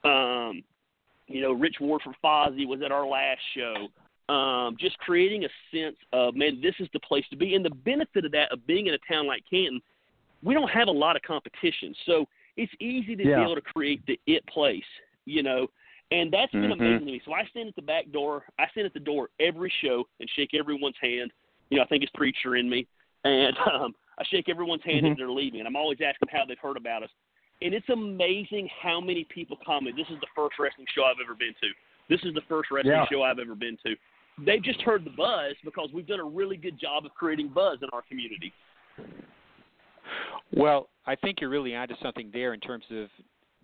Um, 0.08 0.64
you 1.28 1.42
know, 1.42 1.52
Rich 1.52 1.76
Ward 1.80 2.02
from 2.02 2.16
Fozzy 2.24 2.68
was 2.68 2.82
at 2.84 2.92
our 2.92 3.08
last 3.08 3.42
show. 3.56 3.88
Um, 4.34 4.76
just 4.78 4.98
creating 5.00 5.46
a 5.46 5.50
sense 5.74 5.96
of, 6.12 6.36
man, 6.36 6.60
this 6.62 6.76
is 6.80 6.90
the 6.92 7.00
place 7.00 7.24
to 7.30 7.38
be. 7.38 7.56
And 7.56 7.64
the 7.64 7.70
benefit 7.70 8.26
of 8.26 8.32
that, 8.34 8.52
of 8.52 8.66
being 8.68 8.88
in 8.88 8.94
a 8.94 9.00
town 9.12 9.26
like 9.26 9.44
Canton, 9.50 9.82
we 10.44 10.54
don't 10.54 10.70
have 10.70 10.90
a 10.90 10.92
lot 10.92 11.16
of 11.16 11.22
competition. 11.22 11.96
So 12.06 12.28
it's 12.58 12.72
easy 12.80 13.16
to 13.16 13.24
Yeah. 13.24 13.38
be 13.38 13.42
able 13.44 13.56
to 13.56 13.62
create 13.62 14.06
the 14.06 14.20
it 14.28 14.46
place, 14.48 14.86
you 15.26 15.44
know. 15.44 15.68
And 16.12 16.32
that's 16.32 16.52
been 16.52 16.64
Mhm. 16.64 16.74
amazing 16.74 17.06
to 17.06 17.12
me. 17.12 17.22
So 17.26 17.34
I 17.34 17.46
stand 17.46 17.70
at 17.70 17.76
the 17.76 17.82
back 17.82 18.10
door. 18.12 18.46
I 18.60 18.68
stand 18.70 18.86
at 18.86 18.94
the 18.94 19.00
door 19.00 19.30
every 19.40 19.70
show 19.82 20.08
and 20.20 20.30
shake 20.30 20.54
everyone's 20.54 20.98
hand. 20.98 21.32
You 21.70 21.78
know, 21.78 21.84
I 21.84 21.88
think 21.88 22.04
it's 22.04 22.12
preacher 22.16 22.56
in 22.56 22.70
me. 22.70 22.88
And 23.24 23.56
um, 23.74 23.94
I 24.20 24.24
shake 24.30 24.50
everyone's 24.50 24.84
hand 24.84 25.06
as 25.08 25.18
they're 25.18 25.30
leaving. 25.30 25.60
And 25.60 25.68
I'm 25.68 25.76
always 25.76 26.00
asking 26.06 26.30
how 26.32 26.46
they've 26.48 26.58
heard 26.60 26.78
about 26.78 27.04
us. 27.04 27.10
And 27.62 27.74
it's 27.74 27.90
amazing 27.90 28.70
how 28.82 29.02
many 29.02 29.26
people 29.34 29.58
comment. 29.66 29.96
This 29.96 30.08
is 30.10 30.20
the 30.22 30.28
first 30.36 30.60
wrestling 30.60 30.88
show 30.94 31.04
I've 31.04 31.18
ever 31.24 31.34
been 31.36 31.56
to. 31.62 31.68
This 32.10 32.22
is 32.24 32.34
the 32.34 32.42
first 32.48 32.70
wrestling 32.72 32.94
Yeah. 32.94 33.06
show 33.12 33.24
I've 33.24 33.40
ever 33.40 33.56
been 33.56 33.78
to. 33.86 33.96
They've 34.46 34.64
just 34.64 34.82
heard 34.82 35.04
the 35.04 35.10
buzz 35.10 35.56
because 35.66 35.90
we've 35.92 36.06
done 36.06 36.20
a 36.20 36.26
really 36.26 36.58
good 36.58 36.80
job 36.80 37.06
of 37.06 37.14
creating 37.16 37.50
buzz 37.50 37.80
in 37.82 37.90
our 37.92 38.04
community. 38.04 38.54
Well, 40.54 40.90
I 41.06 41.16
think 41.16 41.42
you're 41.42 41.50
really 41.50 41.76
onto 41.76 41.96
something 42.02 42.30
there 42.32 42.54
in 42.54 42.60
terms 42.60 42.86
of 42.92 43.10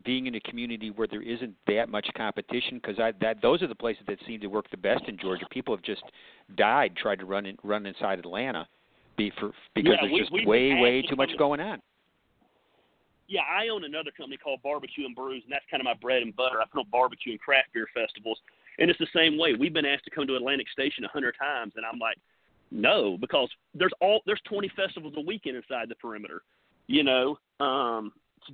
being 0.03 0.27
in 0.27 0.35
a 0.35 0.39
community 0.41 0.89
where 0.91 1.07
there 1.07 1.21
isn't 1.21 1.55
that 1.67 1.89
much 1.89 2.07
competition 2.15 2.79
because 2.81 2.99
I 2.99 3.13
that 3.21 3.41
those 3.41 3.61
are 3.61 3.67
the 3.67 3.75
places 3.75 4.03
that 4.07 4.17
seem 4.27 4.41
to 4.41 4.47
work 4.47 4.69
the 4.71 4.77
best 4.77 5.03
in 5.07 5.17
Georgia. 5.17 5.45
People 5.51 5.75
have 5.75 5.83
just 5.83 6.03
died 6.55 6.95
trying 6.95 7.19
to 7.19 7.25
run 7.25 7.45
in, 7.45 7.57
run 7.63 7.85
inside 7.85 8.19
Atlanta 8.19 8.67
be 9.17 9.31
for 9.39 9.51
because 9.75 9.93
Yeah, 9.93 9.97
there's 10.01 10.13
we- 10.13 10.19
just 10.19 10.47
way 10.47 10.73
way 10.75 11.01
too 11.01 11.15
much 11.15 11.35
going 11.37 11.59
on. 11.59 11.81
Yeah, 13.27 13.41
I 13.41 13.69
own 13.69 13.85
another 13.85 14.11
company 14.11 14.37
called 14.37 14.61
Barbecue 14.61 15.05
and 15.05 15.15
Brews, 15.15 15.43
and 15.43 15.51
that's 15.51 15.65
kind 15.71 15.79
of 15.79 15.85
my 15.85 15.93
bread 15.93 16.21
and 16.21 16.35
butter. 16.35 16.61
I 16.61 16.65
put 16.65 16.79
on 16.79 16.89
barbecue 16.91 17.31
and 17.31 17.39
craft 17.39 17.69
beer 17.73 17.87
festivals, 17.93 18.37
and 18.79 18.89
it's 18.89 18.99
the 18.99 19.07
same 19.15 19.37
way. 19.37 19.53
We've 19.53 19.73
been 19.73 19.85
asked 19.85 20.03
to 20.05 20.11
come 20.11 20.27
to 20.27 20.35
Atlantic 20.35 20.69
Station 20.69 21.05
a 21.05 21.07
hundred 21.07 21.35
times, 21.39 21.73
and 21.77 21.85
I'm 21.85 21.99
like, 21.99 22.17
no, 22.69 23.17
because 23.17 23.49
there's 23.73 23.93
all 24.01 24.21
there's 24.25 24.41
20 24.45 24.69
festivals 24.75 25.13
a 25.17 25.21
weekend 25.21 25.55
inside 25.55 25.89
the 25.89 25.95
perimeter. 25.95 26.41
You 26.87 27.03
know, 27.03 27.37
um, 27.59 28.11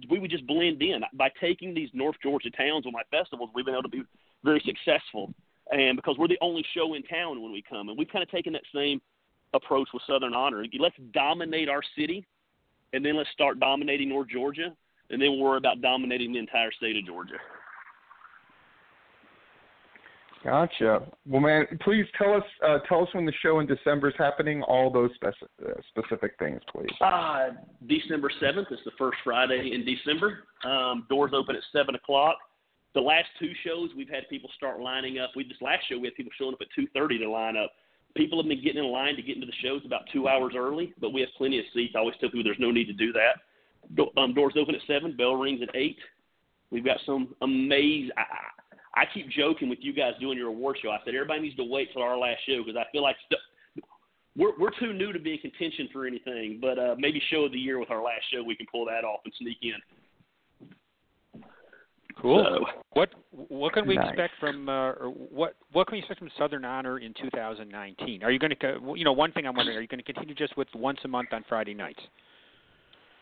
we 0.10 0.20
would 0.20 0.32
just 0.32 0.48
blend 0.48 0.82
in 0.82 1.02
by 1.14 1.30
taking 1.40 1.74
these 1.74 1.90
North 1.94 2.16
Georgia 2.22 2.50
towns 2.50 2.86
on 2.86 2.94
my 2.94 3.04
festivals. 3.12 3.50
We've 3.54 3.66
been 3.66 3.76
able 3.76 3.84
to 3.84 3.90
be 3.90 4.04
very 4.44 4.62
successful, 4.66 5.34
and 5.72 5.96
because 5.96 6.18
we're 6.18 6.28
the 6.28 6.38
only 6.42 6.66
show 6.74 6.94
in 6.94 7.04
town 7.04 7.42
when 7.42 7.52
we 7.52 7.62
come, 7.62 7.90
and 7.90 7.98
we've 7.98 8.10
kind 8.10 8.24
of 8.24 8.30
taken 8.30 8.54
that 8.54 8.64
same 8.74 9.02
approach 9.54 9.90
with 9.94 10.04
Southern 10.08 10.34
Honor. 10.34 10.64
Let's 10.80 10.96
dominate 11.12 11.70
our 11.70 11.82
city 11.98 12.26
and 12.94 13.06
then 13.06 13.16
let's 13.16 13.30
start 13.32 13.60
dominating 13.60 14.10
North 14.10 14.30
Georgia, 14.30 14.76
and 15.10 15.22
then 15.22 15.40
worry 15.40 15.58
about 15.58 15.82
dominating 15.82 16.34
the 16.34 16.40
entire 16.40 16.72
state 16.72 16.98
of 16.98 17.06
Georgia. 17.06 17.36
Gotcha. 20.44 21.02
Well, 21.28 21.42
man, 21.42 21.66
please 21.82 22.06
tell 22.18 22.34
us 22.34 22.44
uh, 22.66 22.80
tell 22.88 23.04
us 23.04 23.10
when 23.14 23.26
the 23.26 23.34
show 23.42 23.60
in 23.60 23.68
December 23.68 24.08
is 24.08 24.16
happening. 24.18 24.64
All 24.64 24.90
those 24.90 25.12
speci- 25.22 25.68
uh, 25.68 25.74
specific 25.90 26.34
things, 26.40 26.62
please. 26.72 26.90
Uh, 27.02 27.50
December 27.88 28.32
7th 28.42 28.72
is 28.72 28.80
the 28.86 28.92
first 28.98 29.18
Friday 29.24 29.72
in 29.74 29.84
December. 29.84 30.46
Um, 30.64 31.06
doors 31.10 31.32
open 31.34 31.56
at 31.56 31.62
7 31.74 31.94
o'clock. 31.96 32.38
The 32.96 33.02
last 33.02 33.28
two 33.40 33.52
shows, 33.66 33.90
we've 33.96 34.10
had 34.10 34.28
people 34.30 34.50
start 34.56 34.80
lining 34.80 35.20
up. 35.20 35.32
We 35.36 35.44
This 35.44 35.58
last 35.62 35.84
show, 35.90 35.98
we 36.00 36.06
had 36.08 36.16
people 36.16 36.32
showing 36.38 36.54
up 36.54 36.62
at 36.62 36.68
2.30 36.78 37.20
to 37.20 37.30
line 37.30 37.58
up. 37.58 37.72
People 38.16 38.42
have 38.42 38.48
been 38.50 38.64
getting 38.64 38.84
in 38.84 38.92
line 38.92 39.16
to 39.16 39.22
get 39.22 39.36
into 39.36 39.46
the 39.46 39.54
shows 39.62 39.82
about 39.86 40.02
two 40.12 40.28
hours 40.28 40.54
early, 40.58 40.94
but 41.00 41.14
we 41.14 41.22
have 41.22 41.30
plenty 41.38 41.60
of 41.60 41.66
seats. 41.74 41.94
I 41.96 42.00
always 42.00 42.16
tell 42.20 42.30
people 42.30 42.44
there's 42.44 42.58
no 42.60 42.72
need 42.72 42.86
to 42.86 42.94
do 42.94 43.14
that. 43.14 43.42
Do- 43.96 44.10
um, 44.18 44.34
doors 44.34 44.54
open 44.60 44.74
at 44.74 44.82
7, 44.88 45.16
bell 45.16 45.36
rings 45.36 45.62
at 45.62 45.76
8. 45.76 45.98
We've 46.72 46.86
got 46.86 46.98
some 47.06 47.36
amazing. 47.42 48.12
I, 48.18 48.24
I 49.00 49.06
keep 49.14 49.30
joking 49.30 49.70
with 49.70 49.80
you 49.82 49.94
guys 49.94 50.14
doing 50.20 50.38
your 50.38 50.50
award 50.50 50.78
show. 50.82 50.90
I 50.90 50.98
said 51.06 51.16
everybody 51.16 51.42
needs 51.42 51.56
to 51.56 51.64
wait 51.64 51.90
till 51.94 52.02
our 52.02 52.18
last 52.18 52.40
show 52.46 52.62
because 52.64 52.76
I 52.76 52.84
feel 52.92 53.02
like 53.02 53.16
st- 53.32 53.86
we're 54.36 54.58
we're 54.60 54.72
too 54.80 54.92
new 54.94 55.14
to 55.14 55.20
be 55.20 55.34
in 55.34 55.40
contention 55.40 55.88
for 55.94 56.06
anything. 56.06 56.60
But 56.62 56.78
uh, 56.78 56.96
maybe 56.98 57.22
show 57.32 57.46
of 57.46 57.52
the 57.54 57.58
year 57.58 57.80
with 57.80 57.92
our 57.92 58.04
last 58.04 58.24
show, 58.34 58.44
we 58.44 58.56
can 58.56 58.66
pull 58.72 58.86
that 58.86 59.06
off 59.06 59.22
and 59.24 59.34
sneak 59.40 59.58
in. 59.62 59.74
Cool. 62.22 62.44
So, 62.44 62.66
What 62.92 63.10
what 63.32 63.74
can 63.74 63.88
we 63.88 63.96
Nice. 63.96 64.10
expect 64.10 64.34
from 64.40 64.68
uh, 64.68 64.92
or 64.92 65.08
what 65.10 65.56
what 65.72 65.88
can 65.88 65.94
we 65.96 66.00
expect 66.00 66.20
from 66.20 66.30
Southern 66.38 66.66
Honor 66.66 67.00
in 67.00 67.14
2019? 67.14 68.24
Are 68.24 68.32
you 68.32 68.40
going 68.40 68.52
to 68.60 68.94
you 68.98 69.06
know 69.06 69.14
one 69.14 69.32
thing 69.32 69.46
I'm 69.48 69.56
wondering 69.56 69.78
are 69.78 69.82
you 69.82 69.88
going 69.88 70.04
to 70.04 70.14
continue 70.14 70.36
just 70.36 70.58
with 70.58 70.68
once 70.76 71.00
a 71.06 71.08
month 71.08 71.30
on 71.32 71.46
Friday 71.48 71.74
nights? 71.74 72.02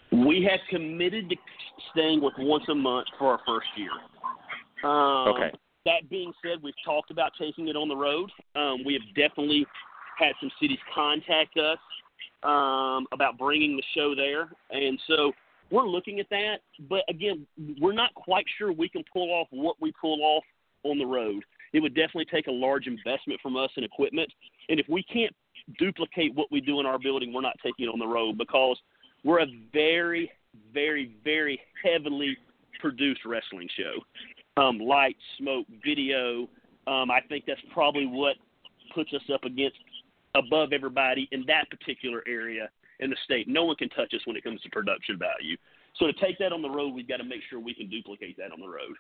we 0.10 0.48
have 0.50 0.62
committed 0.70 1.30
to 1.30 1.36
staying 1.92 2.22
with 2.22 2.34
once 2.38 2.64
a 2.70 2.76
month 2.76 3.08
for 3.20 3.34
our 3.34 3.40
first 3.46 3.68
year. 3.76 3.92
Um, 4.90 5.28
Okay. 5.36 5.52
That 5.88 6.10
being 6.10 6.34
said, 6.44 6.62
we've 6.62 6.74
talked 6.84 7.12
about 7.12 7.32
taking 7.40 7.70
it 7.70 7.78
on 7.78 7.88
the 7.88 7.96
road. 7.96 8.30
Um, 8.58 8.84
we 8.86 8.92
have 8.92 9.04
definitely 9.16 9.66
had 10.20 10.34
some 10.42 10.52
cities 10.62 10.80
contact 10.94 11.58
us 11.58 11.78
um, 12.44 13.08
about 13.14 13.38
bringing 13.38 13.78
the 13.78 13.84
show 13.96 14.14
there, 14.14 14.50
and 14.70 15.00
so 15.08 15.32
we're 15.72 15.88
looking 15.88 16.20
at 16.20 16.28
that. 16.30 16.58
But 16.90 17.04
again, 17.08 17.48
we're 17.80 17.94
not 17.94 18.14
quite 18.16 18.46
sure 18.58 18.74
we 18.74 18.90
can 18.90 19.06
pull 19.14 19.32
off 19.32 19.48
what 19.52 19.78
we 19.80 19.94
pull 19.94 20.22
off 20.24 20.44
on 20.84 21.00
the 21.00 21.06
road. 21.06 21.46
It 21.72 21.80
would 21.80 21.96
definitely 21.96 22.26
take 22.26 22.48
a 22.48 22.52
large 22.52 22.88
investment 22.88 23.40
from 23.42 23.56
us 23.56 23.70
in 23.78 23.86
equipment, 23.86 24.30
and 24.68 24.82
if 24.82 24.88
we 24.90 25.04
can't 25.04 25.34
duplicate 25.80 26.36
what 26.36 26.52
we 26.52 26.60
do 26.60 26.82
in 26.82 26.86
our 26.86 27.00
building, 27.00 27.32
we're 27.32 27.40
not 27.40 27.56
taking 27.64 27.86
it 27.86 27.90
on 27.90 28.00
the 28.00 28.08
road 28.08 28.38
because 28.38 28.78
we're 29.24 29.40
a 29.40 29.48
very, 29.72 30.30
very, 30.74 31.16
very 31.24 31.62
heavily 31.82 32.38
produced 32.82 33.22
wrestling 33.26 33.70
show. 33.78 33.94
Um, 34.58 34.80
light, 34.80 35.16
smoke, 35.38 35.68
video. 35.86 36.50
Um, 36.88 37.12
I 37.12 37.20
think 37.30 37.46
that's 37.46 37.62
probably 37.74 38.06
what 38.06 38.36
puts 38.96 39.14
us 39.14 39.22
up 39.34 39.44
against 39.44 39.78
above 40.36 40.74
everybody 40.74 41.28
in 41.32 41.44
that 41.48 41.70
particular 41.70 42.24
area 42.28 42.70
in 43.00 43.10
the 43.10 43.16
state. 43.24 43.48
No 43.48 43.66
one 43.66 43.76
can 43.76 43.90
touch 43.90 44.14
us 44.14 44.22
when 44.26 44.36
it 44.36 44.44
comes 44.44 44.62
to 44.62 44.70
production 44.70 45.18
value. 45.18 45.58
So 45.98 46.08
to 46.08 46.14
take 46.14 46.38
that 46.40 46.52
on 46.52 46.62
the 46.62 46.70
road, 46.70 46.94
we've 46.94 47.08
got 47.08 47.18
to 47.18 47.24
make 47.24 47.42
sure 47.50 47.60
we 47.60 47.74
can 47.74 47.90
duplicate 47.90 48.38
that 48.38 48.52
on 48.52 48.60
the 48.60 48.68
road. 48.68 48.96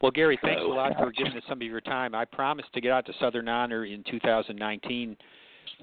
Well, 0.00 0.10
Gary, 0.10 0.38
thanks 0.42 0.62
a 0.62 0.64
lot 0.64 0.96
for 0.96 1.12
giving 1.12 1.34
us 1.34 1.42
some 1.46 1.58
of 1.58 1.66
your 1.66 1.82
time. 1.82 2.14
I 2.14 2.24
promise 2.24 2.64
to 2.72 2.80
get 2.80 2.90
out 2.90 3.04
to 3.06 3.12
Southern 3.20 3.48
Honor 3.48 3.84
in 3.84 4.02
2019, 4.10 5.14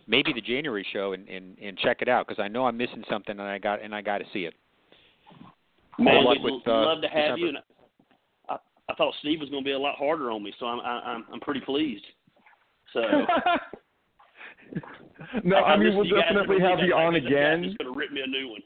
maybe 0.07 0.33
the 0.33 0.41
January 0.41 0.85
show, 0.91 1.13
and 1.13 1.29
and, 1.29 1.55
and 1.59 1.77
check 1.77 2.01
it 2.01 2.09
out 2.09 2.27
because 2.27 2.41
I 2.41 2.47
know 2.47 2.65
I'm 2.65 2.77
missing 2.77 3.03
something 3.09 3.37
and 3.37 3.47
I 3.47 3.59
got 3.59 3.81
and 3.83 3.93
I 3.93 4.01
got 4.01 4.17
to 4.17 4.25
see 4.33 4.45
it. 4.45 4.55
Man, 5.99 6.25
we'd 6.27 6.43
with, 6.43 6.67
uh, 6.67 6.85
love 6.85 7.01
to 7.01 7.07
have 7.07 7.35
December. 7.35 7.39
you. 7.39 7.47
And 7.49 7.57
I, 8.49 8.57
I 8.89 8.93
thought 8.95 9.13
Steve 9.19 9.39
was 9.39 9.49
going 9.49 9.63
to 9.63 9.67
be 9.67 9.71
a 9.73 9.79
lot 9.79 9.95
harder 9.95 10.31
on 10.31 10.43
me, 10.43 10.53
so 10.59 10.65
I'm 10.67 10.79
I, 10.79 10.99
I'm 11.11 11.25
I'm 11.33 11.39
pretty 11.39 11.61
pleased. 11.61 12.05
So 12.93 13.01
no, 15.43 15.57
I 15.57 15.75
mean 15.77 15.87
listen 15.87 15.97
we'll 15.97 16.03
to 16.03 16.09
you 16.09 16.15
guys 16.15 16.23
definitely 16.29 16.59
have 16.61 16.79
you 16.79 16.93
on 16.93 17.13
think 17.13 17.25
this 17.25 17.33
guy's 17.33 17.37
again. 17.37 17.63
Just 17.63 17.77
going 17.79 17.93
to 17.93 17.97
rip 17.99 18.11
me 18.11 18.21
a 18.23 18.27
new 18.27 18.49
one. 18.49 18.61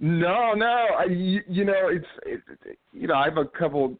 No, 0.00 0.52
no, 0.54 0.86
I, 0.98 1.04
you, 1.04 1.40
you 1.48 1.64
know 1.64 1.88
it's 1.88 2.06
it, 2.24 2.40
you 2.92 3.06
know 3.06 3.14
I 3.14 3.24
have 3.24 3.36
a 3.38 3.44
couple 3.44 3.96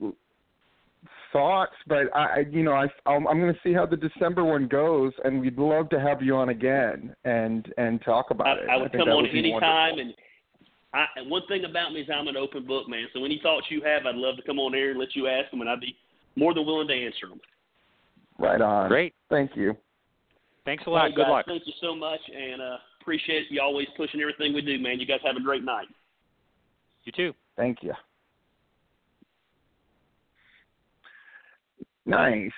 thoughts, 1.33 1.73
but 1.87 2.15
I 2.15 2.25
I- 2.25 2.47
you 2.51 2.63
know 2.63 2.73
I 2.73 2.87
I'm, 3.07 3.27
I'm 3.27 3.41
going 3.41 3.53
to 3.53 3.61
see 3.63 3.73
how 3.73 3.87
the 3.87 3.97
December 3.97 4.45
one 4.45 4.69
goes, 4.69 5.13
and 5.25 5.41
we'd 5.41 5.59
love 5.59 5.89
to 5.91 6.01
have 6.01 6.23
you 6.23 6.37
on 6.37 6.51
again 6.51 7.15
and 7.25 7.73
and 7.79 8.03
talk 8.03 8.31
about 8.31 8.59
it. 8.59 8.69
I, 8.69 8.75
I 8.75 8.77
would 8.77 8.93
come 8.93 9.09
on 9.09 9.27
any 9.27 9.59
time, 9.61 9.99
and 9.99 10.15
I, 10.97 11.07
one 11.29 11.43
thing 11.49 11.65
about 11.65 11.93
me 11.93 12.01
is 12.01 12.09
I'm 12.13 12.29
an 12.29 12.37
open 12.37 12.67
book, 12.67 12.89
man. 12.89 13.07
So 13.13 13.25
any 13.25 13.39
thoughts 13.43 13.67
you 13.69 13.83
have, 13.83 14.07
I'd 14.07 14.15
love 14.17 14.37
to 14.37 14.43
come 14.43 14.59
on 14.59 14.75
air 14.75 14.91
and 14.91 14.99
let 14.99 15.15
you 15.15 15.27
ask 15.29 15.51
them, 15.51 15.61
and 15.61 15.69
I'd 15.69 15.81
be 15.81 15.95
more 16.37 16.55
than 16.55 16.65
willing 16.65 16.89
to 16.89 16.95
answer 16.95 17.29
them. 17.29 17.41
right 18.39 18.61
on. 18.61 18.89
Great. 18.89 19.15
Thank 19.29 19.57
you. 19.57 19.77
Thanks 20.65 20.85
a 20.87 20.91
lot. 20.91 21.11
Hey, 21.11 21.15
Good 21.17 21.23
guys, 21.23 21.31
luck. 21.31 21.47
Thank 21.47 21.63
you 21.67 21.73
so 21.81 21.95
much, 21.95 22.21
and 22.35 22.61
uh, 22.63 22.77
appreciate 23.01 23.47
you 23.51 23.61
always 23.61 23.87
pushing 23.97 24.21
everything 24.21 24.53
we 24.55 24.63
do, 24.63 24.79
man. 24.79 24.99
You 24.99 25.07
guys 25.07 25.21
have 25.25 25.37
a 25.37 25.41
great 25.41 25.63
night. 25.65 25.87
You 27.05 27.13
too. 27.13 27.33
Thank 27.57 27.79
you. 27.83 27.93
Nice. 32.05 32.51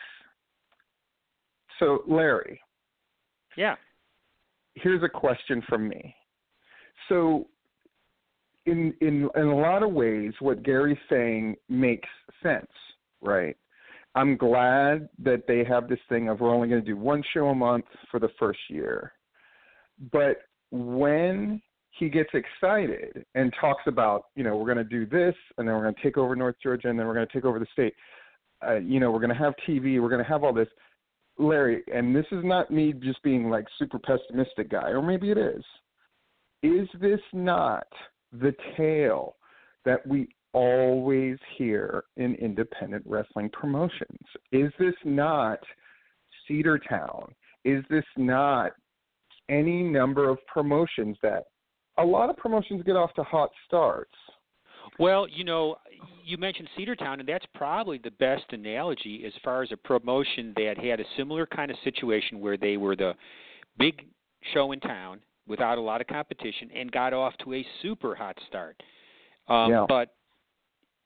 So, 1.79 2.03
Larry, 2.07 2.61
Yeah. 3.57 3.77
here's 4.75 5.03
a 5.03 5.09
question 5.09 5.63
from 5.63 5.89
me. 5.89 6.15
So, 7.09 7.49
in 8.69 8.95
in 9.01 9.29
in 9.35 9.47
a 9.47 9.57
lot 9.57 9.83
of 9.83 9.93
ways, 9.93 10.33
what 10.41 10.63
Gary's 10.63 10.99
saying 11.09 11.57
makes 11.69 12.09
sense, 12.43 12.71
right? 13.21 13.57
I'm 14.15 14.37
glad 14.37 15.09
that 15.23 15.47
they 15.47 15.65
have 15.65 15.89
this 15.89 16.01
thing 16.09 16.29
of 16.29 16.41
we're 16.41 16.55
only 16.55 16.69
going 16.69 16.83
to 16.83 16.87
do 16.87 16.97
one 16.97 17.23
show 17.33 17.49
a 17.49 17.55
month 17.55 17.85
for 18.11 18.19
the 18.19 18.31
first 18.39 18.59
year, 18.69 19.13
but 20.13 20.39
when 20.71 21.63
he 21.99 22.09
gets 22.09 22.31
excited 22.35 23.25
and 23.35 23.53
talks 23.61 23.83
about, 23.87 24.27
you 24.35 24.45
know, 24.45 24.57
we're 24.57 24.73
going 24.73 24.77
to 24.77 24.85
do 24.85 25.07
this, 25.07 25.35
and 25.57 25.67
then 25.67 25.75
we're 25.75 25.83
going 25.83 25.95
to 25.95 26.03
take 26.03 26.17
over 26.17 26.37
North 26.37 26.57
Georgia, 26.63 26.89
and 26.89 26.99
then 26.99 27.07
we're 27.07 27.15
going 27.15 27.27
to 27.27 27.33
take 27.33 27.45
over 27.45 27.59
the 27.59 27.67
state. 27.73 27.95
Uh, 28.67 28.77
you 28.77 29.01
know, 29.01 29.11
we're 29.11 29.21
going 29.21 29.31
to 29.31 29.37
have 29.37 29.55
TV, 29.69 30.01
we're 30.01 30.09
going 30.09 30.23
to 30.23 30.29
have 30.29 30.45
all 30.45 30.53
this. 30.53 30.69
Larry, 31.39 31.83
and 31.95 32.15
this 32.15 32.27
is 32.33 32.45
not 32.45 32.71
me 32.71 32.93
just 32.93 33.23
being 33.23 33.49
like 33.49 33.65
super 33.79 33.99
pessimistic 33.99 34.71
guy, 34.71 34.89
or 34.89 35.01
maybe 35.01 35.31
it 35.31 35.39
is. 35.39 35.63
Is 36.63 36.89
this 37.01 37.21
not 37.33 37.87
the 38.33 38.55
tale 38.77 39.37
that 39.85 40.07
we 40.07 40.29
always 40.53 41.39
hear 41.57 42.05
in 42.17 42.35
independent 42.37 43.05
wrestling 43.07 43.51
promotions? 43.51 44.19
Is 44.53 44.73
this 44.79 44.95
not 45.05 45.59
Cedartown? 46.49 47.31
Is 47.65 47.85
this 47.91 48.05
not 48.17 48.73
any 49.49 49.83
number 49.83 50.29
of 50.29 50.39
promotions 50.47 51.17
that 51.23 51.45
a 51.99 52.05
lot 52.05 52.31
of 52.31 52.37
promotions 52.37 52.83
get 52.85 52.97
off 52.97 53.13
to 53.15 53.23
hot 53.23 53.51
starts? 53.67 54.15
Well, 54.99 55.29
you 55.29 55.45
know, 55.45 55.77
you 56.25 56.39
mentioned 56.39 56.69
Cedartown, 56.79 57.21
and 57.21 57.29
that's 57.29 57.45
probably 57.55 57.99
the 57.99 58.11
best 58.13 58.45
analogy 58.51 59.25
as 59.27 59.33
far 59.45 59.63
as 59.63 59.71
a 59.71 59.77
promotion 59.77 60.53
that 60.57 60.79
had 60.79 61.01
a 61.01 61.05
similar 61.17 61.47
kind 61.47 61.71
of 61.71 61.77
situation 61.85 62.41
where 62.41 62.57
they 62.57 62.77
were 62.77 62.97
the 62.97 63.15
big 63.79 64.07
show 64.55 64.73
in 64.73 64.81
town 64.81 65.21
without 65.49 65.79
a 65.79 65.81
lot 65.81 66.01
of 66.01 66.07
competition 66.07 66.71
and 66.75 66.93
got 66.93 67.13
off 67.13 67.35
to 67.45 67.55
a 67.55 67.67
super 67.83 68.15
hot 68.15 68.37
start. 68.49 68.81
Um, 69.49 69.71
Yeah. 69.71 69.87
But 69.89 70.15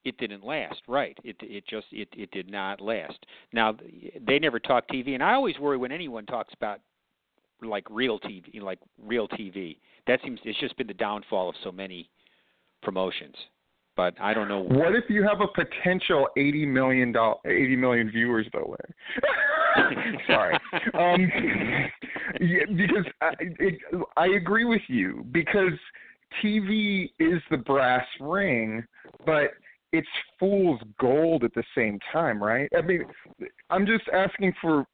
it 0.04 0.16
didn't 0.18 0.44
last, 0.44 0.82
right? 0.88 1.16
It 1.22 1.36
it 1.40 1.64
just 1.66 1.86
it 1.92 2.08
it 2.12 2.30
did 2.32 2.50
not 2.50 2.80
last. 2.80 3.24
Now 3.52 3.76
they 4.20 4.38
never 4.38 4.58
talk 4.58 4.88
TV, 4.88 5.14
and 5.14 5.22
I 5.22 5.34
always 5.34 5.58
worry 5.58 5.76
when 5.76 5.92
anyone 5.92 6.26
talks 6.26 6.52
about 6.54 6.80
like 7.62 7.86
real 7.88 8.18
TV, 8.18 8.60
like 8.60 8.80
real 9.00 9.28
TV. 9.28 9.78
That 10.06 10.20
seems 10.24 10.40
it's 10.44 10.58
just 10.58 10.76
been 10.76 10.88
the 10.88 10.94
downfall 10.94 11.50
of 11.50 11.54
so 11.62 11.70
many 11.70 12.10
promotions. 12.82 13.36
But 13.94 14.14
I 14.20 14.34
don't 14.34 14.48
know. 14.48 14.60
What 14.60 14.94
if 14.96 15.04
you 15.08 15.22
have 15.22 15.40
a 15.40 15.46
potential 15.46 16.28
eighty 16.36 16.66
million 16.66 17.12
dollar, 17.12 17.36
eighty 17.44 17.76
million 17.76 18.10
viewers 18.10 18.46
though, 18.52 18.76
Larry? 18.76 18.94
Sorry, 20.26 20.58
um, 20.94 21.30
yeah, 22.40 22.64
because 22.74 23.06
I, 23.20 23.32
it, 23.40 23.78
I 24.16 24.26
agree 24.28 24.64
with 24.64 24.82
you 24.88 25.26
because 25.32 25.72
TV 26.42 27.10
is 27.18 27.40
the 27.50 27.56
brass 27.56 28.06
ring, 28.20 28.84
but 29.26 29.50
it's 29.92 30.08
fool's 30.38 30.80
gold 30.98 31.44
at 31.44 31.54
the 31.54 31.64
same 31.76 31.98
time, 32.12 32.42
right? 32.42 32.68
I 32.76 32.80
mean, 32.80 33.04
I'm 33.70 33.86
just 33.86 34.04
asking 34.12 34.54
for 34.60 34.86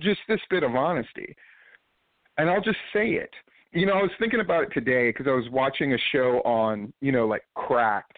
just 0.00 0.20
this 0.28 0.40
bit 0.50 0.62
of 0.62 0.74
honesty, 0.74 1.36
and 2.38 2.48
I'll 2.48 2.62
just 2.62 2.78
say 2.92 3.10
it. 3.10 3.30
You 3.72 3.86
know, 3.86 3.94
I 3.94 4.02
was 4.02 4.12
thinking 4.18 4.40
about 4.40 4.64
it 4.64 4.70
today 4.72 5.10
because 5.10 5.26
I 5.26 5.32
was 5.32 5.48
watching 5.50 5.94
a 5.94 5.98
show 6.12 6.40
on, 6.44 6.92
you 7.00 7.12
know, 7.12 7.26
like 7.26 7.42
Cracked, 7.54 8.16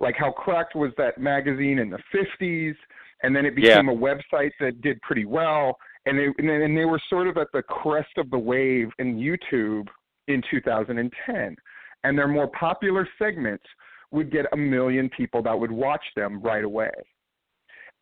like 0.00 0.16
how 0.16 0.32
Cracked 0.32 0.74
was 0.74 0.92
that 0.96 1.18
magazine 1.18 1.78
in 1.78 1.90
the 1.90 1.98
50s, 2.12 2.74
and 3.22 3.34
then 3.34 3.46
it 3.46 3.54
Yeah. 3.56 3.80
became 3.80 3.88
a 3.88 3.94
website 3.96 4.52
that 4.60 4.80
did 4.80 5.00
pretty 5.02 5.24
well, 5.24 5.78
and 6.06 6.18
they 6.18 6.26
and, 6.38 6.76
they 6.76 6.84
were 6.84 7.00
sort 7.08 7.26
of 7.28 7.36
at 7.38 7.48
the 7.52 7.62
crest 7.62 8.16
of 8.18 8.30
the 8.30 8.38
wave 8.38 8.92
in 8.98 9.16
YouTube 9.16 9.88
in 10.28 10.42
2010, 10.50 11.56
and 12.04 12.18
their 12.18 12.28
more 12.28 12.48
popular 12.48 13.06
segments 13.18 13.64
would 14.10 14.30
get 14.30 14.46
a 14.52 14.56
million 14.56 15.08
people 15.10 15.42
that 15.42 15.58
would 15.58 15.72
watch 15.72 16.04
them 16.16 16.40
right 16.42 16.64
away. 16.64 16.90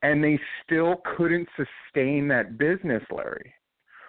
and 0.04 0.22
they 0.22 0.36
still 0.64 0.96
couldn't 1.16 1.48
sustain 1.56 2.26
that 2.26 2.58
business, 2.58 3.02
Larry. 3.12 3.54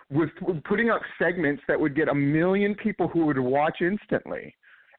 With, 0.10 0.32
with 0.42 0.64
putting 0.64 0.90
up 0.90 1.02
segments 1.20 1.62
that 1.68 1.80
would 1.80 1.96
get 1.96 2.08
a 2.08 2.16
million 2.16 2.74
people 2.74 3.08
who 3.08 3.26
would 3.28 3.38
watch 3.38 3.78
instantly, 3.82 4.56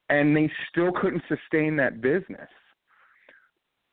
and 0.08 0.36
they 0.36 0.48
still 0.68 0.92
couldn't 0.92 1.22
sustain 1.28 1.74
that 1.76 2.00
business. 2.00 2.48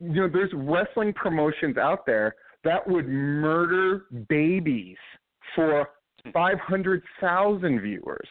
You 0.02 0.22
know, 0.22 0.28
there's 0.28 0.50
wrestling 0.54 1.12
promotions 1.12 1.76
out 1.76 2.04
there 2.06 2.34
that 2.64 2.86
would 2.88 3.08
murder 3.08 4.06
babies 4.28 4.96
for 5.54 5.88
500,000 6.32 7.80
viewers, 7.80 8.28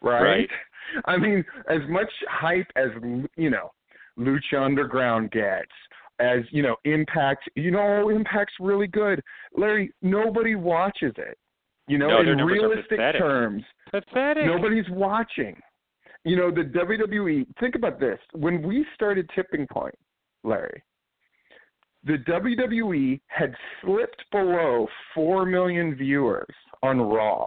right? 0.00 0.22
Right. 0.22 0.48
I 1.06 1.16
mean, 1.16 1.44
as 1.68 1.80
much 1.88 2.10
hype 2.28 2.66
as 2.76 2.88
you 3.36 3.50
know, 3.50 3.70
Lucha 4.18 4.60
Underground 4.60 5.30
gets, 5.30 5.70
as 6.18 6.40
you 6.50 6.62
know, 6.62 6.76
Impact. 6.84 7.48
You 7.54 7.70
know, 7.70 8.08
Impact's 8.10 8.54
really 8.60 8.86
good. 8.88 9.22
Larry, 9.56 9.92
nobody 10.02 10.54
watches 10.54 11.12
it. 11.16 11.38
You 11.88 11.98
know, 11.98 12.08
No, 12.08 12.32
in 12.32 12.38
realistic 12.44 12.90
pathetic. 12.90 13.20
terms, 13.20 13.62
Pathetic. 13.90 14.44
nobody's 14.46 14.88
watching. 14.90 15.56
You 16.24 16.36
know, 16.36 16.50
the 16.50 16.62
WWE. 16.62 17.46
Think 17.58 17.74
about 17.74 17.98
this: 17.98 18.18
when 18.32 18.62
we 18.62 18.84
started 18.94 19.28
Tipping 19.34 19.66
Point, 19.66 19.94
Larry, 20.44 20.82
the 22.04 22.18
WWE 22.28 23.20
had 23.28 23.54
slipped 23.80 24.24
below 24.30 24.88
four 25.14 25.46
million 25.46 25.94
viewers 25.94 26.54
on 26.82 27.00
Raw, 27.00 27.46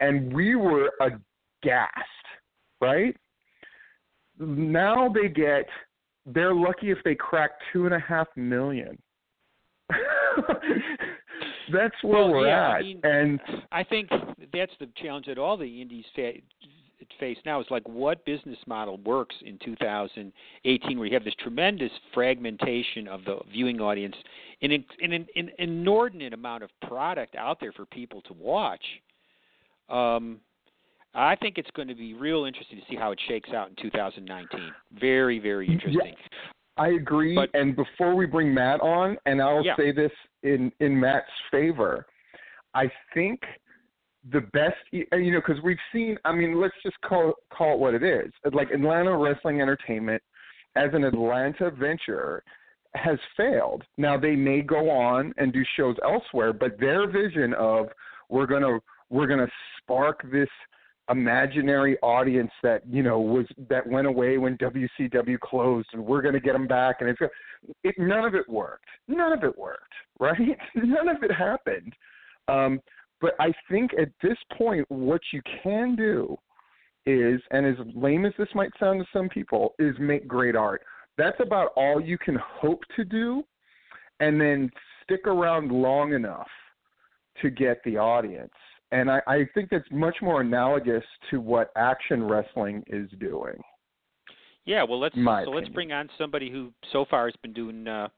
and 0.00 0.32
we 0.32 0.56
were 0.56 0.90
aghast, 1.00 1.94
right? 2.80 3.16
Now 4.38 5.08
they 5.08 5.28
get, 5.28 5.66
they're 6.26 6.54
lucky 6.54 6.90
if 6.90 6.98
they 7.04 7.14
crack 7.14 7.52
two 7.72 7.86
and 7.86 7.94
a 7.94 8.00
half 8.00 8.26
million. 8.36 8.98
That's 11.72 11.94
where 12.02 12.24
Well, 12.24 12.30
we're 12.30 12.48
yeah, 12.48 12.68
I 12.68 12.78
at, 12.78 12.82
mean, 12.82 13.00
and 13.04 13.40
I 13.72 13.84
think 13.84 14.10
that's 14.52 14.72
the 14.80 14.88
challenge 14.96 15.26
that 15.26 15.38
all 15.38 15.56
the 15.56 15.80
indies 15.80 16.04
face 17.20 17.38
now 17.44 17.60
is 17.60 17.66
like 17.70 17.86
what 17.88 18.24
business 18.24 18.58
model 18.66 18.98
works 18.98 19.34
in 19.44 19.58
2018 19.64 20.98
where 20.98 21.06
you 21.06 21.14
have 21.14 21.24
this 21.24 21.34
tremendous 21.38 21.90
fragmentation 22.12 23.08
of 23.08 23.24
the 23.24 23.38
viewing 23.50 23.80
audience 23.80 24.14
and 24.62 24.72
in, 24.72 24.84
in 25.00 25.12
an 25.12 25.50
inordinate 25.58 26.32
amount 26.32 26.62
of 26.62 26.70
product 26.86 27.34
out 27.36 27.58
there 27.60 27.72
for 27.72 27.86
people 27.86 28.20
to 28.22 28.32
watch. 28.34 28.84
Um, 29.88 30.40
I 31.14 31.36
think 31.36 31.58
it's 31.58 31.70
going 31.76 31.88
to 31.88 31.94
be 31.94 32.14
real 32.14 32.44
interesting 32.44 32.78
to 32.78 32.84
see 32.90 32.96
how 32.96 33.12
it 33.12 33.20
shakes 33.28 33.50
out 33.50 33.68
in 33.68 33.76
2019. 33.76 34.60
Very, 35.00 35.38
very 35.38 35.68
interesting. 35.68 36.00
Yeah, 36.06 36.12
I 36.76 36.88
agree. 36.88 37.34
But- 37.36 37.50
and 37.54 37.76
before 37.76 38.14
we 38.14 38.26
bring 38.26 38.52
Matt 38.52 38.80
on, 38.80 39.16
and 39.26 39.40
I'll 39.40 39.64
Yeah. 39.64 39.76
say 39.76 39.92
this 39.92 40.12
in 40.42 40.72
in 40.80 40.98
Matt's 40.98 41.30
favor, 41.50 42.06
I 42.74 42.90
think 43.12 43.40
the 44.32 44.40
best, 44.52 44.76
you 44.90 45.06
know, 45.10 45.40
because 45.46 45.62
we've 45.62 45.76
seen. 45.92 46.16
I 46.24 46.32
mean, 46.32 46.60
let's 46.60 46.74
just 46.82 47.00
call 47.02 47.34
call 47.52 47.74
it 47.74 47.78
what 47.78 47.94
it 47.94 48.02
is. 48.02 48.32
Like 48.52 48.70
Atlanta 48.70 49.16
Wrestling 49.16 49.60
Entertainment, 49.60 50.22
as 50.76 50.90
an 50.92 51.04
Atlanta 51.04 51.70
venture, 51.70 52.42
has 52.94 53.18
failed. 53.36 53.82
Now 53.98 54.18
they 54.18 54.34
may 54.34 54.62
go 54.62 54.90
on 54.90 55.34
and 55.36 55.52
do 55.52 55.62
shows 55.76 55.96
elsewhere, 56.02 56.52
but 56.52 56.78
their 56.80 57.10
vision 57.10 57.54
of 57.54 57.88
we're 58.28 58.46
gonna 58.46 58.78
we're 59.10 59.26
gonna 59.26 59.48
spark 59.78 60.24
this 60.32 60.48
imaginary 61.10 61.98
audience 62.02 62.50
that 62.62 62.82
you 62.88 63.02
know 63.02 63.20
was 63.20 63.46
that 63.68 63.86
went 63.86 64.06
away 64.06 64.38
when 64.38 64.56
WCW 64.58 65.38
closed, 65.40 65.88
and 65.92 66.04
we're 66.04 66.22
going 66.22 66.34
to 66.34 66.40
get 66.40 66.52
them 66.52 66.66
back. 66.66 66.96
And 67.00 67.10
it's 67.10 67.20
it, 67.82 67.94
none 67.98 68.24
of 68.24 68.34
it 68.34 68.48
worked. 68.48 68.86
None 69.08 69.32
of 69.32 69.44
it 69.44 69.56
worked. 69.56 69.82
Right? 70.20 70.38
None 70.76 71.08
of 71.08 71.24
it 71.24 71.32
happened. 71.32 71.92
Um, 72.46 72.80
but 73.24 73.34
I 73.40 73.54
think 73.70 73.92
at 73.98 74.10
this 74.22 74.36
point, 74.58 74.84
what 74.90 75.22
you 75.32 75.40
can 75.62 75.96
do 75.96 76.36
is, 77.06 77.40
and 77.52 77.64
as 77.64 77.74
lame 77.94 78.26
as 78.26 78.34
this 78.36 78.48
might 78.54 78.68
sound 78.78 79.00
to 79.00 79.06
some 79.14 79.30
people, 79.30 79.74
is 79.78 79.94
make 79.98 80.28
great 80.28 80.54
art. 80.54 80.82
That's 81.16 81.40
about 81.40 81.70
all 81.74 81.98
you 81.98 82.18
can 82.18 82.36
hope 82.38 82.80
to 82.96 83.02
do, 83.02 83.42
and 84.20 84.38
then 84.38 84.70
stick 85.02 85.26
around 85.26 85.72
long 85.72 86.12
enough 86.12 86.48
to 87.40 87.48
get 87.48 87.78
the 87.86 87.96
audience. 87.96 88.52
And 88.92 89.10
I, 89.10 89.22
I 89.26 89.48
think 89.54 89.70
that's 89.70 89.88
much 89.90 90.16
more 90.20 90.42
analogous 90.42 91.04
to 91.30 91.40
what 91.40 91.70
action 91.76 92.22
wrestling 92.24 92.84
is 92.88 93.08
doing. 93.18 93.56
Yeah, 94.66 94.82
well, 94.82 95.00
let's 95.00 95.16
My 95.16 95.44
so 95.44 95.50
let's 95.50 95.70
bring 95.70 95.92
on 95.92 96.10
somebody 96.18 96.50
who 96.50 96.74
so 96.92 97.06
far 97.08 97.24
has 97.24 97.34
been 97.40 97.54
doing 97.54 97.88
uh, 97.88 98.08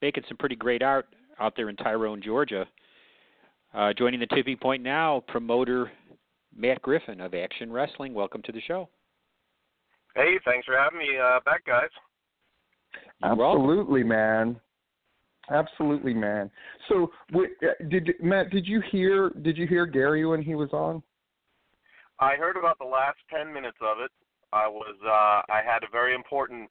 making 0.00 0.24
some 0.26 0.38
pretty 0.38 0.56
great 0.56 0.82
art 0.82 1.04
out 1.38 1.52
there 1.54 1.68
in 1.68 1.76
Tyrone, 1.76 2.22
Georgia. 2.22 2.66
Uh, 3.74 3.92
joining 3.92 4.20
the 4.20 4.26
tipping 4.26 4.56
point 4.56 4.82
now, 4.82 5.24
promoter 5.26 5.90
Matt 6.56 6.80
Griffin 6.82 7.20
of 7.20 7.34
Action 7.34 7.72
Wrestling. 7.72 8.14
Welcome 8.14 8.40
to 8.42 8.52
the 8.52 8.60
show. 8.60 8.88
Hey, 10.14 10.38
thanks 10.44 10.64
for 10.64 10.76
having 10.78 11.00
me 11.00 11.18
uh, 11.18 11.40
back, 11.44 11.64
guys. 11.64 11.88
You're 13.20 13.34
welcome. 13.34 13.62
Absolutely, 13.62 14.04
man. 14.04 14.60
Absolutely, 15.50 16.14
man. 16.14 16.50
So, 16.88 17.10
wait, 17.32 17.50
uh, 17.64 17.84
did 17.90 18.10
Matt? 18.22 18.50
Did 18.50 18.64
you 18.64 18.80
hear? 18.92 19.30
Did 19.42 19.58
you 19.58 19.66
hear 19.66 19.86
Gary 19.86 20.24
when 20.24 20.40
he 20.40 20.54
was 20.54 20.70
on? 20.72 21.02
I 22.20 22.36
heard 22.36 22.56
about 22.56 22.78
the 22.78 22.84
last 22.84 23.18
ten 23.28 23.52
minutes 23.52 23.78
of 23.82 23.98
it. 23.98 24.12
I 24.52 24.68
was 24.68 24.94
uh, 25.04 25.52
I 25.52 25.62
had 25.66 25.82
a 25.82 25.90
very 25.90 26.14
important 26.14 26.70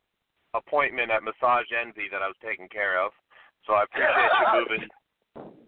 appointment 0.54 1.12
at 1.12 1.22
Massage 1.22 1.68
Envy 1.78 2.08
that 2.12 2.22
I 2.22 2.28
was 2.28 2.38
taking 2.41 2.70
care 2.70 3.04
of. 3.04 3.12
So 3.68 3.74
I 3.74 3.84
appreciate 3.84 4.08
you 4.08 4.66
moving 4.72 4.89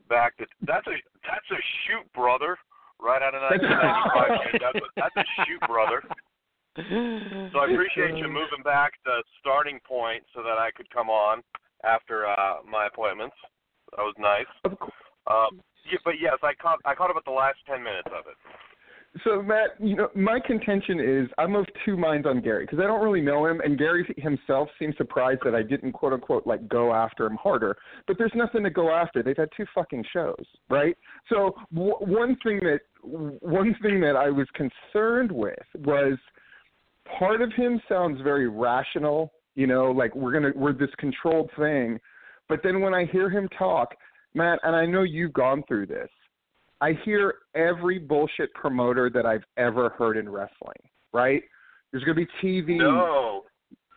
back 0.10 0.38
to 0.38 0.45
that's 0.62 0.88
a 0.88 0.95
that's 1.24 1.49
a 1.51 1.62
shoot, 1.86 2.06
brother. 2.14 2.58
Right 2.95 3.22
out 3.22 3.36
of 3.36 3.43
1995. 3.51 4.56
that's, 4.64 4.80
a, 4.80 4.88
that's 4.95 5.18
a 5.20 5.28
shoot, 5.43 5.60
brother. 5.68 5.99
So 7.51 7.60
I 7.60 7.68
appreciate 7.68 8.16
you 8.16 8.28
moving 8.32 8.64
back 8.64 8.93
the 9.03 9.20
starting 9.39 9.80
point 9.84 10.24
so 10.34 10.41
that 10.43 10.56
I 10.56 10.72
could 10.72 10.89
come 10.89 11.10
on 11.10 11.43
after 11.84 12.26
uh, 12.26 12.64
my 12.64 12.88
appointments. 12.88 13.36
That 13.91 14.03
was 14.03 14.16
nice. 14.18 14.47
Of 14.64 14.80
course. 14.80 14.95
Um, 15.28 15.62
yeah, 15.91 15.99
but 16.03 16.16
yes, 16.22 16.39
I 16.41 16.53
caught 16.56 16.80
I 16.86 16.95
caught 16.95 17.12
about 17.12 17.26
the 17.26 17.36
last 17.36 17.60
ten 17.68 17.84
minutes 17.84 18.10
of 18.12 18.26
it. 18.32 18.38
So 19.24 19.41
Matt, 19.41 19.70
you 19.80 19.95
know, 19.95 20.09
my 20.13 20.39
contention 20.45 20.99
is 20.99 21.30
I'm 21.38 21.55
of 21.55 21.66
two 21.86 21.95
minds 21.95 22.28
on 22.28 22.41
Gary 22.41 22.66
because 22.66 22.80
I 22.80 22.88
don't 22.88 23.01
really 23.01 23.22
know 23.22 23.45
him, 23.45 23.61
and 23.61 23.78
Gary 23.78 24.05
himself 24.18 24.68
seems 24.78 24.95
surprised 24.97 25.39
that 25.45 25.55
I 25.55 25.63
didn't 25.63 25.93
quote 25.93 26.11
unquote 26.11 26.45
like 26.45 26.68
go 26.68 26.93
after 26.93 27.26
him 27.26 27.38
harder. 27.41 27.78
But 28.07 28.18
there's 28.18 28.34
nothing 28.36 28.63
to 28.63 28.70
go 28.70 28.91
after. 28.91 29.24
They've 29.24 29.38
had 29.38 29.49
two 29.55 29.66
fucking 29.74 30.03
shows, 30.11 30.43
right? 30.70 30.97
So 31.30 31.55
w- 31.74 31.95
one 31.99 32.36
thing 32.43 32.59
that 32.63 32.80
one 33.01 33.76
thing 33.82 34.01
that 34.01 34.18
I 34.18 34.30
was 34.30 34.47
concerned 34.53 35.32
with 35.32 35.66
was 35.76 36.18
part 37.18 37.41
of 37.41 37.53
him 37.53 37.82
sounds 37.88 38.20
very 38.22 38.49
rational, 38.49 39.32
you 39.55 39.68
know, 39.68 39.91
like 39.91 40.13
we're 40.13 40.34
gonna 40.34 40.51
we're 40.55 40.74
this 40.74 40.89
controlled 40.97 41.49
thing. 41.57 41.99
But 42.49 42.59
then 42.63 42.82
when 42.82 42.93
I 42.93 43.05
hear 43.05 43.30
him 43.30 43.47
talk, 43.57 43.95
Matt, 44.34 44.59
and 44.63 44.76
I 44.76 44.86
know 44.86 45.03
you've 45.03 45.34
gone 45.34 45.63
through 45.68 45.88
this, 45.88 46.09
I 46.82 46.93
hear 47.05 47.36
every 47.55 47.99
bullshit 47.99 48.53
promoter 48.53 49.09
that 49.09 49.26
I've 49.26 49.43
ever 49.57 49.89
heard 49.89 50.17
in 50.17 50.30
wrestling, 50.30 50.78
right? 51.13 51.43
There's 51.91 52.03
gonna 52.03 52.15
be 52.15 52.28
TV. 52.43 52.78
No, 52.78 53.43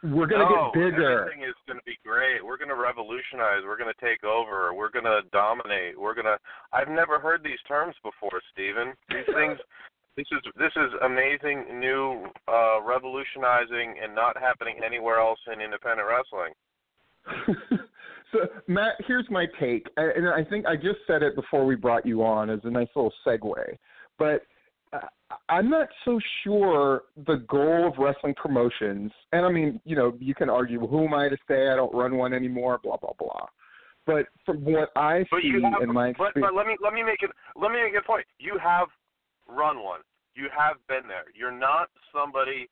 We're 0.05 0.27
gonna 0.27 0.45
no, 0.45 0.71
get 0.73 0.81
bigger. 0.81 1.23
Everything 1.23 1.43
is 1.43 1.55
going 1.67 1.79
to 1.79 1.85
be 1.85 1.99
great. 2.05 2.45
We're 2.45 2.57
going 2.57 2.69
to 2.69 2.77
revolutionize. 2.77 3.67
We're 3.67 3.77
going 3.77 3.93
to 3.93 4.05
take 4.05 4.23
over. 4.23 4.73
We're 4.73 4.91
going 4.91 5.05
to 5.05 5.23
dominate. 5.33 5.99
We're 5.99 6.15
going 6.15 6.27
to. 6.27 6.39
I've 6.73 6.89
never 6.89 7.19
heard 7.19 7.43
these 7.43 7.59
terms 7.67 7.97
before, 8.05 8.41
Stephen. 8.53 8.95
These 9.11 9.35
things. 9.35 9.59
This 10.17 10.27
is 10.33 10.53
this 10.59 10.73
is 10.75 10.91
amazing, 11.05 11.79
new, 11.79 12.27
uh, 12.49 12.83
revolutionizing, 12.83 13.95
and 14.03 14.13
not 14.17 14.37
happening 14.37 14.81
anywhere 14.85 15.21
else 15.21 15.39
in 15.47 15.61
independent 15.61 16.09
wrestling. 16.11 16.55
so 18.33 18.39
Matt, 18.67 18.95
here's 19.07 19.29
my 19.31 19.47
take, 19.61 19.87
I- 19.97 20.13
and 20.17 20.29
I 20.29 20.45
think 20.45 20.67
I 20.67 20.77
just 20.77 20.99
said 21.07 21.23
it 21.23 21.35
before 21.35 21.65
we 21.65 21.75
brought 21.75 22.07
you 22.07 22.25
on 22.25 22.51
as 22.51 22.61
a 22.65 22.71
nice 22.71 22.89
little 22.95 23.13
segue, 23.27 23.77
but 24.19 24.43
uh, 24.93 25.01
I'm 25.49 25.69
not 25.69 25.89
so 26.05 26.19
sure 26.43 27.03
the 27.27 27.45
goal 27.49 27.89
of 27.89 27.99
wrestling 27.99 28.35
promotions, 28.35 29.13
and 29.33 29.45
I 29.45 29.51
mean, 29.51 29.81
you 29.85 29.97
know, 29.97 30.17
you 30.19 30.35
can 30.35 30.49
argue, 30.49 30.81
well, 30.81 30.89
who 30.89 31.07
am 31.07 31.15
I 31.15 31.29
to 31.29 31.37
say 31.47 31.69
I 31.69 31.77
don't 31.77 31.95
run 31.95 32.17
one 32.17 32.33
anymore, 32.33 32.79
blah 32.83 32.97
blah 32.97 33.13
blah. 33.19 33.47
But 34.07 34.27
from 34.47 34.65
what 34.65 34.89
I 34.97 35.27
But 35.31 35.43
see 35.43 35.53
have. 35.63 35.83
in 35.83 35.93
my 35.93 36.15
but, 36.17 36.29
experience, 36.29 36.53
but 36.53 36.57
let 36.57 36.67
me 36.67 36.77
let 36.83 36.95
me 36.95 37.03
make 37.03 37.23
it 37.23 37.31
let 37.57 37.71
me 37.71 37.83
make 37.83 37.93
a 38.01 38.05
point. 38.05 38.25
You 38.39 38.59
have 38.59 38.89
run 39.47 39.83
one. 39.85 40.01
You 40.35 40.49
have 40.57 40.77
been 40.89 41.07
there. 41.09 41.25
You're 41.35 41.53
not 41.53 41.91
somebody 42.13 42.71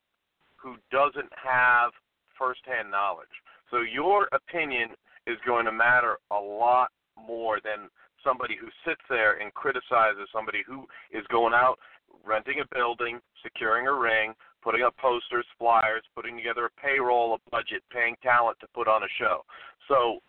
who 0.55 0.75
doesn't 0.91 1.31
have 1.35 1.91
firsthand 2.37 2.89
knowledge. 2.89 3.33
So 3.69 3.81
your 3.81 4.27
opinion 4.31 4.89
is 5.27 5.37
going 5.45 5.65
to 5.65 5.71
matter 5.71 6.17
a 6.31 6.39
lot 6.39 6.89
more 7.17 7.59
than 7.63 7.89
somebody 8.23 8.55
who 8.59 8.67
sits 8.85 9.01
there 9.09 9.39
and 9.39 9.53
criticizes 9.53 10.27
somebody 10.33 10.63
who 10.65 10.85
is 11.11 11.25
going 11.29 11.53
out 11.53 11.77
renting 12.25 12.61
a 12.61 12.75
building, 12.75 13.19
securing 13.43 13.87
a 13.87 13.93
ring, 13.93 14.33
putting 14.63 14.83
up 14.83 14.95
posters, 14.97 15.45
flyers, 15.57 16.03
putting 16.15 16.35
together 16.35 16.65
a 16.65 16.81
payroll, 16.81 17.35
a 17.35 17.49
budget, 17.51 17.83
paying 17.91 18.15
talent 18.23 18.57
to 18.59 18.67
put 18.73 18.87
on 18.87 19.03
a 19.03 19.07
show. 19.19 19.43
So 19.87 20.19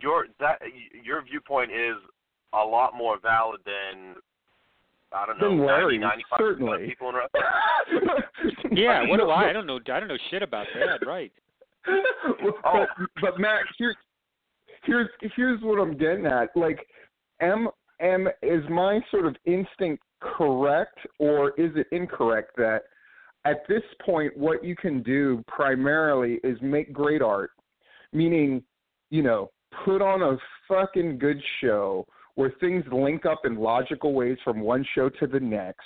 your 0.00 0.26
that 0.38 0.60
your 1.04 1.22
viewpoint 1.22 1.70
is 1.70 1.96
a 2.52 2.64
lot 2.64 2.94
more 2.96 3.18
valid 3.20 3.60
than 3.64 4.16
I 5.12 5.26
don't 5.26 5.40
know 5.40 5.50
Than 5.50 5.66
Larry, 5.66 5.98
90, 5.98 6.24
95 6.30 6.38
certainly. 6.38 6.86
people 6.86 7.08
in 7.08 7.14
wrestling. 7.16 7.42
Yeah, 8.72 9.08
what 9.08 9.18
do 9.18 9.28
I? 9.28 9.50
I 9.50 9.52
don't 9.52 9.66
know. 9.66 9.80
I 9.92 9.98
don't 9.98 10.08
know 10.08 10.16
shit 10.30 10.42
about 10.42 10.66
that. 10.74 11.04
Right. 11.04 11.32
but, 12.62 12.88
but 13.20 13.40
Matt, 13.40 13.62
here, 13.76 13.96
here's 14.84 15.08
here's 15.36 15.60
what 15.62 15.80
I'm 15.80 15.96
getting 15.96 16.26
at. 16.26 16.48
Like, 16.54 16.86
am 17.40 17.68
am 18.00 18.28
is 18.42 18.62
my 18.68 19.00
sort 19.10 19.26
of 19.26 19.36
instinct 19.44 20.02
correct, 20.20 20.98
or 21.18 21.50
is 21.60 21.72
it 21.76 21.86
incorrect 21.92 22.52
that 22.56 22.82
at 23.44 23.66
this 23.68 23.82
point 24.04 24.36
what 24.36 24.64
you 24.64 24.76
can 24.76 25.02
do 25.02 25.42
primarily 25.48 26.40
is 26.44 26.58
make 26.60 26.92
great 26.92 27.22
art, 27.22 27.50
meaning, 28.12 28.62
you 29.10 29.22
know, 29.22 29.50
put 29.84 30.02
on 30.02 30.22
a 30.22 30.36
fucking 30.68 31.18
good 31.18 31.40
show 31.60 32.06
where 32.34 32.52
things 32.60 32.84
link 32.92 33.24
up 33.24 33.40
in 33.44 33.56
logical 33.56 34.12
ways 34.12 34.36
from 34.44 34.60
one 34.60 34.84
show 34.94 35.08
to 35.08 35.26
the 35.26 35.40
next 35.40 35.84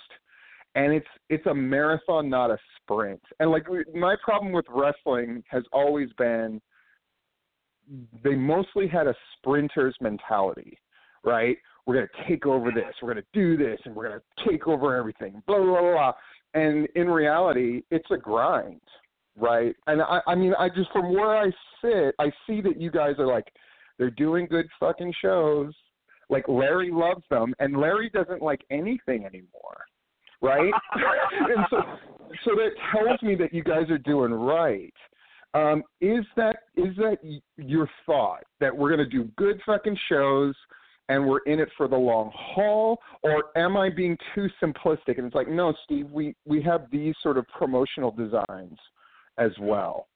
and 0.74 0.92
it's 0.92 1.06
it's 1.28 1.46
a 1.46 1.54
marathon 1.54 2.28
not 2.28 2.50
a 2.50 2.58
sprint 2.76 3.20
and 3.40 3.50
like 3.50 3.66
my 3.94 4.14
problem 4.22 4.52
with 4.52 4.64
wrestling 4.68 5.42
has 5.48 5.62
always 5.72 6.08
been 6.18 6.60
they 8.22 8.34
mostly 8.34 8.86
had 8.86 9.06
a 9.06 9.14
sprinter's 9.36 9.96
mentality 10.00 10.78
right 11.24 11.56
we're 11.86 11.94
going 11.94 12.06
to 12.06 12.28
take 12.28 12.46
over 12.46 12.70
this 12.70 12.94
we're 13.02 13.12
going 13.12 13.24
to 13.24 13.30
do 13.32 13.56
this 13.56 13.78
and 13.84 13.94
we're 13.94 14.08
going 14.08 14.20
to 14.20 14.50
take 14.50 14.66
over 14.66 14.96
everything 14.96 15.42
blah 15.46 15.58
blah 15.58 15.80
blah 15.80 15.92
blah 15.92 16.12
and 16.54 16.88
in 16.94 17.08
reality 17.08 17.82
it's 17.90 18.10
a 18.10 18.16
grind 18.16 18.80
right 19.36 19.74
and 19.86 20.00
i 20.02 20.20
i 20.26 20.34
mean 20.34 20.54
i 20.58 20.68
just 20.68 20.90
from 20.92 21.12
where 21.12 21.36
i 21.36 21.50
sit 21.82 22.14
i 22.18 22.30
see 22.46 22.60
that 22.60 22.80
you 22.80 22.90
guys 22.90 23.14
are 23.18 23.26
like 23.26 23.46
they're 23.98 24.10
doing 24.10 24.46
good 24.46 24.66
fucking 24.80 25.12
shows 25.20 25.72
like 26.30 26.46
larry 26.48 26.90
loves 26.90 27.24
them 27.30 27.54
and 27.58 27.76
larry 27.76 28.10
doesn't 28.10 28.42
like 28.42 28.62
anything 28.70 29.24
anymore 29.24 29.84
right? 30.44 30.72
and 31.40 31.66
so, 31.70 31.76
so 32.44 32.50
that 32.54 32.70
tells 32.92 33.20
me 33.22 33.34
that 33.36 33.52
you 33.52 33.64
guys 33.64 33.90
are 33.90 33.98
doing 33.98 34.32
right. 34.32 34.94
Um, 35.54 35.84
is 36.00 36.24
that 36.36 36.56
is 36.76 36.96
that 36.96 37.18
y- 37.22 37.40
your 37.56 37.88
thought 38.04 38.42
that 38.60 38.76
we're 38.76 38.94
going 38.94 39.08
to 39.08 39.16
do 39.16 39.30
good 39.36 39.60
fucking 39.64 39.96
shows 40.08 40.54
and 41.08 41.24
we're 41.26 41.40
in 41.40 41.60
it 41.60 41.68
for 41.76 41.86
the 41.86 41.96
long 41.96 42.30
haul, 42.34 42.98
or 43.22 43.56
am 43.56 43.76
I 43.76 43.90
being 43.90 44.16
too 44.34 44.48
simplistic? 44.62 45.18
And 45.18 45.26
it's 45.26 45.34
like, 45.34 45.48
no, 45.48 45.74
Steve, 45.84 46.10
we 46.10 46.34
we 46.44 46.62
have 46.62 46.86
these 46.90 47.14
sort 47.22 47.38
of 47.38 47.46
promotional 47.56 48.10
designs 48.10 48.78
as 49.38 49.50
well. 49.60 50.08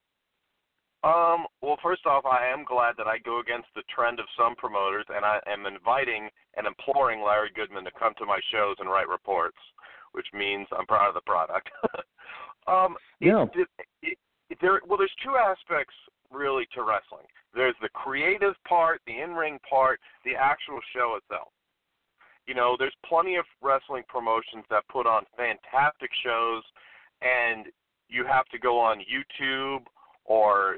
Um, 1.05 1.47
well, 1.63 1.79
first 1.81 2.07
off, 2.07 2.25
I 2.27 2.49
am 2.53 2.65
glad 2.65 2.95
that 2.99 3.07
I 3.07 3.19
go 3.19 3.39
against 3.39 3.69
the 3.77 3.83
trend 3.95 4.19
of 4.19 4.27
some 4.37 4.57
promoters, 4.57 5.05
and 5.15 5.25
I 5.25 5.39
am 5.47 5.67
inviting 5.67 6.29
and 6.57 6.67
imploring 6.67 7.23
Larry 7.23 7.51
Goodman 7.55 7.85
to 7.85 7.91
come 7.97 8.15
to 8.19 8.27
my 8.27 8.41
shows 8.51 8.77
and 8.81 8.91
write 8.91 9.09
reports, 9.09 9.59
which 10.13 10.27
means 10.35 10.67
I'm 10.77 10.87
proud 10.87 11.09
of 11.09 11.15
the 11.15 11.21
product. 11.21 11.71
um, 12.67 12.97
Yeah. 13.21 13.47
It, 13.55 13.69
it, 14.03 14.19
there, 14.61 14.81
well, 14.87 14.99
there's 14.99 15.15
two 15.23 15.37
aspects 15.37 15.95
really 16.31 16.67
to 16.75 16.83
wrestling. 16.83 17.27
There's 17.55 17.77
the 17.81 17.89
creative 17.91 18.55
part, 18.67 19.01
the 19.07 19.21
in-ring 19.21 19.59
part, 19.69 20.01
the 20.25 20.35
actual 20.35 20.81
show 20.95 21.19
itself. 21.21 21.49
You 22.47 22.55
know, 22.55 22.77
there's 22.79 22.95
plenty 23.05 23.37
of 23.37 23.45
wrestling 23.63 24.05
promotions 24.09 24.65
that 24.71 24.89
put 24.89 25.07
on 25.07 25.25
fantastic 25.37 26.11
shows, 26.25 26.63
and 27.21 27.67
you 28.09 28.25
have 28.25 28.47
to 28.47 28.59
go 28.59 28.79
on 28.79 29.01
YouTube 29.01 29.85
or 30.25 30.77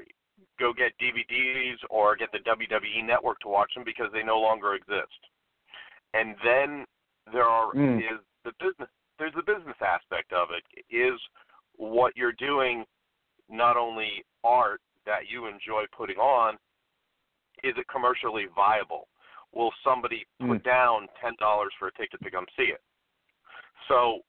go 0.59 0.73
get 0.73 0.91
DVDs 0.99 1.77
or 1.89 2.15
get 2.15 2.31
the 2.31 2.39
WWE 2.39 3.05
network 3.05 3.39
to 3.39 3.47
watch 3.47 3.71
them 3.73 3.83
because 3.85 4.07
they 4.11 4.23
no 4.23 4.39
longer 4.39 4.75
exist. 4.75 5.19
And 6.13 6.35
then 6.43 6.85
there 7.31 7.47
are 7.47 7.71
Mm. 7.73 7.99
is 7.99 8.19
the 8.43 8.51
business 8.53 8.89
there's 9.17 9.33
the 9.33 9.43
business 9.43 9.77
aspect 9.81 10.33
of 10.33 10.49
it. 10.51 10.63
Is 10.89 11.19
what 11.75 12.17
you're 12.17 12.33
doing 12.33 12.85
not 13.51 13.77
only 13.77 14.23
art 14.43 14.81
that 15.05 15.29
you 15.29 15.47
enjoy 15.47 15.83
putting 15.95 16.17
on, 16.17 16.55
is 17.63 17.73
it 17.77 17.85
commercially 17.91 18.45
viable? 18.55 19.07
Will 19.53 19.71
somebody 19.83 20.25
put 20.39 20.63
down 20.63 21.07
ten 21.21 21.33
dollars 21.39 21.73
for 21.77 21.89
a 21.89 21.91
ticket 21.93 22.23
to 22.23 22.31
come 22.31 22.45
see 22.57 22.71
it? 22.71 22.81
So 23.87 24.19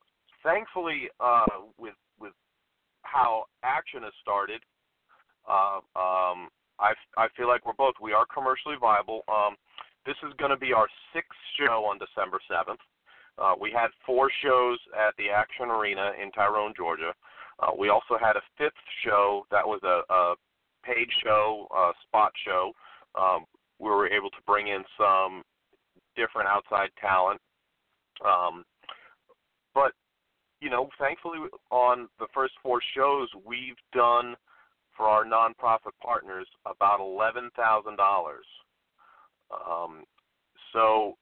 thankfully, 0.42 1.08
uh, 1.20 1.70
with 1.78 1.94
with 2.18 2.32
how 3.02 3.44
action 3.62 4.02
has 4.02 4.12
started, 4.20 4.60
uh, 5.48 5.78
um, 5.94 6.48
I 6.80 6.92
I 7.16 7.28
feel 7.36 7.46
like 7.46 7.64
we're 7.64 7.72
both 7.78 7.94
we 8.02 8.12
are 8.12 8.26
commercially 8.26 8.76
viable. 8.80 9.22
Um, 9.28 9.54
this 10.04 10.16
is 10.26 10.34
going 10.38 10.50
to 10.50 10.56
be 10.56 10.72
our 10.72 10.88
sixth 11.14 11.38
show 11.56 11.86
on 11.86 11.98
December 11.98 12.40
seventh. 12.50 12.80
Uh, 13.38 13.54
we 13.58 13.70
had 13.70 13.88
four 14.04 14.30
shows 14.42 14.78
at 14.92 15.14
the 15.16 15.30
Action 15.30 15.70
Arena 15.70 16.12
in 16.20 16.30
Tyrone, 16.32 16.74
Georgia. 16.76 17.14
Uh, 17.61 17.70
we 17.78 17.88
also 17.88 18.18
had 18.20 18.36
a 18.36 18.42
fifth 18.59 18.72
show 19.05 19.46
that 19.50 19.66
was 19.66 19.80
a, 19.84 20.03
a 20.12 20.34
paid 20.84 21.09
show, 21.22 21.66
a 21.74 21.92
spot 22.07 22.32
show. 22.44 22.72
Um, 23.18 23.44
we 23.78 23.90
were 23.90 24.09
able 24.09 24.30
to 24.30 24.36
bring 24.46 24.68
in 24.68 24.82
some 24.98 25.42
different 26.16 26.48
outside 26.48 26.90
talent. 27.00 27.40
Um, 28.24 28.64
but 29.74 29.92
you 30.61 30.70
know, 30.70 30.88
thankfully, 30.98 31.38
on 31.70 32.09
the 32.20 32.26
first 32.32 32.55
four 32.62 32.80
shows, 32.96 33.28
we've 33.44 33.76
done 33.92 34.36
for 34.96 35.07
our 35.07 35.24
nonprofit 35.24 35.92
partners 36.03 36.46
about 36.66 37.00
eleven 37.00 37.50
thousand 37.57 37.96
dollars. 37.96 38.44
Um, 39.50 40.05
so, 40.72 41.16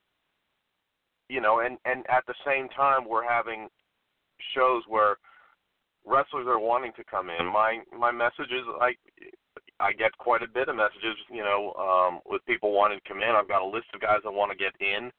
you 1.29 1.41
know, 1.41 1.61
and 1.61 1.79
and 1.85 2.05
at 2.11 2.25
the 2.27 2.35
same 2.47 2.69
time, 2.69 3.09
we're 3.09 3.27
having 3.27 3.69
shows 4.55 4.83
where 4.89 5.17
wrestlers 6.07 6.47
are 6.47 6.59
wanting 6.59 6.93
to 6.97 7.05
come 7.05 7.31
in. 7.31 7.47
My 7.47 7.81
my 7.97 8.11
messages, 8.11 8.65
I 8.81 8.93
I 9.81 9.93
get 9.93 10.17
quite 10.19 10.43
a 10.43 10.49
bit 10.49 10.69
of 10.69 10.77
messages, 10.77 11.17
you 11.31 11.43
know, 11.43 11.73
um, 11.75 12.21
with 12.27 12.45
people 12.47 12.73
wanting 12.73 12.99
to 12.99 13.09
come 13.09 13.23
in. 13.23 13.31
I've 13.31 13.49
got 13.49 13.63
a 13.63 13.67
list 13.67 13.87
of 13.95 14.01
guys 14.01 14.21
that 14.25 14.33
want 14.33 14.53
to 14.53 14.59
get 14.59 14.75
in 14.81 15.11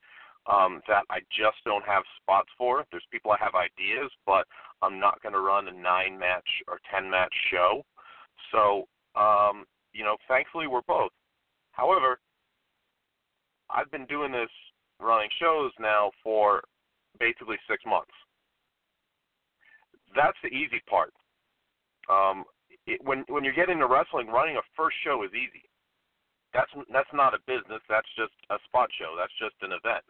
um, 0.45 0.81
that 0.87 1.03
I 1.09 1.19
just 1.29 1.57
don't 1.65 1.85
have 1.85 2.03
spots 2.21 2.49
for. 2.57 2.85
There's 2.91 3.05
people 3.11 3.31
I 3.31 3.37
have 3.39 3.53
ideas, 3.55 4.11
but 4.25 4.45
I'm 4.81 4.99
not 4.99 5.21
going 5.21 5.33
to 5.33 5.39
run 5.39 5.67
a 5.67 5.71
nine 5.71 6.17
match 6.17 6.47
or 6.67 6.79
ten 6.93 7.09
match 7.09 7.33
show. 7.51 7.83
So, 8.51 8.87
um, 9.19 9.65
you 9.93 10.03
know, 10.03 10.17
thankfully 10.27 10.67
we're 10.67 10.81
both. 10.87 11.11
However, 11.71 12.19
I've 13.69 13.91
been 13.91 14.05
doing 14.05 14.31
this 14.31 14.49
running 14.99 15.29
shows 15.39 15.71
now 15.79 16.11
for 16.23 16.61
basically 17.19 17.57
six 17.69 17.83
months. 17.85 18.11
That's 20.15 20.37
the 20.43 20.49
easy 20.49 20.81
part. 20.89 21.13
Um, 22.09 22.45
it, 22.87 22.99
when 23.03 23.23
when 23.29 23.43
you 23.43 23.53
get 23.53 23.69
into 23.69 23.87
wrestling, 23.87 24.27
running 24.27 24.57
a 24.57 24.65
first 24.75 24.97
show 25.03 25.23
is 25.23 25.31
easy. 25.31 25.63
That's 26.53 26.71
that's 26.91 27.11
not 27.13 27.33
a 27.33 27.39
business. 27.47 27.81
That's 27.87 28.09
just 28.17 28.33
a 28.49 28.57
spot 28.67 28.89
show. 28.99 29.15
That's 29.17 29.33
just 29.39 29.55
an 29.61 29.71
event. 29.71 30.03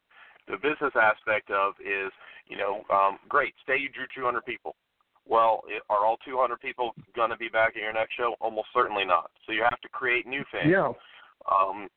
The 0.50 0.58
business 0.58 0.94
aspect 0.98 1.52
of 1.52 1.74
is, 1.80 2.12
you 2.50 2.58
know, 2.58 2.82
um, 2.90 3.20
great. 3.30 3.54
Say 3.68 3.78
you 3.78 3.90
drew 3.94 4.10
200 4.16 4.44
people. 4.44 4.76
Well, 5.28 5.62
it, 5.68 5.84
are 5.90 6.04
all 6.04 6.18
200 6.26 6.60
people 6.60 6.92
going 7.16 7.30
to 7.30 7.38
be 7.38 7.48
back 7.48 7.78
at 7.78 7.82
your 7.82 7.94
next 7.94 8.18
show? 8.18 8.34
Almost 8.42 8.68
certainly 8.74 9.06
not. 9.06 9.30
So 9.46 9.54
you 9.54 9.62
have 9.62 9.80
to 9.82 9.90
create 9.90 10.26
new 10.26 10.44
fans. 10.52 10.72
Yeah. 10.72 10.92
Um, 11.46 11.88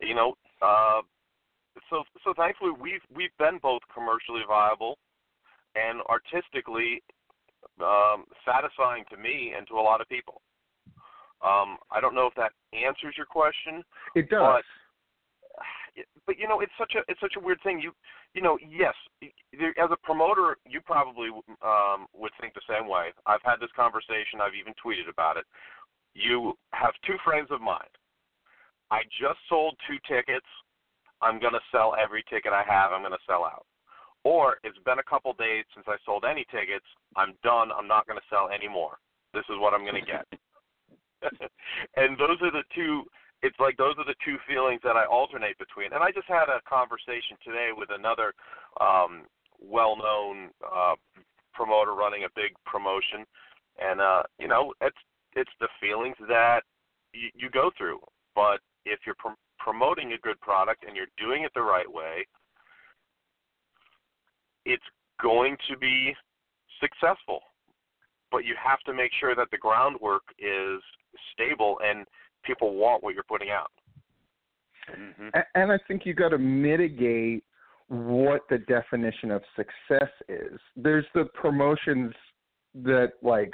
you 0.00 0.14
know, 0.14 0.34
uh, 0.62 1.02
so 1.90 2.04
so 2.24 2.32
thankfully 2.36 2.72
we've 2.80 3.04
we've 3.14 3.36
been 3.38 3.58
both 3.60 3.82
commercially 3.92 4.42
viable 4.46 4.98
and 5.74 6.00
artistically 6.08 7.02
um, 7.80 8.24
satisfying 8.44 9.04
to 9.10 9.16
me 9.16 9.52
and 9.56 9.66
to 9.68 9.74
a 9.74 9.82
lot 9.82 10.00
of 10.00 10.08
people. 10.08 10.42
Um, 11.44 11.76
I 11.90 12.00
don't 12.00 12.14
know 12.14 12.26
if 12.26 12.34
that 12.36 12.52
answers 12.72 13.14
your 13.16 13.26
question. 13.26 13.84
It 14.14 14.30
does. 14.30 14.40
But, 14.40 16.04
but 16.26 16.38
you 16.38 16.48
know, 16.48 16.60
it's 16.60 16.72
such 16.78 16.92
a 16.96 17.00
it's 17.10 17.20
such 17.20 17.34
a 17.36 17.40
weird 17.40 17.60
thing. 17.62 17.80
You 17.80 17.92
you 18.34 18.42
know, 18.42 18.58
yes, 18.68 18.94
as 19.22 19.90
a 19.90 19.96
promoter, 20.02 20.56
you 20.66 20.80
probably 20.80 21.28
um, 21.64 22.06
would 22.14 22.32
think 22.40 22.54
the 22.54 22.68
same 22.68 22.88
way. 22.88 23.12
I've 23.24 23.44
had 23.44 23.56
this 23.60 23.70
conversation. 23.76 24.40
I've 24.40 24.58
even 24.58 24.74
tweeted 24.76 25.08
about 25.10 25.36
it. 25.36 25.44
You 26.14 26.54
have 26.72 26.92
two 27.06 27.16
friends 27.24 27.48
of 27.50 27.60
mine. 27.60 27.92
I 28.90 29.02
just 29.20 29.38
sold 29.48 29.76
two 29.88 29.96
tickets. 30.06 30.46
I'm 31.22 31.40
going 31.40 31.54
to 31.54 31.64
sell 31.72 31.94
every 31.96 32.22
ticket 32.28 32.52
I 32.52 32.62
have. 32.68 32.92
I'm 32.92 33.00
going 33.00 33.12
to 33.12 33.26
sell 33.26 33.44
out. 33.44 33.66
Or 34.26 34.58
it's 34.64 34.78
been 34.84 34.98
a 34.98 35.06
couple 35.06 35.32
days 35.34 35.62
since 35.70 35.86
I 35.86 35.94
sold 36.04 36.24
any 36.26 36.44
tickets. 36.50 36.84
I'm 37.14 37.38
done. 37.46 37.70
I'm 37.70 37.86
not 37.86 38.08
going 38.08 38.18
to 38.18 38.26
sell 38.26 38.50
any 38.50 38.66
more. 38.66 38.98
This 39.32 39.46
is 39.46 39.54
what 39.62 39.70
I'm 39.70 39.86
going 39.86 40.02
to 40.02 40.10
get. 40.10 40.26
and 41.96 42.18
those 42.18 42.42
are 42.42 42.50
the 42.50 42.66
two 42.74 43.04
it's 43.42 43.60
like 43.60 43.76
those 43.76 43.94
are 43.98 44.04
the 44.04 44.18
two 44.24 44.34
feelings 44.48 44.80
that 44.82 44.96
I 44.96 45.04
alternate 45.06 45.56
between. 45.58 45.92
And 45.92 46.02
I 46.02 46.10
just 46.10 46.26
had 46.26 46.50
a 46.50 46.58
conversation 46.66 47.38
today 47.44 47.70
with 47.70 47.90
another 47.94 48.34
um 48.80 49.30
well-known 49.62 50.50
uh 50.66 50.98
promoter 51.54 51.94
running 51.94 52.24
a 52.24 52.34
big 52.34 52.50
promotion 52.66 53.22
and 53.78 54.00
uh 54.00 54.22
you 54.40 54.48
know 54.48 54.74
it's 54.80 54.98
it's 55.36 55.54
the 55.60 55.68
feelings 55.80 56.16
that 56.26 56.66
you, 57.14 57.30
you 57.36 57.48
go 57.50 57.70
through. 57.78 58.00
But 58.34 58.58
if 58.86 58.98
you're 59.06 59.20
prom- 59.22 59.38
promoting 59.60 60.14
a 60.14 60.18
good 60.18 60.40
product 60.40 60.82
and 60.82 60.96
you're 60.96 61.14
doing 61.16 61.44
it 61.44 61.52
the 61.54 61.62
right 61.62 61.86
way, 61.86 62.26
it's 64.66 64.84
going 65.22 65.56
to 65.70 65.78
be 65.78 66.14
successful. 66.80 67.40
But 68.30 68.44
you 68.44 68.54
have 68.62 68.80
to 68.80 68.92
make 68.92 69.12
sure 69.18 69.34
that 69.34 69.48
the 69.50 69.58
groundwork 69.58 70.22
is 70.38 70.82
stable 71.32 71.78
and 71.82 72.04
people 72.44 72.74
want 72.74 73.02
what 73.02 73.14
you're 73.14 73.24
putting 73.24 73.50
out. 73.50 73.70
Mm-hmm. 74.90 75.28
And 75.54 75.72
I 75.72 75.78
think 75.88 76.04
you 76.04 76.14
got 76.14 76.30
to 76.30 76.38
mitigate 76.38 77.44
what 77.88 78.42
the 78.50 78.58
definition 78.58 79.30
of 79.30 79.42
success 79.54 80.10
is. 80.28 80.58
There's 80.76 81.06
the 81.14 81.24
promotions 81.34 82.12
that 82.82 83.12
like 83.22 83.52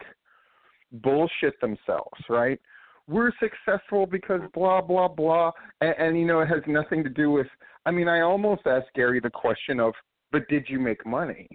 bullshit 0.91 1.61
themselves, 1.61 2.19
right? 2.29 2.59
We're 3.09 3.33
successful 3.41 4.07
because 4.07 4.41
blah 4.55 4.81
blah 4.81 5.09
blah, 5.09 5.53
and, 5.81 5.95
and 5.99 6.19
you 6.19 6.25
know 6.27 6.41
it 6.41 6.47
has 6.47 6.63
nothing 6.67 7.03
to 7.05 7.11
do 7.11 7.31
with. 7.31 7.47
I 7.85 7.91
mean, 7.91 8.09
I 8.09 8.21
almost 8.21 8.63
asked 8.67 8.89
Gary 8.95 9.21
the 9.21 9.31
question 9.31 9.81
of, 9.81 9.93
but 10.33 10.49
did 10.49 10.67
you 10.69 10.81
make 10.81 11.07
money? 11.07 11.49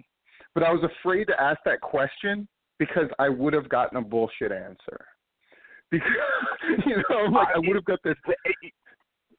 But 0.54 0.62
I 0.62 0.70
was 0.70 0.82
afraid 0.82 1.26
to 1.26 1.40
ask 1.40 1.58
that 1.64 1.80
question 1.80 2.48
because 2.78 3.08
I 3.18 3.28
would 3.28 3.52
have 3.52 3.68
gotten 3.68 3.98
a 3.98 4.02
bullshit 4.02 4.52
answer. 4.52 5.04
Because 5.90 6.08
you 6.86 6.96
know, 7.10 7.24
like 7.30 7.48
I 7.54 7.58
would 7.58 7.74
have 7.74 7.84
got 7.84 7.98
this. 8.04 8.16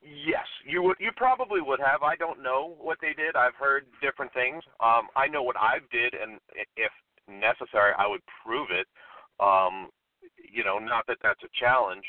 Yes, 0.01 0.45
you 0.65 0.81
would. 0.83 0.97
You 0.99 1.11
probably 1.15 1.61
would 1.61 1.79
have. 1.79 2.03
I 2.03 2.15
don't 2.15 2.41
know 2.41 2.75
what 2.79 2.97
they 3.01 3.13
did. 3.13 3.35
I've 3.35 3.55
heard 3.55 3.85
different 4.01 4.33
things. 4.33 4.63
Um, 4.79 5.07
I 5.15 5.27
know 5.27 5.43
what 5.43 5.57
I 5.57 5.77
did, 5.91 6.13
and 6.13 6.39
if 6.75 6.91
necessary, 7.27 7.93
I 7.97 8.07
would 8.07 8.21
prove 8.43 8.69
it. 8.71 8.87
Um, 9.39 9.89
you 10.51 10.63
know, 10.63 10.79
not 10.79 11.05
that 11.07 11.17
that's 11.21 11.43
a 11.43 11.59
challenge, 11.59 12.03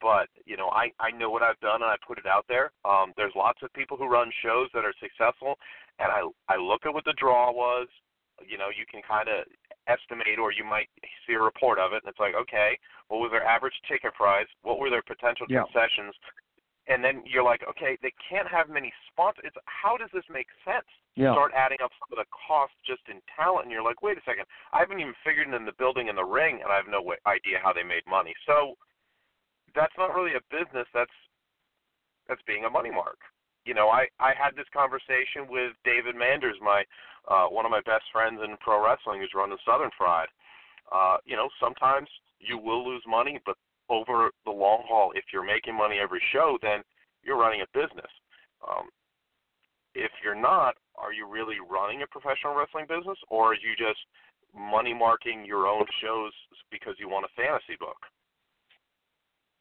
but 0.00 0.28
you 0.44 0.56
know, 0.56 0.68
I 0.70 0.90
I 1.00 1.10
know 1.10 1.30
what 1.30 1.42
I've 1.42 1.60
done, 1.60 1.82
and 1.82 1.90
I 1.90 1.96
put 2.06 2.18
it 2.18 2.26
out 2.26 2.44
there. 2.48 2.72
Um, 2.84 3.12
there's 3.16 3.32
lots 3.34 3.62
of 3.62 3.72
people 3.72 3.96
who 3.96 4.06
run 4.06 4.30
shows 4.42 4.68
that 4.74 4.84
are 4.84 4.94
successful, 5.00 5.58
and 5.98 6.08
I 6.12 6.26
I 6.52 6.56
look 6.56 6.86
at 6.86 6.94
what 6.94 7.04
the 7.04 7.14
draw 7.16 7.50
was. 7.52 7.88
You 8.46 8.58
know, 8.58 8.68
you 8.68 8.84
can 8.90 9.00
kind 9.06 9.28
of 9.28 9.44
estimate, 9.88 10.38
or 10.38 10.52
you 10.52 10.64
might 10.64 10.88
see 11.26 11.34
a 11.34 11.40
report 11.40 11.78
of 11.78 11.92
it, 11.92 12.02
and 12.04 12.10
it's 12.10 12.20
like, 12.20 12.34
okay, 12.34 12.76
what 13.08 13.20
was 13.20 13.30
their 13.30 13.44
average 13.44 13.76
ticket 13.88 14.12
price? 14.14 14.48
What 14.62 14.78
were 14.78 14.90
their 14.90 15.02
potential 15.02 15.46
Yeah. 15.48 15.62
concessions? 15.64 16.14
and 16.88 17.02
then 17.02 17.22
you're 17.26 17.42
like, 17.42 17.62
okay, 17.68 17.98
they 18.02 18.12
can't 18.22 18.46
have 18.46 18.68
many 18.68 18.92
sponsors. 19.10 19.42
It's 19.44 19.56
how 19.66 19.96
does 19.96 20.10
this 20.14 20.22
make 20.30 20.46
sense? 20.64 20.86
Yeah. 21.16 21.32
Start 21.34 21.50
adding 21.50 21.78
up 21.82 21.90
some 21.98 22.16
of 22.16 22.22
the 22.22 22.28
costs 22.30 22.76
just 22.86 23.02
in 23.10 23.18
talent, 23.34 23.64
and 23.66 23.72
you're 23.72 23.82
like, 23.82 24.02
wait 24.02 24.18
a 24.18 24.22
second, 24.22 24.44
I 24.72 24.78
haven't 24.80 25.00
even 25.00 25.14
figured 25.24 25.50
in 25.50 25.64
the 25.64 25.74
building 25.78 26.08
and 26.08 26.16
the 26.18 26.24
ring, 26.24 26.60
and 26.62 26.70
I 26.70 26.76
have 26.76 26.86
no 26.88 27.02
way, 27.02 27.16
idea 27.26 27.58
how 27.62 27.72
they 27.72 27.82
made 27.82 28.06
money. 28.06 28.34
So 28.46 28.78
that's 29.76 29.94
not 29.98 30.16
really 30.16 30.34
a 30.34 30.42
business. 30.50 30.88
That's 30.96 31.12
that's 32.26 32.42
being 32.48 32.64
a 32.64 32.70
money 32.70 32.90
mark. 32.90 33.20
You 33.64 33.74
know, 33.74 33.88
I 33.88 34.08
I 34.18 34.32
had 34.32 34.56
this 34.56 34.66
conversation 34.72 35.46
with 35.46 35.76
David 35.84 36.16
Manders, 36.16 36.56
my 36.64 36.82
uh, 37.28 37.46
one 37.46 37.64
of 37.64 37.70
my 37.70 37.84
best 37.84 38.08
friends 38.10 38.40
in 38.42 38.56
pro 38.58 38.82
wrestling, 38.82 39.20
who's 39.20 39.36
running 39.36 39.58
Southern 39.64 39.90
Fried. 39.96 40.28
Uh, 40.90 41.18
you 41.24 41.36
know, 41.36 41.48
sometimes 41.60 42.08
you 42.40 42.58
will 42.58 42.86
lose 42.86 43.02
money, 43.06 43.38
but 43.44 43.56
over 43.88 44.30
the 44.44 44.50
long 44.50 44.82
haul, 44.88 45.12
if 45.14 45.24
you're 45.32 45.46
making 45.46 45.76
money 45.76 45.98
every 46.02 46.22
show, 46.32 46.58
then 46.62 46.82
you're 47.22 47.38
running 47.38 47.62
a 47.62 47.70
business. 47.74 48.10
Um, 48.66 48.88
if 49.94 50.10
you're 50.22 50.38
not, 50.38 50.74
are 50.96 51.12
you 51.12 51.28
really 51.28 51.56
running 51.58 52.02
a 52.02 52.06
professional 52.06 52.54
wrestling 52.54 52.86
business, 52.88 53.18
or 53.28 53.52
are 53.52 53.54
you 53.54 53.74
just 53.76 53.98
money 54.54 54.94
marking 54.94 55.44
your 55.44 55.66
own 55.66 55.84
shows 56.02 56.32
because 56.70 56.94
you 56.98 57.08
want 57.08 57.26
a 57.26 57.36
fantasy 57.36 57.76
book? 57.78 57.98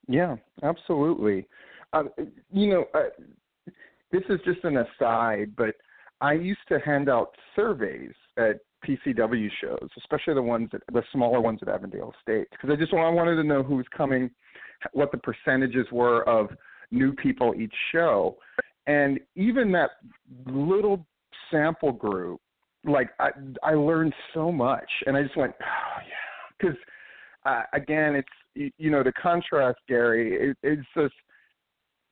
Yeah, 0.08 0.36
absolutely. 0.64 1.48
Uh, 1.94 2.04
you 2.52 2.70
know, 2.70 2.86
uh, 2.94 3.72
this 4.12 4.24
is 4.30 4.40
just 4.46 4.64
an 4.64 4.78
aside, 4.78 5.56
but 5.56 5.76
I 6.22 6.34
used 6.34 6.68
to 6.70 6.80
hand 6.80 7.10
out 7.10 7.36
surveys 7.56 8.14
at 8.38 8.60
PCW 8.86 9.50
shows, 9.62 9.90
especially 9.98 10.36
the 10.36 10.42
ones 10.42 10.70
that 10.72 10.82
the 10.92 11.04
smaller 11.12 11.42
ones 11.42 11.60
at 11.62 11.70
Avondale 11.70 12.14
Estates, 12.20 12.50
because 12.52 12.70
I 12.72 12.76
just 12.76 12.94
I 12.94 13.10
wanted 13.10 13.36
to 13.36 13.44
know 13.44 13.64
who 13.64 13.76
was 13.76 13.86
coming, 13.96 14.30
what 14.94 15.12
the 15.12 15.18
percentages 15.18 15.88
were 15.92 16.28
of 16.30 16.50
new 16.92 17.14
people 17.14 17.54
each 17.58 17.74
show, 17.92 18.38
and 18.88 19.20
even 19.36 19.72
that 19.72 19.92
little 20.46 21.06
sample 21.52 21.92
group, 21.92 22.40
like 22.86 23.10
I 23.20 23.30
I 23.64 23.74
learned 23.74 24.14
so 24.34 24.52
much, 24.52 24.90
and 25.08 25.18
I 25.18 25.24
just 25.24 25.36
went, 25.36 25.54
oh 25.62 26.02
yeah, 26.08 26.58
because 26.60 26.78
uh, 27.46 27.64
again, 27.74 28.16
it's 28.16 28.74
you, 28.78 28.90
know 28.90 29.04
the 29.04 29.12
contrast, 29.14 29.80
Gary. 29.88 30.50
It, 30.52 30.58
it's 30.64 30.88
just 30.96 31.14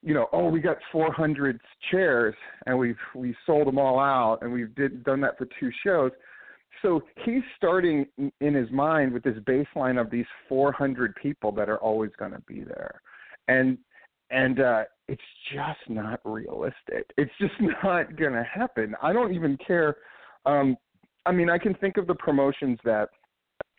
you 0.04 0.14
know, 0.14 0.28
oh, 0.34 0.50
we 0.50 0.60
got 0.60 0.78
400 0.92 1.60
chairs 1.90 2.36
and 2.66 2.78
we've 2.78 2.98
we 3.16 3.36
sold 3.46 3.68
them 3.68 3.78
all 3.78 4.00
out, 4.00 4.40
and 4.42 4.52
we've 4.52 4.74
did 4.76 5.04
done 5.04 5.22
that 5.22 5.38
for 5.38 5.48
two 5.60 5.72
shows. 5.84 6.12
So 6.82 7.02
he's 7.24 7.44
starting 7.56 8.06
in 8.42 8.54
his 8.54 8.70
mind 8.70 9.14
with 9.14 9.24
this 9.24 9.38
baseline 9.46 10.00
of 10.00 10.12
these 10.12 10.26
400 10.50 11.16
people 11.16 11.52
that 11.54 11.70
are 11.70 11.78
always 11.78 12.12
going 12.18 12.34
to 12.34 12.42
be 12.42 12.64
there, 12.64 13.02
and 13.48 13.78
and 14.30 14.60
uh, 14.60 14.84
it's 15.08 15.22
just 15.54 15.90
not 15.90 16.20
realistic. 16.26 17.10
It's 17.18 17.32
just 17.40 17.54
not 17.84 18.16
going 18.18 18.34
to 18.34 18.44
happen. 18.44 18.96
I 19.02 19.14
don't 19.14 19.34
even 19.34 19.58
care. 19.66 19.96
Um, 20.46 20.76
I 21.26 21.32
mean, 21.32 21.50
I 21.50 21.58
can 21.58 21.74
think 21.76 21.96
of 21.96 22.08
the 22.08 22.16
promotions 22.16 22.78
that 22.84 23.10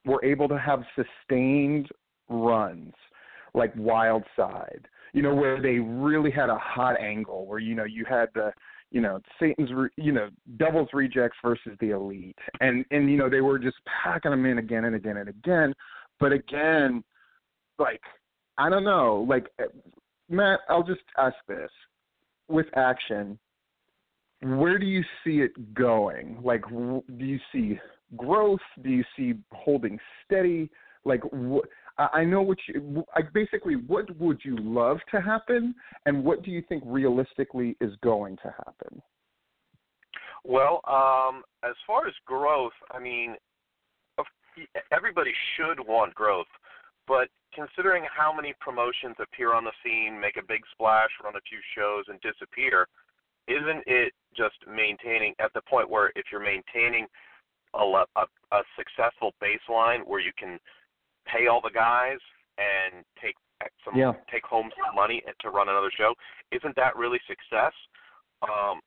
were 0.05 0.25
able 0.25 0.49
to 0.49 0.59
have 0.59 0.83
sustained 0.95 1.89
runs, 2.29 2.93
like 3.55 3.73
Wild 3.77 4.25
Side, 4.37 4.87
you 5.13 5.23
know, 5.23 5.35
where 5.35 5.61
they 5.61 5.79
really 5.79 6.31
had 6.31 6.51
a 6.51 6.59
hot 6.59 7.01
angle, 7.01 7.47
where 7.47 7.59
you 7.59 7.75
know 7.75 7.85
you 7.85 8.05
had 8.09 8.29
the 8.35 8.53
you 8.91 9.01
know 9.01 9.21
Satan's 9.41 9.73
re, 9.73 9.89
you 9.97 10.13
know 10.13 10.29
Devil's 10.57 10.89
Rejects 10.93 11.37
versus 11.43 11.73
the 11.81 11.91
Elite, 11.91 12.37
and 12.61 12.85
and 12.91 13.11
you 13.11 13.17
know 13.17 13.31
they 13.31 13.41
were 13.41 13.59
just 13.59 13.77
packing 14.03 14.31
them 14.31 14.47
in 14.47 14.59
again 14.59 14.85
and 14.85 14.97
again 14.97 15.19
and 15.19 15.29
again, 15.29 15.75
but 16.21 16.33
again, 16.33 17.03
like 17.79 18.01
I 18.59 18.69
don't 18.69 18.85
know, 18.85 19.27
like 19.29 19.47
eh, 19.59 19.65
Matt, 20.29 20.61
I'll 20.69 20.83
just 20.83 21.03
ask 21.19 21.37
this 21.49 21.71
with 22.49 22.67
action. 22.77 23.39
Where 24.43 24.79
do 24.79 24.87
you 24.87 25.03
see 25.25 25.41
it 25.41 25.75
going? 25.75 26.39
Like, 26.43 26.69
do 26.69 27.03
you 27.25 27.39
see 27.51 27.79
growth? 28.17 28.61
Do 28.83 28.91
you 28.91 29.05
see 29.17 29.35
holding 29.53 29.99
steady? 30.25 30.71
Like, 31.05 31.21
wh- 31.33 31.67
I 31.99 32.25
know 32.25 32.43
what 32.43 32.59
you. 32.69 33.05
Basically, 33.33 33.75
what 33.75 34.15
would 34.19 34.41
you 34.45 34.57
love 34.59 34.99
to 35.11 35.21
happen, 35.21 35.75
and 36.07 36.25
what 36.25 36.43
do 36.43 36.51
you 36.51 36.63
think 36.69 36.83
realistically 36.87 37.77
is 37.81 37.93
going 38.03 38.37
to 38.39 38.55
happen? 38.65 39.03
Well, 40.45 40.81
um, 40.87 41.43
as 41.63 41.75
far 41.87 42.07
as 42.07 42.15
growth, 42.27 42.73
I 42.91 42.99
mean, 42.99 43.37
everybody 44.93 45.33
should 45.57 45.87
want 45.87 46.15
growth, 46.15 46.47
but 47.07 47.29
considering 47.55 48.05
how 48.15 48.35
many 48.35 48.55
promotions 48.61 49.17
appear 49.21 49.55
on 49.55 49.65
the 49.65 49.73
scene, 49.83 50.21
make 50.21 50.37
a 50.37 50.47
big 50.47 50.61
splash, 50.73 51.11
run 51.23 51.37
a 51.37 51.41
few 51.49 51.59
shows, 51.77 52.05
and 52.09 52.21
disappear, 52.21 52.89
isn't 53.47 53.85
it 53.87 54.13
just 54.37 54.57
maintaining 54.67 55.35
at 55.39 55.53
the 55.55 55.63
point 55.63 55.89
where 55.89 56.11
if 56.17 56.27
you're 56.33 56.45
maintaining 56.45 57.07
a, 57.75 58.05
a, 58.16 58.27
a 58.53 58.62
successful 58.77 59.33
baseline 59.43 60.07
where 60.07 60.20
you 60.20 60.33
can 60.39 60.59
pay 61.27 61.47
all 61.47 61.61
the 61.61 61.70
guys 61.70 62.18
and 62.59 63.05
take 63.20 63.35
some 63.85 63.97
Yeah. 63.97 64.12
take 64.31 64.45
home 64.45 64.70
some 64.77 64.95
money 64.95 65.22
to 65.41 65.51
run 65.51 65.68
another 65.68 65.91
show, 65.91 66.14
isn't 66.51 66.77
that 66.77 66.97
really 66.97 67.20
success? 67.27 67.72
Um, 68.43 68.81